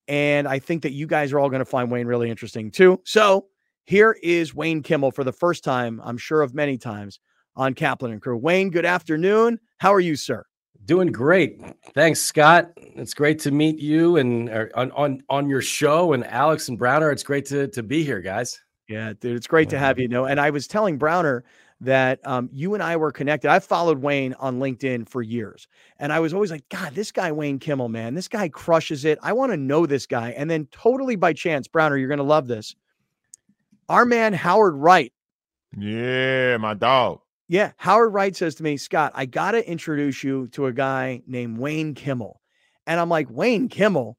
[0.08, 3.00] and I think that you guys are all going to find Wayne really interesting too.
[3.04, 3.46] So,
[3.84, 7.20] here is Wayne Kimmel for the first time, I'm sure of many times
[7.56, 8.36] on Kaplan and Crew.
[8.36, 9.58] Wayne, good afternoon.
[9.78, 10.44] How are you, sir?
[10.86, 11.60] Doing great.
[11.94, 12.72] Thanks, Scott.
[12.76, 16.78] It's great to meet you and or on, on on your show and Alex and
[16.78, 17.10] Browner.
[17.10, 18.60] It's great to to be here, guys.
[18.88, 20.08] Yeah, dude, it's great to have you.
[20.08, 21.44] Know, and I was telling Browner
[21.80, 23.50] that um, you and I were connected.
[23.50, 27.30] I followed Wayne on LinkedIn for years, and I was always like, God, this guy
[27.30, 29.18] Wayne Kimmel, man, this guy crushes it.
[29.22, 30.30] I want to know this guy.
[30.30, 32.74] And then, totally by chance, Browner, you're going to love this.
[33.88, 35.12] Our man Howard Wright.
[35.76, 37.20] Yeah, my dog.
[37.50, 41.20] Yeah, Howard Wright says to me, Scott, I got to introduce you to a guy
[41.26, 42.40] named Wayne Kimmel.
[42.86, 44.16] And I'm like, Wayne Kimmel?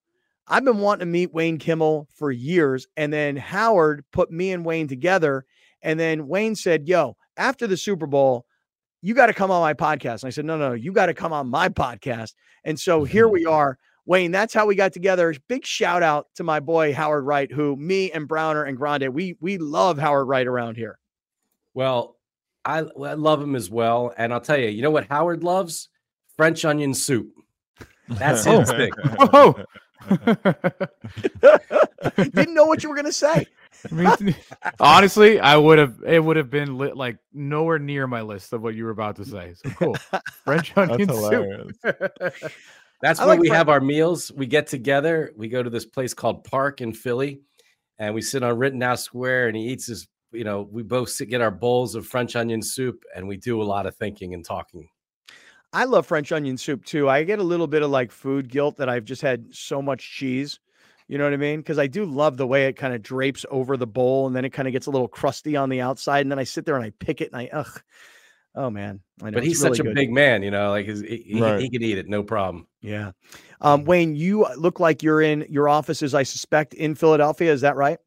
[0.49, 2.87] I've been wanting to meet Wayne Kimmel for years.
[2.97, 5.45] And then Howard put me and Wayne together.
[5.81, 8.45] And then Wayne said, Yo, after the Super Bowl,
[9.01, 10.23] you got to come on my podcast.
[10.23, 12.33] And I said, No, no, you got to come on my podcast.
[12.65, 13.33] And so here mm-hmm.
[13.33, 13.77] we are.
[14.05, 15.33] Wayne, that's how we got together.
[15.47, 19.37] Big shout out to my boy Howard Wright, who me and Browner and Grande, we
[19.39, 20.99] we love Howard Wright around here.
[21.73, 22.17] Well,
[22.65, 24.13] I, I love him as well.
[24.17, 25.89] And I'll tell you, you know what Howard loves?
[26.37, 27.31] French onion soup.
[28.07, 28.75] That's his oh.
[28.75, 28.91] thing.
[29.33, 29.55] Oh.
[32.17, 33.45] Didn't know what you were gonna say.
[33.91, 34.35] I mean,
[34.79, 36.01] honestly, I would have.
[36.05, 39.15] It would have been lit, like nowhere near my list of what you were about
[39.17, 39.53] to say.
[39.63, 39.97] So cool.
[40.43, 41.71] French onion That's soup.
[43.01, 44.31] That's I where like we Fren- have our meals.
[44.35, 45.33] We get together.
[45.35, 47.41] We go to this place called Park in Philly,
[47.97, 49.49] and we sit on Rittenhouse Square.
[49.49, 50.07] And he eats his.
[50.31, 53.61] You know, we both sit, get our bowls of French onion soup, and we do
[53.61, 54.87] a lot of thinking and talking.
[55.73, 57.09] I love French onion soup too.
[57.09, 60.09] I get a little bit of like food guilt that I've just had so much
[60.17, 60.59] cheese.
[61.07, 61.59] You know what I mean?
[61.59, 64.45] Because I do love the way it kind of drapes over the bowl and then
[64.45, 66.21] it kind of gets a little crusty on the outside.
[66.21, 67.81] And then I sit there and I pick it and I, ugh.
[68.55, 68.99] Oh man.
[69.21, 69.35] I know.
[69.35, 69.95] But he's really such a good.
[69.95, 71.59] big man, you know, like his, he, he- Right.
[71.61, 72.67] he could eat it, no problem.
[72.81, 73.11] Yeah.
[73.61, 77.51] Um, Wayne, you look like you're in your offices, I suspect, in Philadelphia.
[77.51, 77.97] Is that right?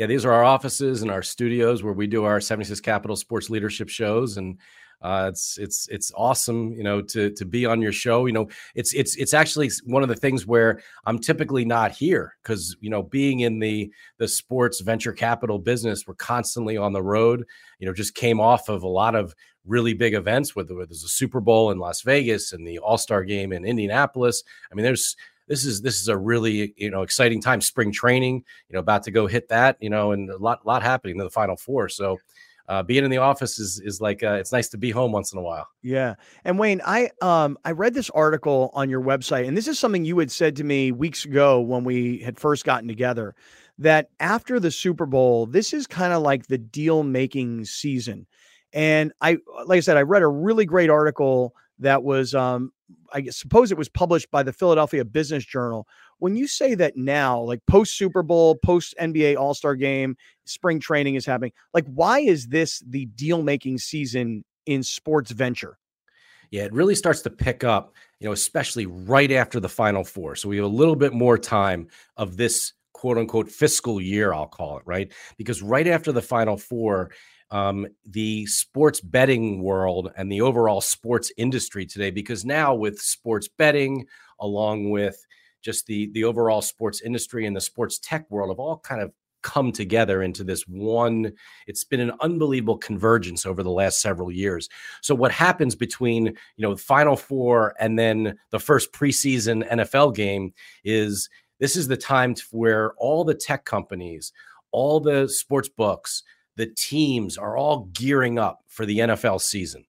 [0.00, 3.50] Yeah, these are our offices and our studios where we do our 76 Capital Sports
[3.50, 4.56] Leadership shows, and
[5.02, 8.24] uh, it's it's it's awesome, you know, to to be on your show.
[8.24, 12.34] You know, it's it's it's actually one of the things where I'm typically not here
[12.42, 17.02] because you know, being in the the sports venture capital business, we're constantly on the
[17.02, 17.44] road.
[17.78, 19.34] You know, just came off of a lot of
[19.66, 23.22] really big events where there's a Super Bowl in Las Vegas and the All Star
[23.22, 24.44] Game in Indianapolis.
[24.72, 25.14] I mean, there's
[25.50, 27.60] this is this is a really you know exciting time.
[27.60, 30.82] Spring training, you know, about to go hit that, you know, and a lot lot
[30.82, 31.88] happening in the Final Four.
[31.88, 32.18] So
[32.68, 35.32] uh, being in the office is is like uh, it's nice to be home once
[35.32, 35.66] in a while.
[35.82, 36.14] Yeah.
[36.44, 40.04] And Wayne, I um I read this article on your website, and this is something
[40.04, 43.34] you had said to me weeks ago when we had first gotten together
[43.78, 48.28] that after the Super Bowl, this is kind of like the deal making season.
[48.72, 52.72] And I like I said, I read a really great article that was um
[53.12, 55.86] I suppose it was published by the Philadelphia Business Journal.
[56.18, 60.80] When you say that now, like post Super Bowl, post NBA All Star game, spring
[60.80, 65.78] training is happening, like why is this the deal making season in sports venture?
[66.50, 70.34] Yeah, it really starts to pick up, you know, especially right after the final four.
[70.34, 74.46] So we have a little bit more time of this quote unquote fiscal year, I'll
[74.46, 75.12] call it, right?
[75.38, 77.12] Because right after the final four,
[77.50, 83.48] um, the sports betting world and the overall sports industry today, because now with sports
[83.48, 84.06] betting,
[84.38, 85.24] along with
[85.62, 89.12] just the the overall sports industry and the sports tech world have all kind of
[89.42, 91.32] come together into this one
[91.66, 94.68] it's been an unbelievable convergence over the last several years.
[95.00, 100.52] So what happens between you know final four and then the first preseason nfl game
[100.84, 101.28] is
[101.58, 104.32] this is the time where all the tech companies
[104.72, 106.22] all the sports books
[106.56, 109.84] the teams are all gearing up for the nfl season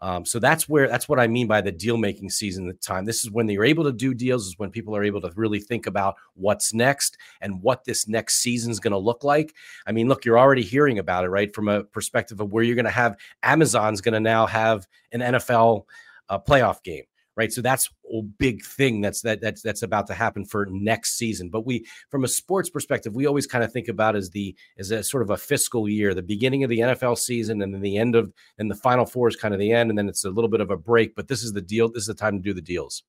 [0.00, 2.66] um, so that's where that's what I mean by the deal making season.
[2.66, 5.22] The time this is when you're able to do deals is when people are able
[5.22, 9.24] to really think about what's next and what this next season is going to look
[9.24, 9.54] like.
[9.86, 11.54] I mean, look, you're already hearing about it, right?
[11.54, 15.20] From a perspective of where you're going to have Amazon's going to now have an
[15.20, 15.84] NFL
[16.28, 17.04] uh, playoff game
[17.36, 17.52] right?
[17.52, 21.50] So that's a big thing that's that that's that's about to happen for next season.
[21.50, 24.90] But we, from a sports perspective, we always kind of think about as the as
[24.90, 27.98] a sort of a fiscal year, the beginning of the NFL season, and then the
[27.98, 30.30] end of and the Final Four is kind of the end, and then it's a
[30.30, 31.14] little bit of a break.
[31.14, 31.90] But this is the deal.
[31.90, 33.02] This is the time to do the deals.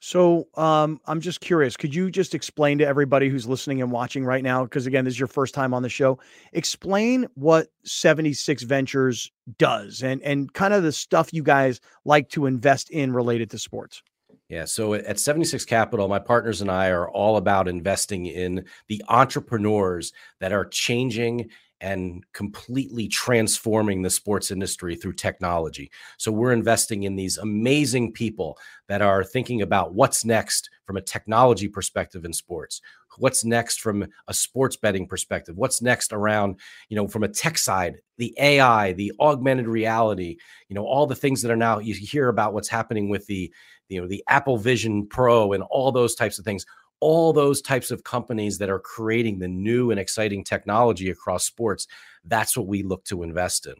[0.00, 1.76] So um, I'm just curious.
[1.76, 4.64] Could you just explain to everybody who's listening and watching right now?
[4.64, 6.18] Because again, this is your first time on the show.
[6.54, 12.46] Explain what 76 Ventures does and and kind of the stuff you guys like to
[12.46, 14.02] invest in related to sports.
[14.48, 14.64] Yeah.
[14.64, 20.12] So at 76 Capital, my partners and I are all about investing in the entrepreneurs
[20.40, 21.50] that are changing
[21.80, 25.90] and completely transforming the sports industry through technology.
[26.18, 28.58] So we're investing in these amazing people
[28.88, 32.80] that are thinking about what's next from a technology perspective in sports.
[33.18, 35.56] What's next from a sports betting perspective?
[35.56, 40.36] What's next around, you know, from a tech side, the AI, the augmented reality,
[40.68, 43.52] you know, all the things that are now you hear about what's happening with the,
[43.88, 46.64] you know, the Apple Vision Pro and all those types of things
[47.00, 51.86] all those types of companies that are creating the new and exciting technology across sports
[52.24, 53.74] that's what we look to invest in.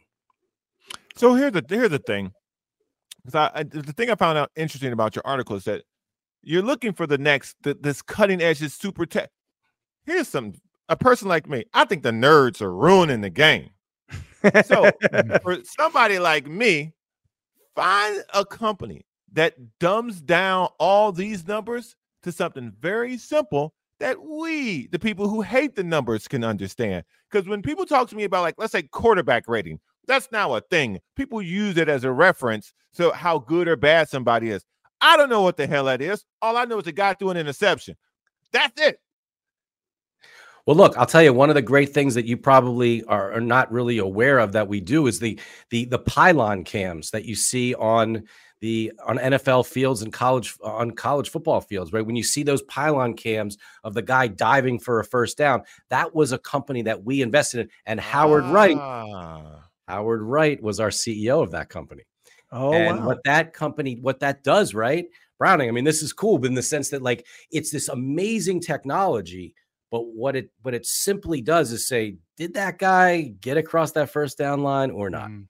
[1.16, 2.32] So here's the here's the thing
[3.16, 5.82] because I, I, the thing i found out interesting about your article is that
[6.42, 9.30] you're looking for the next the, this cutting edge this super tech.
[10.04, 10.54] Here's some
[10.88, 13.70] a person like me i think the nerds are ruining the game.
[14.64, 14.90] So
[15.42, 16.94] for somebody like me
[17.74, 24.86] find a company that dumbs down all these numbers to something very simple that we,
[24.88, 27.04] the people who hate the numbers, can understand.
[27.30, 30.60] Because when people talk to me about, like, let's say quarterback rating, that's now a
[30.60, 30.98] thing.
[31.16, 34.64] People use it as a reference to how good or bad somebody is.
[35.00, 36.24] I don't know what the hell that is.
[36.42, 37.96] All I know is a guy threw an interception.
[38.52, 38.98] That's it.
[40.66, 43.72] Well, look, I'll tell you one of the great things that you probably are, not
[43.72, 45.40] really aware of that we do is the
[45.70, 48.24] the the pylon cams that you see on
[48.60, 52.04] the on NFL fields and college on college football fields, right?
[52.04, 56.14] When you see those pylon cams of the guy diving for a first down, that
[56.14, 57.68] was a company that we invested in.
[57.86, 58.52] And Howard ah.
[58.52, 62.02] Wright, Howard Wright was our CEO of that company.
[62.52, 63.06] Oh, and wow.
[63.06, 65.06] what that company, what that does, right?
[65.38, 65.64] Browner.
[65.64, 69.54] I mean, this is cool, but in the sense that like it's this amazing technology,
[69.90, 74.10] but what it what it simply does is say, did that guy get across that
[74.10, 75.30] first down line or not?
[75.30, 75.46] Mm.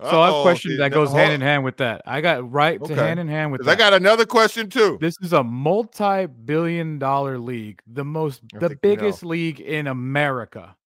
[0.00, 2.02] So I have a question that goes hand in hand with that.
[2.06, 2.94] I got right okay.
[2.94, 3.70] to hand in hand with that.
[3.70, 4.96] I got another question too.
[5.00, 9.30] This is a multi-billion dollar league, the most the biggest you know.
[9.30, 10.76] league in America.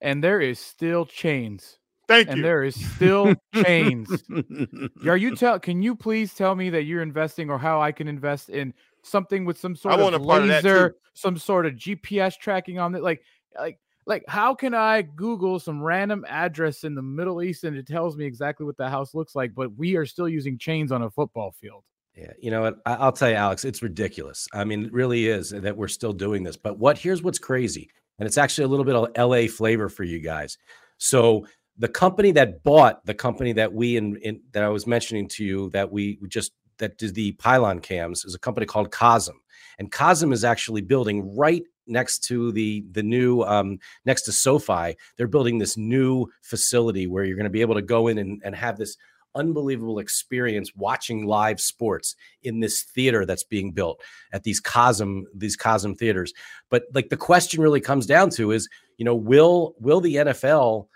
[0.00, 1.78] And there is still chains.
[2.08, 2.42] Thank and you.
[2.42, 4.24] And there is still chains.
[5.06, 8.08] Are you tell can you please tell me that you're investing or how I can
[8.08, 8.74] invest in
[9.04, 13.02] something with some sort of laser, of some sort of GPS tracking on it?
[13.04, 13.22] Like
[13.56, 17.86] like like how can i google some random address in the middle east and it
[17.86, 21.02] tells me exactly what the house looks like but we are still using chains on
[21.02, 21.84] a football field?
[22.16, 22.78] Yeah you know what?
[22.86, 24.48] I'll tell you alex it's ridiculous.
[24.52, 27.90] I mean it really is that we're still doing this but what here's what's crazy
[28.18, 30.58] and it's actually a little bit of la flavor for you guys.
[30.98, 31.46] So
[31.78, 35.44] the company that bought the company that we in, in that i was mentioning to
[35.44, 39.36] you that we just that did the pylon cams is a company called Cosm.
[39.78, 44.96] And Cosm is actually building right next to the the new um, next to SoFi.
[45.16, 48.40] They're building this new facility where you're going to be able to go in and,
[48.44, 48.96] and have this
[49.34, 54.02] unbelievable experience watching live sports in this theater that's being built
[54.32, 56.32] at these Cosm these Cosm theaters.
[56.68, 60.88] But like the question really comes down to is, you know, will will the NFL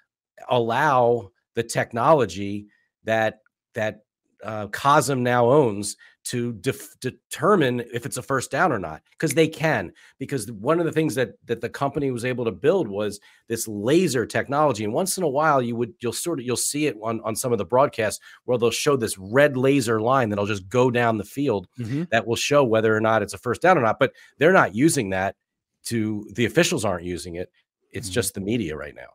[0.49, 2.67] allow the technology
[3.05, 3.41] that
[3.75, 4.01] that
[4.43, 9.35] uh, Cosm now owns to def- determine if it's a first down or not because
[9.35, 12.89] they can because one of the things that that the company was able to build
[12.89, 16.57] was this laser technology and once in a while you would you'll sort of you'll
[16.57, 20.31] see it on on some of the broadcasts where they'll show this red laser line
[20.31, 22.09] that'll just go down the field Mhm.
[22.11, 24.75] that will show whether or not it's a first down or not but they're not
[24.75, 25.37] using that
[25.85, 27.51] to the officials aren't using it
[27.93, 28.13] it's Mhm.
[28.13, 29.11] just the media right now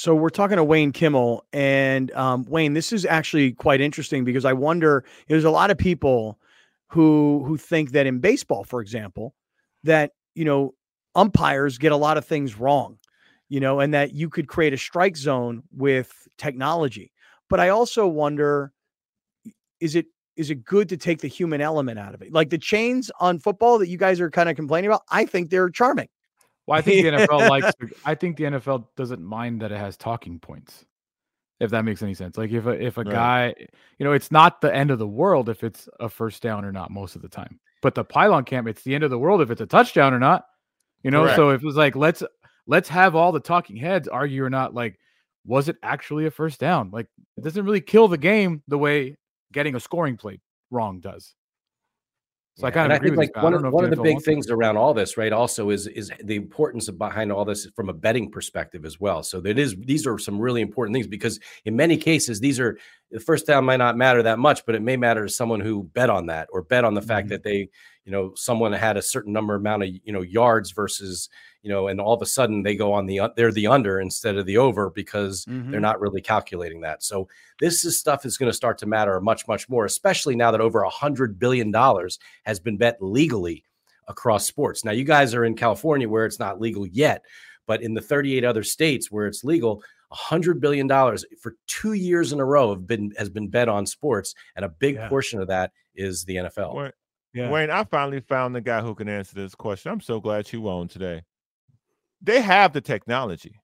[0.00, 4.46] So we're talking to Wayne Kimmel, and um, Wayne, this is actually quite interesting because
[4.46, 5.04] I wonder.
[5.28, 6.38] There's a lot of people
[6.88, 9.34] who who think that in baseball, for example,
[9.84, 10.72] that you know
[11.14, 12.96] umpires get a lot of things wrong,
[13.50, 17.12] you know, and that you could create a strike zone with technology.
[17.50, 18.72] But I also wonder,
[19.80, 22.32] is it is it good to take the human element out of it?
[22.32, 25.50] Like the chains on football that you guys are kind of complaining about, I think
[25.50, 26.08] they're charming.
[26.70, 27.72] Well, I think the NFL likes.
[28.04, 30.84] I think the NFL doesn't mind that it has talking points.
[31.58, 32.38] If that makes any sense.
[32.38, 33.12] Like if a if a Right.
[33.12, 33.54] guy,
[33.98, 36.72] you know, it's not the end of the world if it's a first down or
[36.72, 37.58] not most of the time.
[37.82, 40.18] But the pylon cam, it's the end of the world if it's a touchdown or
[40.18, 40.44] not.
[41.02, 41.36] You know, Correct.
[41.36, 42.22] so if it was like let's
[42.66, 44.74] let's have all the talking heads argue or not.
[44.74, 44.98] Like,
[45.44, 46.90] was it actually a first down?
[46.92, 49.16] Like, it doesn't really kill the game the way
[49.52, 50.40] getting a scoring play
[50.70, 51.34] wrong does.
[52.60, 54.16] So I kind and of agree think with like one of, one of the big
[54.18, 54.24] that.
[54.24, 55.32] things around all this, right?
[55.32, 59.22] Also, is is the importance of behind all this from a betting perspective as well.
[59.22, 62.78] So that is these are some really important things because in many cases these are
[63.10, 65.84] the first down might not matter that much, but it may matter to someone who
[65.94, 67.30] bet on that or bet on the fact Mhm.
[67.30, 67.68] that they,
[68.04, 71.28] you know, someone had a certain number amount of you know yards versus
[71.62, 74.36] you know, and all of a sudden they go on the they're the under instead
[74.36, 75.70] of the over because Mhm.
[75.70, 77.02] they're not really calculating that.
[77.02, 77.28] So
[77.60, 80.60] this is stuff is going to start to matter much much more, especially now that
[80.62, 83.62] over a hundred billion dollars has been bet legally
[84.08, 84.84] across sports.
[84.84, 87.24] Now you guys are in California where it's not legal yet,
[87.66, 91.92] but in the 38 other states where it's legal, a hundred billion dollars for two
[91.92, 95.08] years in a row have been has been bet on sports, and a big Yeah.
[95.10, 96.90] portion of that is the NFL.
[97.34, 97.50] Wayne, Yeah.
[97.50, 99.92] Wayne, I finally found the guy who can answer this question.
[99.92, 101.22] I'm so glad you on today.
[102.22, 103.60] They have the technology.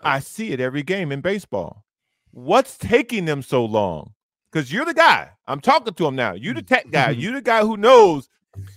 [0.00, 1.84] I see it every game in baseball.
[2.32, 4.14] What's taking them so long?
[4.50, 5.30] Because you're the guy.
[5.46, 6.34] I'm talking to him now.
[6.34, 6.66] You the mm.
[6.66, 7.10] tech guy.
[7.16, 8.28] you the guy who knows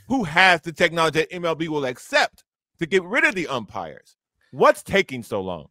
[0.07, 2.43] who has the technology that MLB will accept
[2.79, 4.15] to get rid of the umpires.
[4.51, 5.67] What's taking so long?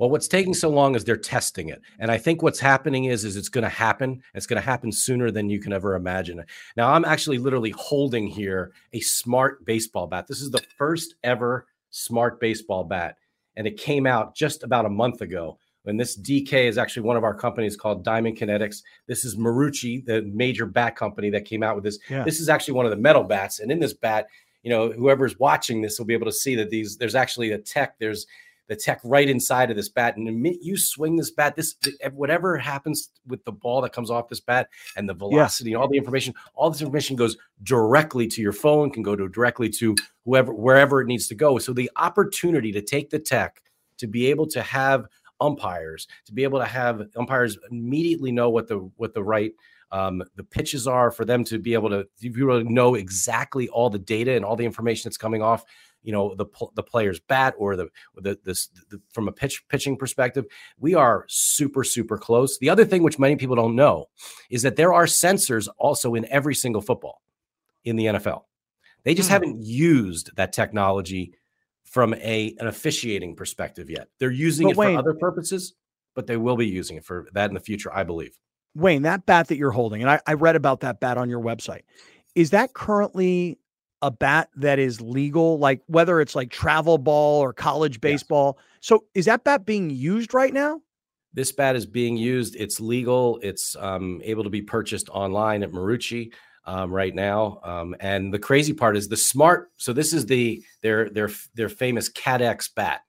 [0.00, 3.22] Well, what's taking so long is they're testing it, and I think what's happening is
[3.22, 4.22] is it's going to happen.
[4.34, 6.42] It's going to happen sooner than you can ever imagine.
[6.74, 10.26] Now, I'm actually literally holding here a smart baseball bat.
[10.26, 13.18] This is the first ever smart baseball bat,
[13.56, 15.58] and it came out just about a month ago.
[15.84, 18.82] And this DK is actually one of our companies called Diamond Kinetics.
[19.06, 21.98] This is Marucci, the major bat company that came out with this.
[22.08, 22.24] Yeah.
[22.24, 24.28] This is actually one of the metal bats, and in this bat,
[24.62, 27.58] you know, whoever's watching this will be able to see that these there's actually a
[27.58, 27.98] tech.
[27.98, 28.26] There's
[28.70, 30.16] the tech right inside of this bat.
[30.16, 31.74] And the minute you swing this bat, this
[32.12, 35.88] whatever happens with the ball that comes off this bat and the velocity and all
[35.88, 39.96] the information, all this information goes directly to your phone, can go to directly to
[40.24, 41.58] whoever wherever it needs to go.
[41.58, 43.60] So the opportunity to take the tech
[43.98, 45.06] to be able to have
[45.40, 49.52] umpires, to be able to have umpires immediately know what the what the right
[49.90, 53.90] um, the pitches are for them to be able to you really know exactly all
[53.90, 55.64] the data and all the information that's coming off
[56.02, 59.96] you know the the player's bat or the the this the, from a pitch pitching
[59.96, 60.44] perspective
[60.78, 64.06] we are super super close the other thing which many people don't know
[64.50, 67.20] is that there are sensors also in every single football
[67.84, 68.44] in the NFL
[69.04, 69.32] they just Hmm.
[69.34, 71.34] haven't used that technology
[71.84, 75.74] from a an officiating perspective yet they're using But it Wayne- for other purposes
[76.14, 78.38] but they will be using it for that in the future i believe
[78.76, 81.40] Wayne, that bat that you're holding, and I, I read about that bat on your
[81.40, 81.80] website.
[82.36, 83.58] Is that currently
[84.02, 85.58] a bat that is legal?
[85.58, 88.58] Like whether it's like travel ball or college baseball.
[88.80, 90.80] So is that bat being used right now?
[91.32, 92.56] this bat is being used.
[92.56, 93.38] It's legal.
[93.42, 96.32] It's um, able to be purchased online at Marucci
[96.64, 97.60] um, right now.
[97.62, 99.70] Um, and the crazy part is the smart.
[99.76, 103.02] So this is the their their their famous CATX bat,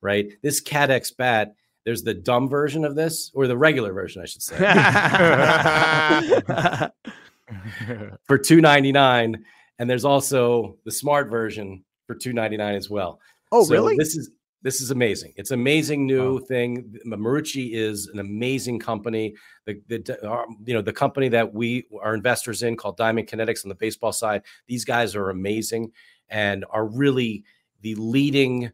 [0.00, 0.30] right?
[0.42, 1.54] This CATX bat.
[1.84, 4.56] There's the dumb version of this, or the regular version, I should say,
[8.26, 9.44] for two ninety nine.
[9.78, 13.20] And there's also the smart version for two ninety nine as well.
[13.52, 13.96] oh, So really?
[13.96, 14.30] This is
[14.62, 15.34] this is amazing.
[15.36, 16.94] It's amazing new thing.
[17.06, 19.34] Marucci is an amazing company.
[19.66, 23.28] The, the our, um, you know the company that we are investors in called Diamond
[23.28, 24.42] Kinetics on the baseball side.
[24.66, 25.92] These guys are amazing
[26.30, 27.44] and are really
[27.82, 28.70] the leading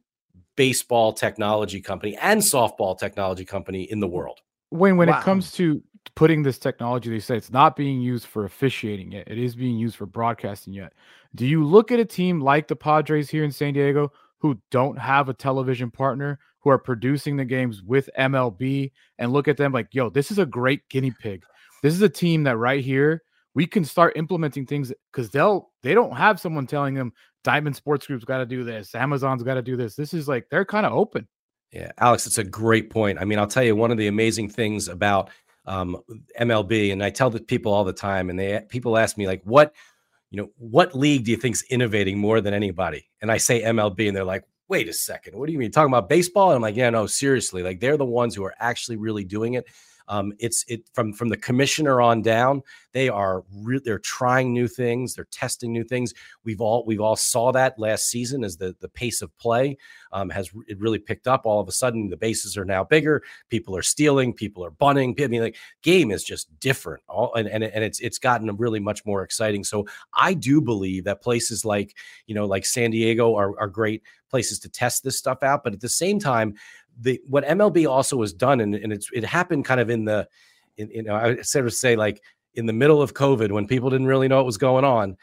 [0.57, 4.41] baseball technology company and softball technology company in the world.
[4.69, 5.19] When when Wow.
[5.19, 5.83] it comes to
[6.15, 9.29] putting this technology, they say it's not being used for officiating yet.
[9.29, 10.93] It is being used for broadcasting yet.
[11.35, 14.99] Do you look at a team like the Padres here in San Diego who don't
[14.99, 19.73] have a television partner who are producing the games with MLB and look at them
[19.73, 21.43] like, yo, this is a great guinea pig.
[21.83, 23.23] This is a team that right here
[23.55, 27.13] we can start implementing things because they'll they don't have someone telling them
[27.43, 29.95] Diamond Sports Group's got to do this, Amazon's got to do this.
[29.97, 31.27] This is like they're kind of open.
[31.73, 33.19] Yeah, Alex, it's a great point.
[33.21, 35.31] I mean, I'll tell you one of the amazing things about
[35.67, 35.99] um,
[36.39, 39.43] MLB, and I tell the people all the time, and they people ask me like,
[39.45, 39.75] what,
[40.31, 43.09] you know, what league do you think's innovating more than anybody?
[43.21, 45.71] And I say MLB, and they're like, wait a second, what do you mean?
[45.71, 46.51] talking about baseball?
[46.51, 49.55] And I'm like, yeah, no, seriously, like they're the ones who are actually really doing
[49.55, 49.67] it.
[50.11, 52.63] Um, it's it from from the commissioner on down.
[52.93, 55.15] They are re- they're trying new things.
[55.15, 56.13] They're testing new things.
[56.45, 59.79] We've all we've all saw that last season as the the pace of play
[60.11, 61.47] um, has it really picked up.
[61.47, 63.23] All of a sudden, the bases are now bigger.
[63.51, 64.33] People are stealing.
[64.33, 65.15] People are bunting.
[65.23, 67.05] I mean, like game is just different.
[67.09, 69.63] All and and, and it's it's gotten really much more exciting.
[69.63, 71.97] So I do believe that places like
[72.27, 75.63] you know like San Diego are are great places to test this stuff out.
[75.63, 76.55] But at the same time,
[77.01, 80.29] the what MLB also has done, and, and it's it happened kind of in the,
[80.77, 82.23] in, you know, I sort of say like
[82.55, 85.17] in the middle of COVID when people didn't really know what was going on,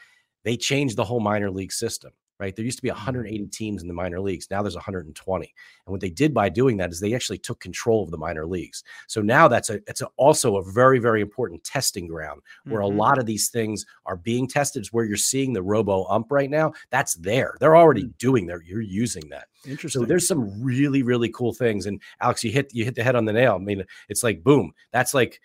[0.44, 2.54] they changed the whole minor league system right?
[2.54, 3.50] There used to be 180 mm-hmm.
[3.50, 4.48] teams in the minor leagues.
[4.50, 5.54] Now there's 120.
[5.86, 8.46] And what they did by doing that is they actually took control of the minor
[8.46, 8.84] leagues.
[9.06, 12.94] So now that's a it's a, also a very very important testing ground where mm-hmm.
[12.94, 14.80] a lot of these things are being tested.
[14.80, 16.72] It's where you're seeing the robo ump right now.
[16.90, 17.54] That's there.
[17.60, 18.18] They're already mm-hmm.
[18.18, 18.64] doing that.
[18.64, 19.48] You're using that.
[19.66, 20.02] Interesting.
[20.02, 21.86] So there's some really really cool things.
[21.86, 23.54] And Alex, you hit you hit the head on the nail.
[23.54, 24.72] I mean, it's like boom.
[24.92, 25.40] That's like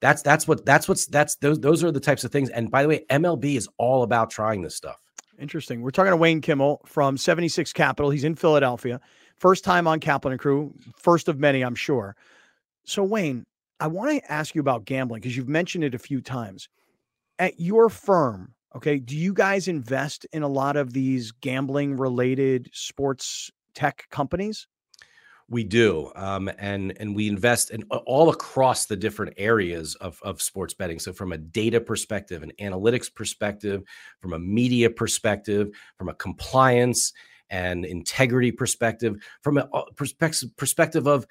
[0.00, 2.50] that's that's what that's what's that's those those are the types of things.
[2.50, 5.01] And by the way, MLB is all about trying this stuff.
[5.42, 5.82] Interesting.
[5.82, 8.10] We're talking to Wayne Kimmel from 76 Capital.
[8.10, 9.00] He's in Philadelphia.
[9.36, 12.14] First time on Kaplan and Crew, first of many, I'm sure.
[12.84, 13.44] So, Wayne,
[13.80, 16.68] I want to ask you about gambling because you've mentioned it a few times.
[17.40, 22.70] At your firm, okay, do you guys invest in a lot of these gambling related
[22.72, 24.68] sports tech companies?
[25.52, 30.40] We do, um, and and we invest in all across the different areas of of
[30.40, 30.98] sports betting.
[30.98, 33.82] So, from a data perspective, an analytics perspective,
[34.18, 35.68] from a media perspective,
[35.98, 37.12] from a compliance
[37.50, 41.26] and integrity perspective, from a perspective perspective of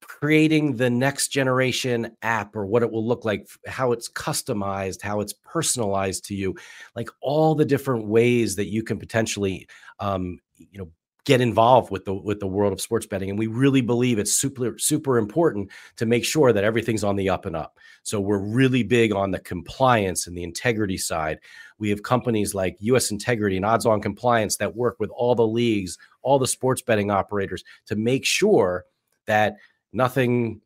[0.00, 5.20] creating the next generation app or what it will look like, how it's customized, how
[5.20, 6.54] it's personalized to you,
[6.94, 9.66] like all the different ways that you can potentially,
[10.00, 10.88] um, you know,
[11.26, 14.32] get involved with the with the world of sports betting and we really believe it's
[14.32, 17.78] super super important to make sure that everything's on the up and up.
[18.04, 21.40] So we're really big on the compliance and the integrity side.
[21.78, 25.46] We have companies like us integrity and odds on compliance that work with all the
[25.46, 28.84] leagues all the sports betting operators to make sure
[29.26, 29.56] that
[29.92, 30.60] nothing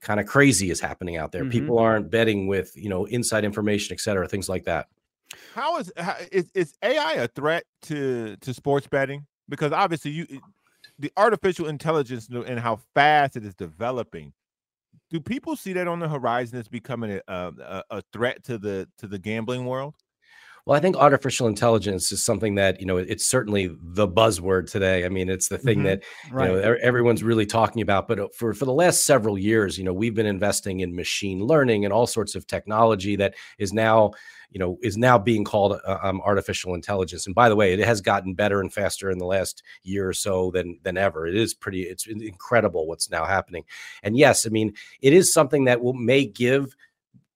[0.00, 1.42] kind of crazy is happening out there.
[1.42, 1.50] Mm-hmm.
[1.50, 4.86] people aren't betting with you know inside information et cetera things like that.
[5.56, 10.26] How is how, is, is ai a threat to to sports betting because obviously you
[10.98, 14.32] the artificial intelligence and how fast it is developing
[15.10, 18.88] do people see that on the horizon as becoming a, a, a, threat to the
[18.98, 19.94] to the gambling world
[20.66, 25.04] well i think artificial intelligence is something that you know it's certainly the buzzword today
[25.04, 25.86] i mean it's the thing mm-hmm.
[25.86, 26.50] that right.
[26.50, 29.84] you know everyone's really talking about but uh, for for the last several years you
[29.84, 34.10] know we've been investing in machine learning and all sorts of technology that is now
[34.50, 37.80] you know is now being called uh, um, artificial intelligence and by the way it
[37.80, 41.34] has gotten better and faster in the last year or so than than ever it
[41.34, 43.64] is pretty it's incredible what's now happening
[44.02, 44.72] and yes i mean
[45.02, 46.74] it is something that will may give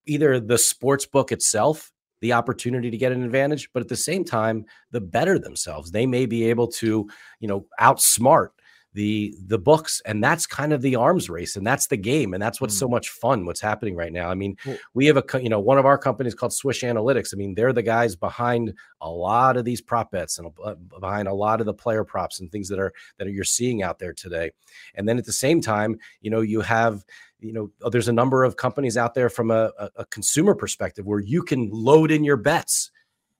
[0.07, 4.25] either the sports book itself the opportunity to get an advantage but at the same
[4.25, 5.91] time the better themselves.
[5.91, 7.09] They may be able to
[7.41, 8.49] you know outsmart
[8.95, 12.43] the the books and that's kind of the arms race and that's the game and
[12.43, 12.81] that's what's mm.
[12.81, 14.31] so much fun what's happening right now.
[14.31, 14.57] I mean
[14.95, 17.35] we have a you know one of our companies called swish analytics.
[17.35, 20.51] I mean they're the guys behind a lot of these prop bets and
[20.99, 23.83] behind a lot of the player props and things that are that are, you're seeing
[23.83, 24.51] out there today.
[24.95, 27.05] And then at the same time you know you have
[27.41, 31.07] you know uh, there's a number of companies out there from a, a consumer perspective
[31.07, 32.91] where you can load in your bets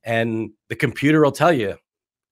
[0.05, 1.77] and the computer will tell you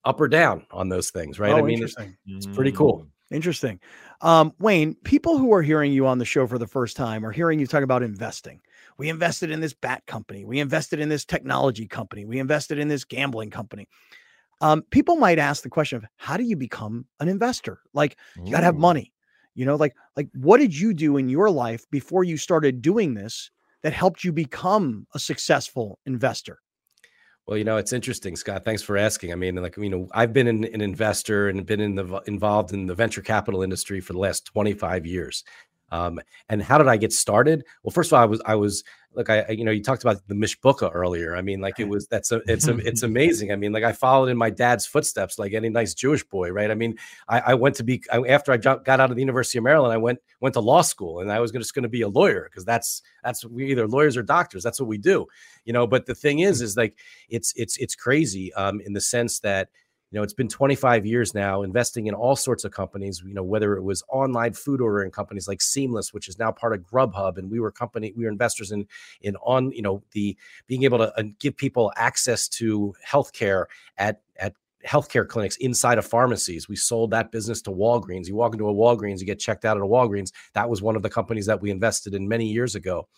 [0.05, 1.53] up or down on those things, right?
[1.53, 3.01] Oh, I mean, it's, it's, pretty cool.
[3.01, 3.37] Mm.
[3.37, 3.81] Interesting.
[4.21, 7.33] Um, Wayne, people who are hearing you on the show for the first time are
[7.33, 8.61] hearing you talk about investing.
[8.99, 10.45] We invested in this bat company.
[10.45, 12.25] We invested in this technology company.
[12.25, 13.89] We invested in this gambling company.
[14.61, 17.81] Um, people might ask the question of how do you become an investor?
[17.93, 19.13] Like you got to have money.
[19.57, 23.15] You know, like like what did you do in your life before you started doing
[23.15, 23.51] this
[23.83, 26.59] that helped you become a successful investor?
[27.47, 28.65] Well, you know, it's interesting, Scott.
[28.65, 29.33] Thanks for asking.
[29.33, 32.73] I mean, like, you know, I've been an, an investor and been in the involved
[32.73, 35.45] in the venture capital industry for the last 25 years.
[35.91, 37.65] Um, and how did I get started?
[37.83, 38.85] Well, first of all, I was I was
[39.17, 41.35] look, I you know you talked about the Mishbucha earlier.
[41.35, 43.51] I mean, like it was that's a it's a, it's amazing.
[43.51, 46.71] I mean, like I followed in my dad's footsteps, like any nice Jewish boy, right?
[46.71, 46.97] I mean,
[47.29, 49.93] I, I went to be I, after I got out of the University of Maryland,
[49.93, 52.49] I went went to law school, and I was just going to be a lawyer
[52.51, 54.63] because that's that's we either lawyers or doctors.
[54.63, 55.27] That's what we do,
[55.65, 55.87] you know.
[55.87, 56.97] But the thing is, is like
[57.29, 59.71] it's it's it's crazy um, in the sense that
[60.11, 63.43] you know it's been 25 years now investing in all sorts of companies you know
[63.43, 67.39] whether it was online food ordering companies like seamless which is now part of grubhub
[67.39, 68.87] and we were company we were investors in
[69.23, 73.65] in on you know the being able to uh, give people access to healthcare
[73.99, 74.55] at at
[74.87, 76.69] healthcare clinics inside of pharmacies.
[76.69, 78.29] We sold that business to Walgreens.
[78.29, 80.31] You walk into a Walgreens, you get checked out at a Walgreens.
[80.53, 83.09] That was one of the companies that we invested in many years ago.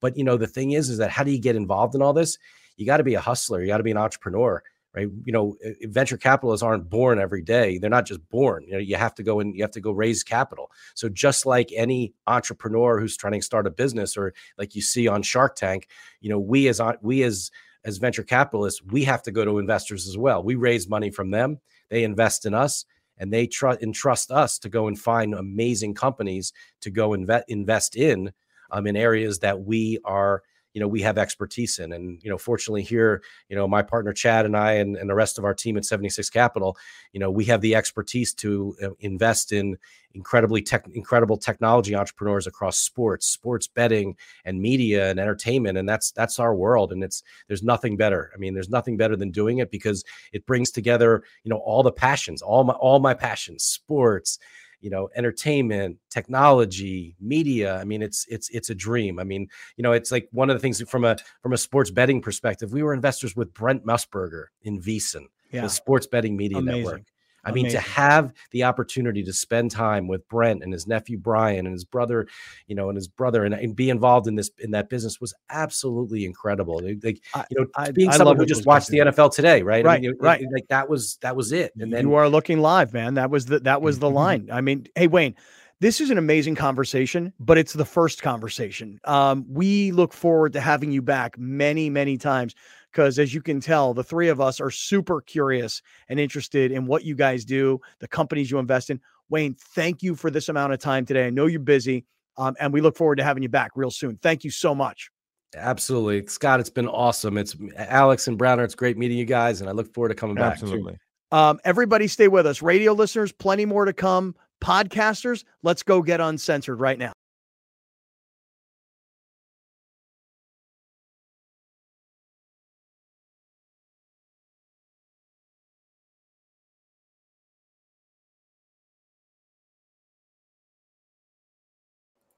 [0.00, 2.12] But you know, the thing is, is that how do you get involved in all
[2.12, 2.36] this?
[2.76, 3.62] You got to be a hustler.
[3.62, 4.62] You got to be an entrepreneur
[4.94, 5.08] right?
[5.24, 7.78] You know, venture capitalists aren't born every day.
[7.78, 8.64] They're not just born.
[8.66, 10.70] You know, you have to go and you have to go raise capital.
[10.94, 15.08] So just like any entrepreneur who's trying to start a business, or like you see
[15.08, 15.88] on Shark Tank,
[16.20, 17.50] you know, we as we as
[17.84, 20.42] as venture capitalists, we have to go to investors as well.
[20.42, 21.60] We raise money from them.
[21.90, 22.84] They invest in us
[23.18, 27.96] and they trust entrust us to go and find amazing companies to go invest invest
[27.96, 28.32] in
[28.70, 30.42] um, in areas that we are
[30.74, 31.92] you know we have expertise in.
[31.92, 35.14] And you know fortunately here you know my partner chad and i and, and the
[35.14, 36.76] rest of our team at 76 capital
[37.12, 39.78] you know we have the expertise to uh, invest in
[40.14, 45.76] incredibly tech incredible technology entrepreneurs across sports sports betting and media and entertainment.
[45.76, 48.30] And that's that's our world and it's there's nothing better.
[48.34, 51.82] I mean there's nothing better than doing it because it brings together you know all
[51.82, 54.38] the passions all my all my passions sports
[54.84, 59.48] you know entertainment technology media i mean it's it's it's a dream i mean
[59.78, 62.70] you know it's like one of the things from a from a sports betting perspective
[62.70, 65.62] we were investors with brent musburger in VSiN, yeah.
[65.62, 66.82] the sports betting media Amazing.
[66.82, 67.02] network
[67.44, 71.66] I mean, to have the opportunity to spend time with Brent and his nephew Brian
[71.66, 72.26] and his brother,
[72.66, 75.34] you know, and his brother, and, and be involved in this in that business was
[75.50, 76.80] absolutely incredible.
[76.82, 79.84] Like, you know, I, being I someone who just watched the NFL today, right?
[79.84, 80.40] Right, I mean, right.
[80.40, 81.72] It, like that was that was it.
[81.78, 83.14] And then you are looking live, man.
[83.14, 84.48] That was the that was the line.
[84.52, 85.34] I mean, hey Wayne,
[85.80, 89.00] this is an amazing conversation, but it's the first conversation.
[89.04, 92.54] Um, we look forward to having you back many, many times
[92.94, 96.86] because as you can tell, the three of us are super curious and interested in
[96.86, 99.00] what you guys do, the companies you invest in.
[99.30, 101.26] Wayne, thank you for this amount of time today.
[101.26, 102.04] I know you're busy,
[102.36, 104.16] um, and we look forward to having you back real soon.
[104.22, 105.10] Thank you so much.
[105.56, 106.60] Absolutely, Scott.
[106.60, 107.36] It's been awesome.
[107.36, 108.62] It's Alex and Browner.
[108.62, 110.52] It's great meeting you guys, and I look forward to coming back.
[110.52, 110.96] Absolutely.
[111.32, 112.62] Um, everybody, stay with us.
[112.62, 114.36] Radio listeners, plenty more to come.
[114.62, 117.12] Podcasters, let's go get uncensored right now.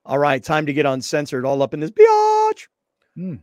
[0.06, 2.68] All right, time to get uncensored, all up in this biatch.
[3.16, 3.34] Hmm.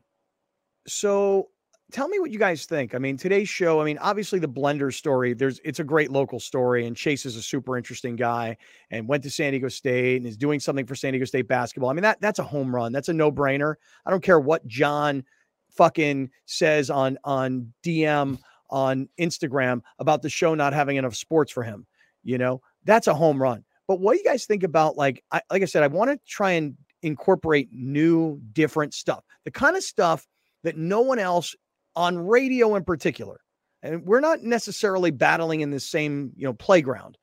[0.87, 1.49] So
[1.91, 2.95] tell me what you guys think.
[2.95, 6.39] I mean, today's show, I mean, obviously the blender story, there's it's a great local
[6.39, 8.55] story, and Chase is a super interesting guy
[8.91, 11.89] and went to San Diego State and is doing something for San Diego State basketball.
[11.89, 12.93] I mean, that that's a home run.
[12.93, 13.75] That's a no-brainer.
[14.05, 15.25] I don't care what John
[15.69, 21.63] fucking says on on DM on Instagram about the show not having enough sports for
[21.63, 21.85] him.
[22.23, 23.65] You know, that's a home run.
[23.87, 26.19] But what do you guys think about like I, like I said, I want to
[26.27, 30.25] try and incorporate new, different stuff, the kind of stuff
[30.63, 31.55] that no one else
[31.95, 33.39] on radio in particular,
[33.81, 37.17] and we're not necessarily battling in the same you know playground,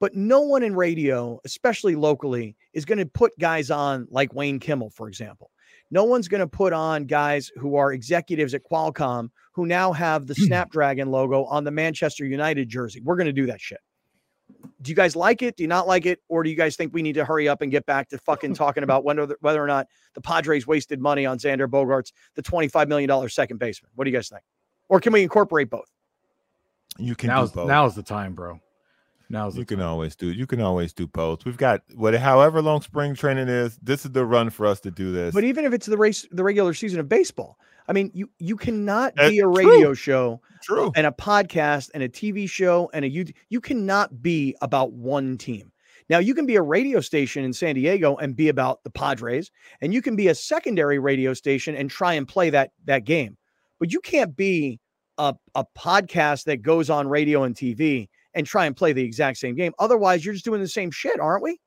[0.00, 4.60] but no one in radio, especially locally, is going to put guys on like Wayne
[4.60, 5.50] Kimmel, for example.
[5.90, 10.26] No one's going to put on guys who are executives at Qualcomm who now have
[10.26, 10.44] the hmm.
[10.44, 13.00] Snapdragon logo on the Manchester United jersey.
[13.02, 13.80] We're going to do that shit
[14.80, 15.56] do you guys like it?
[15.56, 16.20] Do you not like it?
[16.28, 18.54] Or do you guys think we need to hurry up and get back to fucking
[18.54, 22.88] talking about whether, whether or not the Padres wasted money on Xander Bogaerts, the $25
[22.88, 23.90] million second baseman?
[23.94, 24.42] What do you guys think?
[24.88, 25.90] Or can we incorporate both?
[26.98, 27.68] You can now's, do both.
[27.68, 28.60] Now's the time, bro.
[29.30, 29.88] Now's you can time.
[29.88, 31.44] always do you can always do both.
[31.44, 34.90] We've got what however long spring training is, this is the run for us to
[34.90, 35.34] do this.
[35.34, 37.58] But even if it's the race the regular season of baseball,
[37.88, 40.92] I mean, you you cannot be a radio show True.
[40.94, 45.38] and a podcast and a TV show and a you You cannot be about one
[45.38, 45.72] team.
[46.10, 49.50] Now you can be a radio station in San Diego and be about the Padres,
[49.80, 53.38] and you can be a secondary radio station and try and play that that game.
[53.78, 54.80] But you can't be
[55.16, 59.38] a, a podcast that goes on radio and TV and try and play the exact
[59.38, 59.72] same game.
[59.78, 61.58] Otherwise, you're just doing the same shit, aren't we?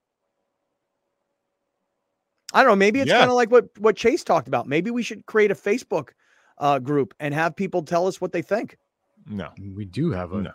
[2.53, 2.76] I don't know.
[2.76, 3.19] Maybe it's yeah.
[3.19, 4.68] kind of like what what Chase talked about.
[4.68, 6.10] Maybe we should create a Facebook
[6.57, 8.78] uh, group and have people tell us what they think.
[9.28, 10.52] No, we do have a no.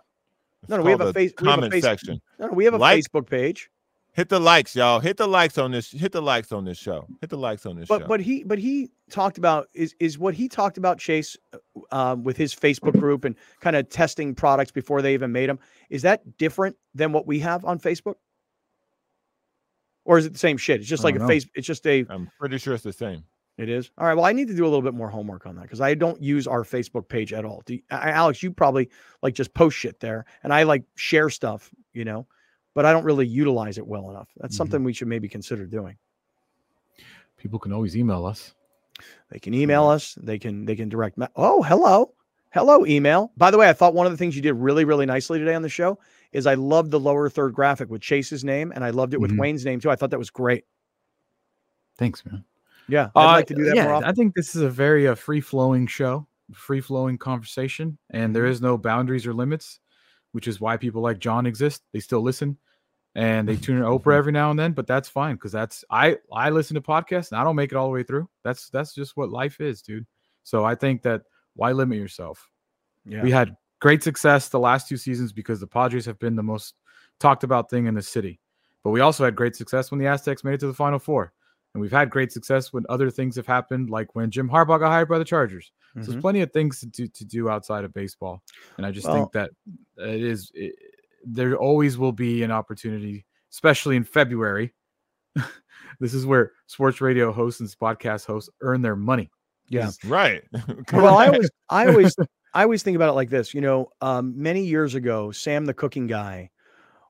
[0.68, 2.20] No, no, we have a face comment face- section.
[2.38, 3.70] No, no, we have a like, Facebook page.
[4.16, 4.98] Hit the likes, y'all.
[4.98, 5.90] Hit the likes on this.
[5.90, 7.06] Hit the likes on this show.
[7.20, 8.06] Hit the likes on this But show.
[8.08, 11.36] but he but he talked about is is what he talked about Chase
[11.92, 15.58] um, with his Facebook group and kind of testing products before they even made them.
[15.90, 18.14] Is that different than what we have on Facebook?
[20.06, 20.80] Or is it the same shit?
[20.80, 21.26] It's just like a know.
[21.26, 21.46] face.
[21.54, 22.06] It's just a.
[22.08, 23.24] I'm pretty sure it's the same.
[23.58, 24.14] It is all right.
[24.14, 26.22] Well, I need to do a little bit more homework on that because I don't
[26.22, 27.62] use our Facebook page at all.
[27.66, 28.42] Do you, I- Alex?
[28.42, 28.88] You probably
[29.22, 32.26] like just post shit there, and I like share stuff, you know,
[32.74, 34.28] but I don't really utilize it well enough.
[34.36, 34.58] That's Mhm.
[34.58, 35.96] something we should maybe consider doing.
[37.38, 38.54] People can always email us.
[39.30, 40.14] They can email us.
[40.22, 41.18] They can they can direct.
[41.18, 42.12] Me- oh, hello,
[42.52, 43.32] hello, email.
[43.36, 45.54] By the way, I thought one of the things you did really really nicely today
[45.54, 45.98] on the show
[46.36, 49.32] is I loved the lower third graphic with Chase's name, and I loved it with
[49.32, 49.38] Mhm.
[49.38, 49.90] Wayne's name too.
[49.90, 50.64] I thought that was great.
[51.98, 52.44] Thanks, man.
[52.88, 54.08] Yeah, I'd Uh, like to do that yeah, more often.
[54.08, 58.44] I think this is a very uh, free flowing show, free flowing conversation, and there
[58.44, 58.60] Mhm.
[58.60, 59.80] no boundaries or limits,
[60.32, 61.82] which is why people like John exist.
[61.92, 62.56] They still listen,
[63.14, 66.18] and they tune in Oprah every now and then, but that's fine because that's I
[66.32, 68.28] I listen to podcasts and I don't make it all the way through.
[68.44, 70.06] That's that's just what life is, dude.
[70.44, 71.22] So I think that
[71.54, 72.48] why limit yourself?
[73.06, 73.22] yeah.
[73.22, 76.74] We had great success the last two seasons because the Padres have been the most
[77.20, 78.40] talked about thing in the city.
[78.82, 81.32] But we also had great success when the Aztecs made it to the Final Four.
[81.74, 84.90] And we've had great success when other things have happened, like when Jim Harbaugh got
[84.90, 85.72] hired by the Chargers.
[85.94, 86.06] So Mhm.
[86.06, 88.42] there's plenty of things to do, to do outside of baseball.
[88.78, 89.50] And I just Well- think that
[89.98, 90.74] it is, it,
[91.24, 94.72] there always will be an opportunity, especially in February.
[96.00, 99.30] this is where sports radio hosts and podcast hosts earn their money.
[99.68, 99.90] Yeah.
[100.06, 100.44] Right.
[100.92, 102.14] well, I always, I always,
[102.56, 103.52] I always think about it like this.
[103.52, 106.48] You know, um, many years ago, Sam the cooking guy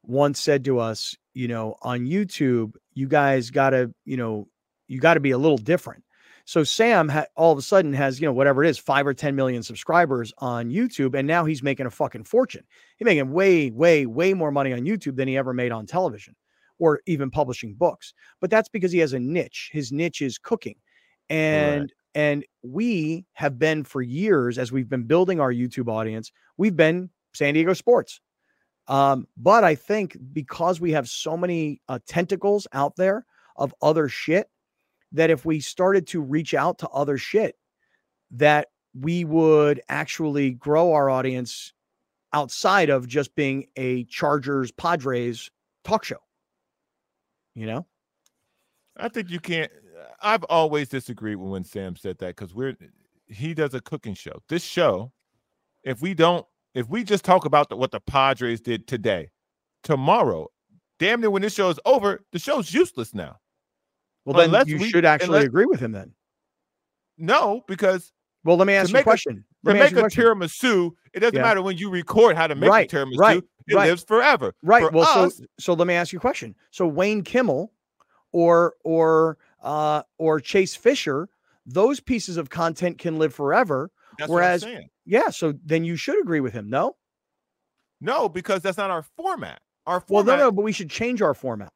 [0.03, 4.49] once said to us, you know, on YouTube, you guys got to, you know,
[4.89, 6.03] you got to be a little different.
[6.47, 9.15] So Sam ha- all of a sudden has, you know, whatever it is, five or
[9.15, 11.17] 10 million subscribers on YouTube.
[11.17, 12.65] And now he's making a fucking fortune.
[12.97, 16.35] He's making way, way, way more money on YouTube than he ever made on television
[16.81, 18.15] or even publishing books.
[18.41, 19.71] But that's because he has a niche.
[19.73, 20.75] His niche is cooking.
[21.31, 26.75] And and we have been for years as we've been building our YouTube audience, we've
[26.75, 28.23] been San Diego sports.
[28.89, 33.27] Um, but I think because we have so many uh, tentacles out there
[33.57, 34.49] of other shit,
[35.13, 37.57] that if we started to reach out to other shit,
[38.31, 38.69] that
[38.99, 41.75] we would actually grow our audience
[42.33, 45.51] outside of just being a Chargers Padres
[45.85, 46.17] talk show.
[47.55, 47.87] You know?
[48.97, 49.71] I think you can't.
[50.21, 52.77] I've always disagreed with when Sam said that because we're
[53.27, 54.43] he does a cooking show.
[54.49, 55.13] This show,
[55.83, 59.31] if we don't, if we just talk about the, what the Padres did today,
[59.83, 60.49] tomorrow,
[60.99, 63.37] damn near when this show is over, the show's useless now.
[64.25, 66.13] Well, then you we- should actually unless- agree with him then.
[67.19, 68.13] No, because
[68.45, 69.45] Well, let me ask you a a- question.
[69.65, 71.43] Let to make a a tiramisu, it doesn't Yeah.
[71.43, 73.19] matter when you record how to make Right, the tiramisu.
[73.19, 73.89] right, it right.
[73.89, 74.55] lives forever.
[74.63, 74.85] Right.
[74.85, 76.55] For well, us, so so let me ask you a question.
[76.71, 77.73] So Wayne Kimmel
[78.33, 81.29] or or uh or Chase Fisher,
[81.67, 83.91] those pieces of content can live forever.
[84.19, 84.89] that's whereas- what I'm saying.
[85.05, 86.97] Yeah, so then you should agree with him, no?
[88.01, 89.61] No, because that's not our format.
[89.87, 90.27] Our format.
[90.27, 91.73] Well, no, no, but we should change our format.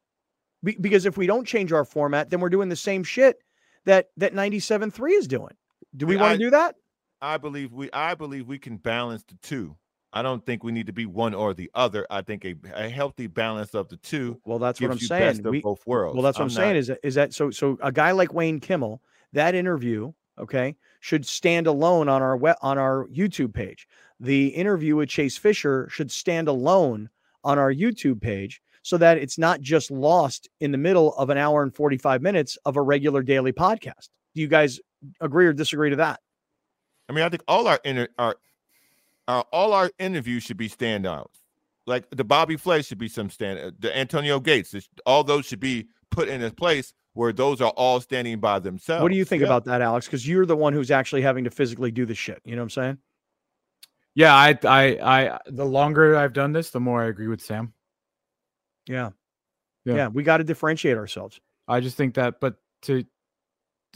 [0.63, 3.37] Be- because if we don't change our format, then we're doing the same shit
[3.85, 5.55] that that 97.3 is doing.
[5.95, 6.75] Do we want to do that?
[7.21, 9.77] I believe we I believe we can balance the two.
[10.13, 12.05] I don't think we need to be one or the other.
[12.09, 15.21] I think a, a healthy balance of the two Well, that's what I'm saying.
[15.21, 16.15] best of We- both worlds.
[16.15, 18.33] Well, that's what I'm, saying not- is that, is that so so a guy like
[18.33, 19.01] Wayne Kimmel,
[19.33, 23.87] that interview, okay, should stand alone on our on our YouTube page.
[24.19, 27.09] The interview with Chase Fisher should stand alone
[27.43, 31.37] on our YouTube page so that it's not just lost in the middle of an
[31.37, 34.09] hour and 45 minutes of a regular daily podcast.
[34.35, 34.79] Do you guys
[35.21, 36.19] agree or disagree to that?
[37.09, 38.35] I mean, I think all our inter, our,
[39.31, 41.27] our all our interviews should be standouts.
[41.87, 43.59] Like the Bobby Flay should be some stand.
[43.59, 47.59] uh, The Antonio Gates, this- all those should be put in a place where those
[47.61, 49.01] are all standing by themselves.
[49.01, 49.47] what do you think Yeah.
[49.47, 50.05] about that, Alex?
[50.05, 52.41] Because you're the one who's actually having to physically do the shit.
[52.45, 52.97] You know what I'm saying?
[54.13, 54.83] Yeah, I, I,
[55.33, 55.39] I.
[55.47, 57.73] The longer I've done this, the more I agree with Sam.
[58.87, 59.11] Yeah.
[59.85, 59.95] Yeah.
[59.95, 60.07] Yeah.
[60.09, 61.39] we got to differentiate ourselves.
[61.67, 63.05] I just think that, but to,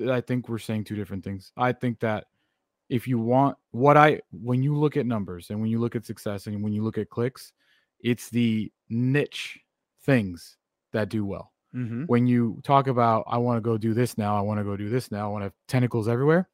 [0.09, 1.51] I think we're saying two different things.
[1.57, 2.25] I think that
[2.89, 6.05] if you want what I, when you look at numbers and when you look at
[6.05, 7.51] success and when you look at clicks,
[7.99, 9.59] it's the niche
[10.03, 10.57] things
[10.93, 11.51] that do well.
[11.75, 12.03] Mm-hmm.
[12.03, 14.77] When you talk about, I want to go do this now, I want to go
[14.77, 16.47] do this now, I want to have tentacles everywhere,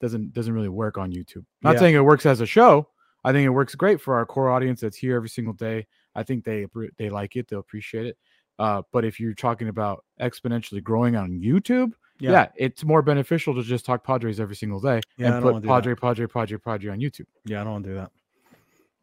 [0.00, 1.44] doesn't doesn't really work on YouTube.
[1.62, 1.80] Not Yeah.
[1.80, 2.88] saying it works as a show.
[3.24, 5.86] I think it works great for our core audience that's here every single day.
[6.14, 6.66] I think they
[6.96, 8.18] they like it, they'll appreciate it.
[8.58, 12.48] Uh, but if you're talking about exponentially growing on YouTube, yeah.
[12.56, 15.68] it's more beneficial to just talk Padres every single day Yeah, and put wanna do
[15.68, 15.72] that.
[15.74, 17.26] Padre, Padre, Padre, Padre on YouTube.
[17.44, 18.10] Yeah, I don't want to do that.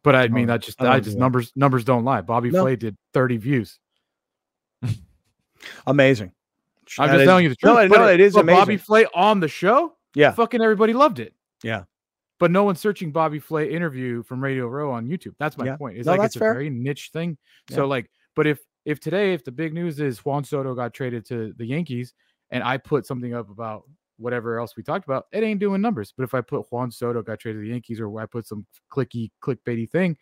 [0.02, 1.20] But I mean, that just I I just that.
[1.20, 2.20] numbers numbers don't lie.
[2.20, 2.62] Bobby No.
[2.62, 3.78] Flay did 30 views.
[5.86, 6.32] Amazing.
[6.98, 7.74] I'm That just is- telling you the truth.
[7.74, 8.60] No, but no, it is but amazing.
[8.60, 9.94] Bobby Flay on the show.
[10.14, 10.30] Yeah.
[10.32, 11.34] fucking everybody loved it.
[11.62, 11.84] Yeah.
[12.38, 15.34] but no one's searching Bobby Flay interview from Radio Row on YouTube.
[15.38, 15.76] That's my Yeah.
[15.76, 15.96] point.
[15.96, 16.50] It's No, like that's it's fair.
[16.50, 17.38] a very niche thing.
[17.70, 17.76] Yeah.
[17.76, 21.24] So like, but if if today if the big news is Juan Soto got traded
[21.26, 22.12] to the Yankees,
[22.50, 23.82] and I put something up about
[24.18, 26.12] whatever else we talked about, it ain't doing numbers.
[26.16, 28.64] But if I put Juan Soto got traded to the Yankees, or I put some
[28.90, 30.16] clicky clickbaity thing,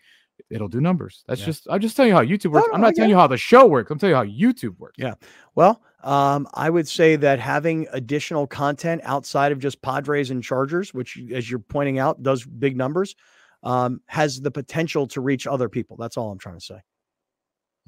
[0.50, 1.22] it'll do numbers.
[1.28, 1.46] That's Yeah.
[1.46, 2.66] just I'm just telling you how YouTube works.
[2.68, 3.90] no, I'm I not telling you how the show works.
[3.90, 4.96] I'm telling you how YouTube works.
[4.98, 5.14] Yeah.
[5.54, 10.92] Well, um, I would say that having additional content outside of just Padres and Chargers,
[10.92, 13.14] which, as you're pointing out, does big numbers,
[13.62, 15.96] um, has the potential to reach other people.
[15.96, 16.80] That's all I'm trying to say.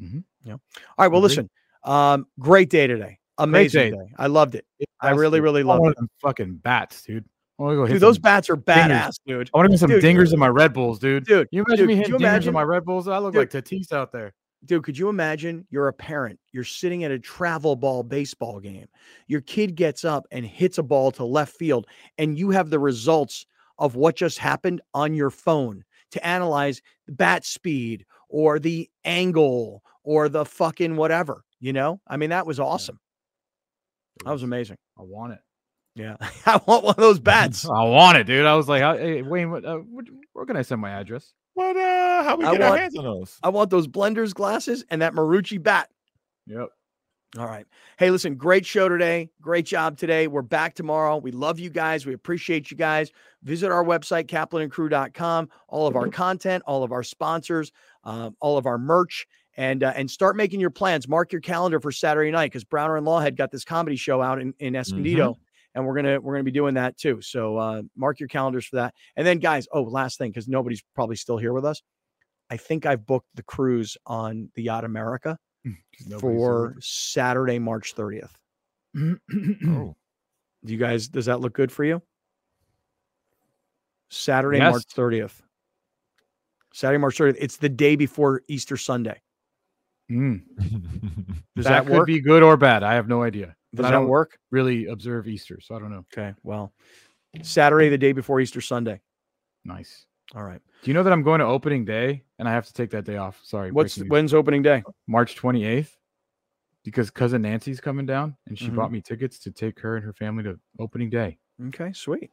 [0.01, 0.25] Mhm.
[0.45, 0.53] Yeah.
[0.53, 0.61] All
[0.99, 1.09] right.
[1.09, 1.51] Well, listen.
[1.83, 3.19] Um, great day today.
[3.39, 4.13] Amazing day.
[4.19, 4.65] I loved it.
[5.01, 5.97] I really, really loved it.
[6.23, 7.25] fucking bats, dude.
[7.59, 8.89] I want to go hit Dude, those bats are dingers.
[8.91, 9.51] badass, dude.
[9.55, 10.03] I want to get some Dude.
[10.05, 11.25] dingers in my Red Bulls, dude.
[11.25, 13.09] Dude, you imagine dude, me hitting you dingers imagine- in my Red Bulls?
[13.09, 13.55] I look Dude.
[13.55, 14.35] like Tatis out there.
[14.65, 18.87] Dude, could you imagine you're a parent, you're sitting at a travel ball baseball game.
[19.27, 21.87] Your kid gets up and hits a ball to left field,
[22.19, 23.47] and you have the results
[23.79, 29.83] of what just happened on your phone to analyze the bat speed or the angle
[30.03, 32.01] or the fucking whatever, you know?
[32.09, 32.99] I mean, that was awesome.
[34.25, 34.77] That was amazing.
[34.99, 35.39] I want it.
[35.95, 36.17] Yeah.
[36.47, 37.65] I want one of those bats.
[37.69, 38.47] I want it, dude.
[38.47, 41.33] I was like, hey, Wayne, what, uh, what, where can I send my address?
[41.55, 41.77] What?
[41.77, 43.39] Uh, how we I get our want- hands on those?
[43.43, 45.91] I want those blenders glasses and that Marucci bat.
[46.47, 46.69] Yep.
[47.39, 47.67] All right.
[47.99, 49.31] Hey, listen, great show today.
[49.43, 50.27] Great job today.
[50.27, 51.17] We're back tomorrow.
[51.19, 52.07] We love you guys.
[52.07, 53.11] We appreciate you guys.
[53.43, 57.73] Visit our website, kaplanandcrew.com, all of our content, all of our sponsors,
[58.05, 59.27] um, all of our merch,
[59.57, 61.09] and uh, and start making your plans.
[61.09, 64.41] Mark your calendar for Saturday night because Browner and Lawhead got this comedy show out
[64.41, 65.39] in, in Escondido.
[65.75, 67.21] And we're gonna we're gonna be doing that too.
[67.21, 68.95] So uh, mark your calendars for that.
[69.17, 71.83] And then, guys, oh, last thing, because nobody's probably still here with us.
[72.49, 75.37] I think I've booked the cruise on the Yacht America
[76.21, 78.31] for Saturday, March 30th.
[78.97, 79.97] Oh,
[80.65, 82.01] Do you guys, does that look good for you?
[84.09, 84.73] Saturday, Yes.
[84.73, 85.41] March 30th.
[86.73, 87.37] Saturday, March 30th.
[87.39, 89.21] It's the day before Easter Sunday.
[90.11, 90.43] Mm.
[91.57, 92.07] Does that, that, could work?
[92.07, 92.83] be good or bad.
[92.83, 93.57] I have no idea.
[93.75, 94.39] Does that don't work?
[94.51, 96.05] really observe Easter, so I don't know.
[96.13, 96.35] Okay.
[96.43, 96.73] Well,
[97.43, 99.01] Saturday, the day before Easter Sunday.
[99.65, 100.07] Nice.
[100.35, 100.61] All right.
[100.83, 103.05] Do you know that I'm going to opening day and I have to take that
[103.05, 103.41] day off?
[103.43, 103.71] Sorry.
[103.73, 104.83] What's when's opening day?
[105.07, 105.91] March 28th?
[106.85, 108.77] Because cousin Nancy's coming down and she Mhm.
[108.77, 111.39] bought me tickets to take her and her family to opening day.
[111.69, 111.93] Okay.
[111.93, 112.31] Sweet.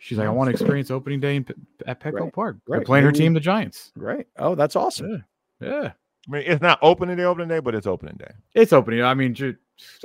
[0.00, 1.46] She's like, I want to experience opening day in,
[1.86, 2.56] at Petco Great, Park.
[2.66, 2.86] They're great.
[2.86, 3.92] playing her Maybe- team, the Giants.
[3.98, 4.26] Great.
[4.38, 5.22] Oh, that's awesome.
[5.60, 5.68] Yeah.
[5.68, 5.92] Yeah.
[6.30, 8.32] I mean, it's not opening day, opening day, but it's opening day.
[8.54, 9.02] It's opening.
[9.02, 9.34] I mean,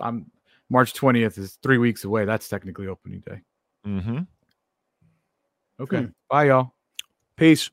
[0.02, 0.26] I'm
[0.70, 2.26] March 20th is three weeks away.
[2.26, 3.42] That's technically opening day.
[3.86, 4.20] Mm-hmm.
[5.80, 6.00] Okay.
[6.00, 6.06] Hmm.
[6.30, 6.74] Bye, y'all.
[7.38, 7.70] Peace.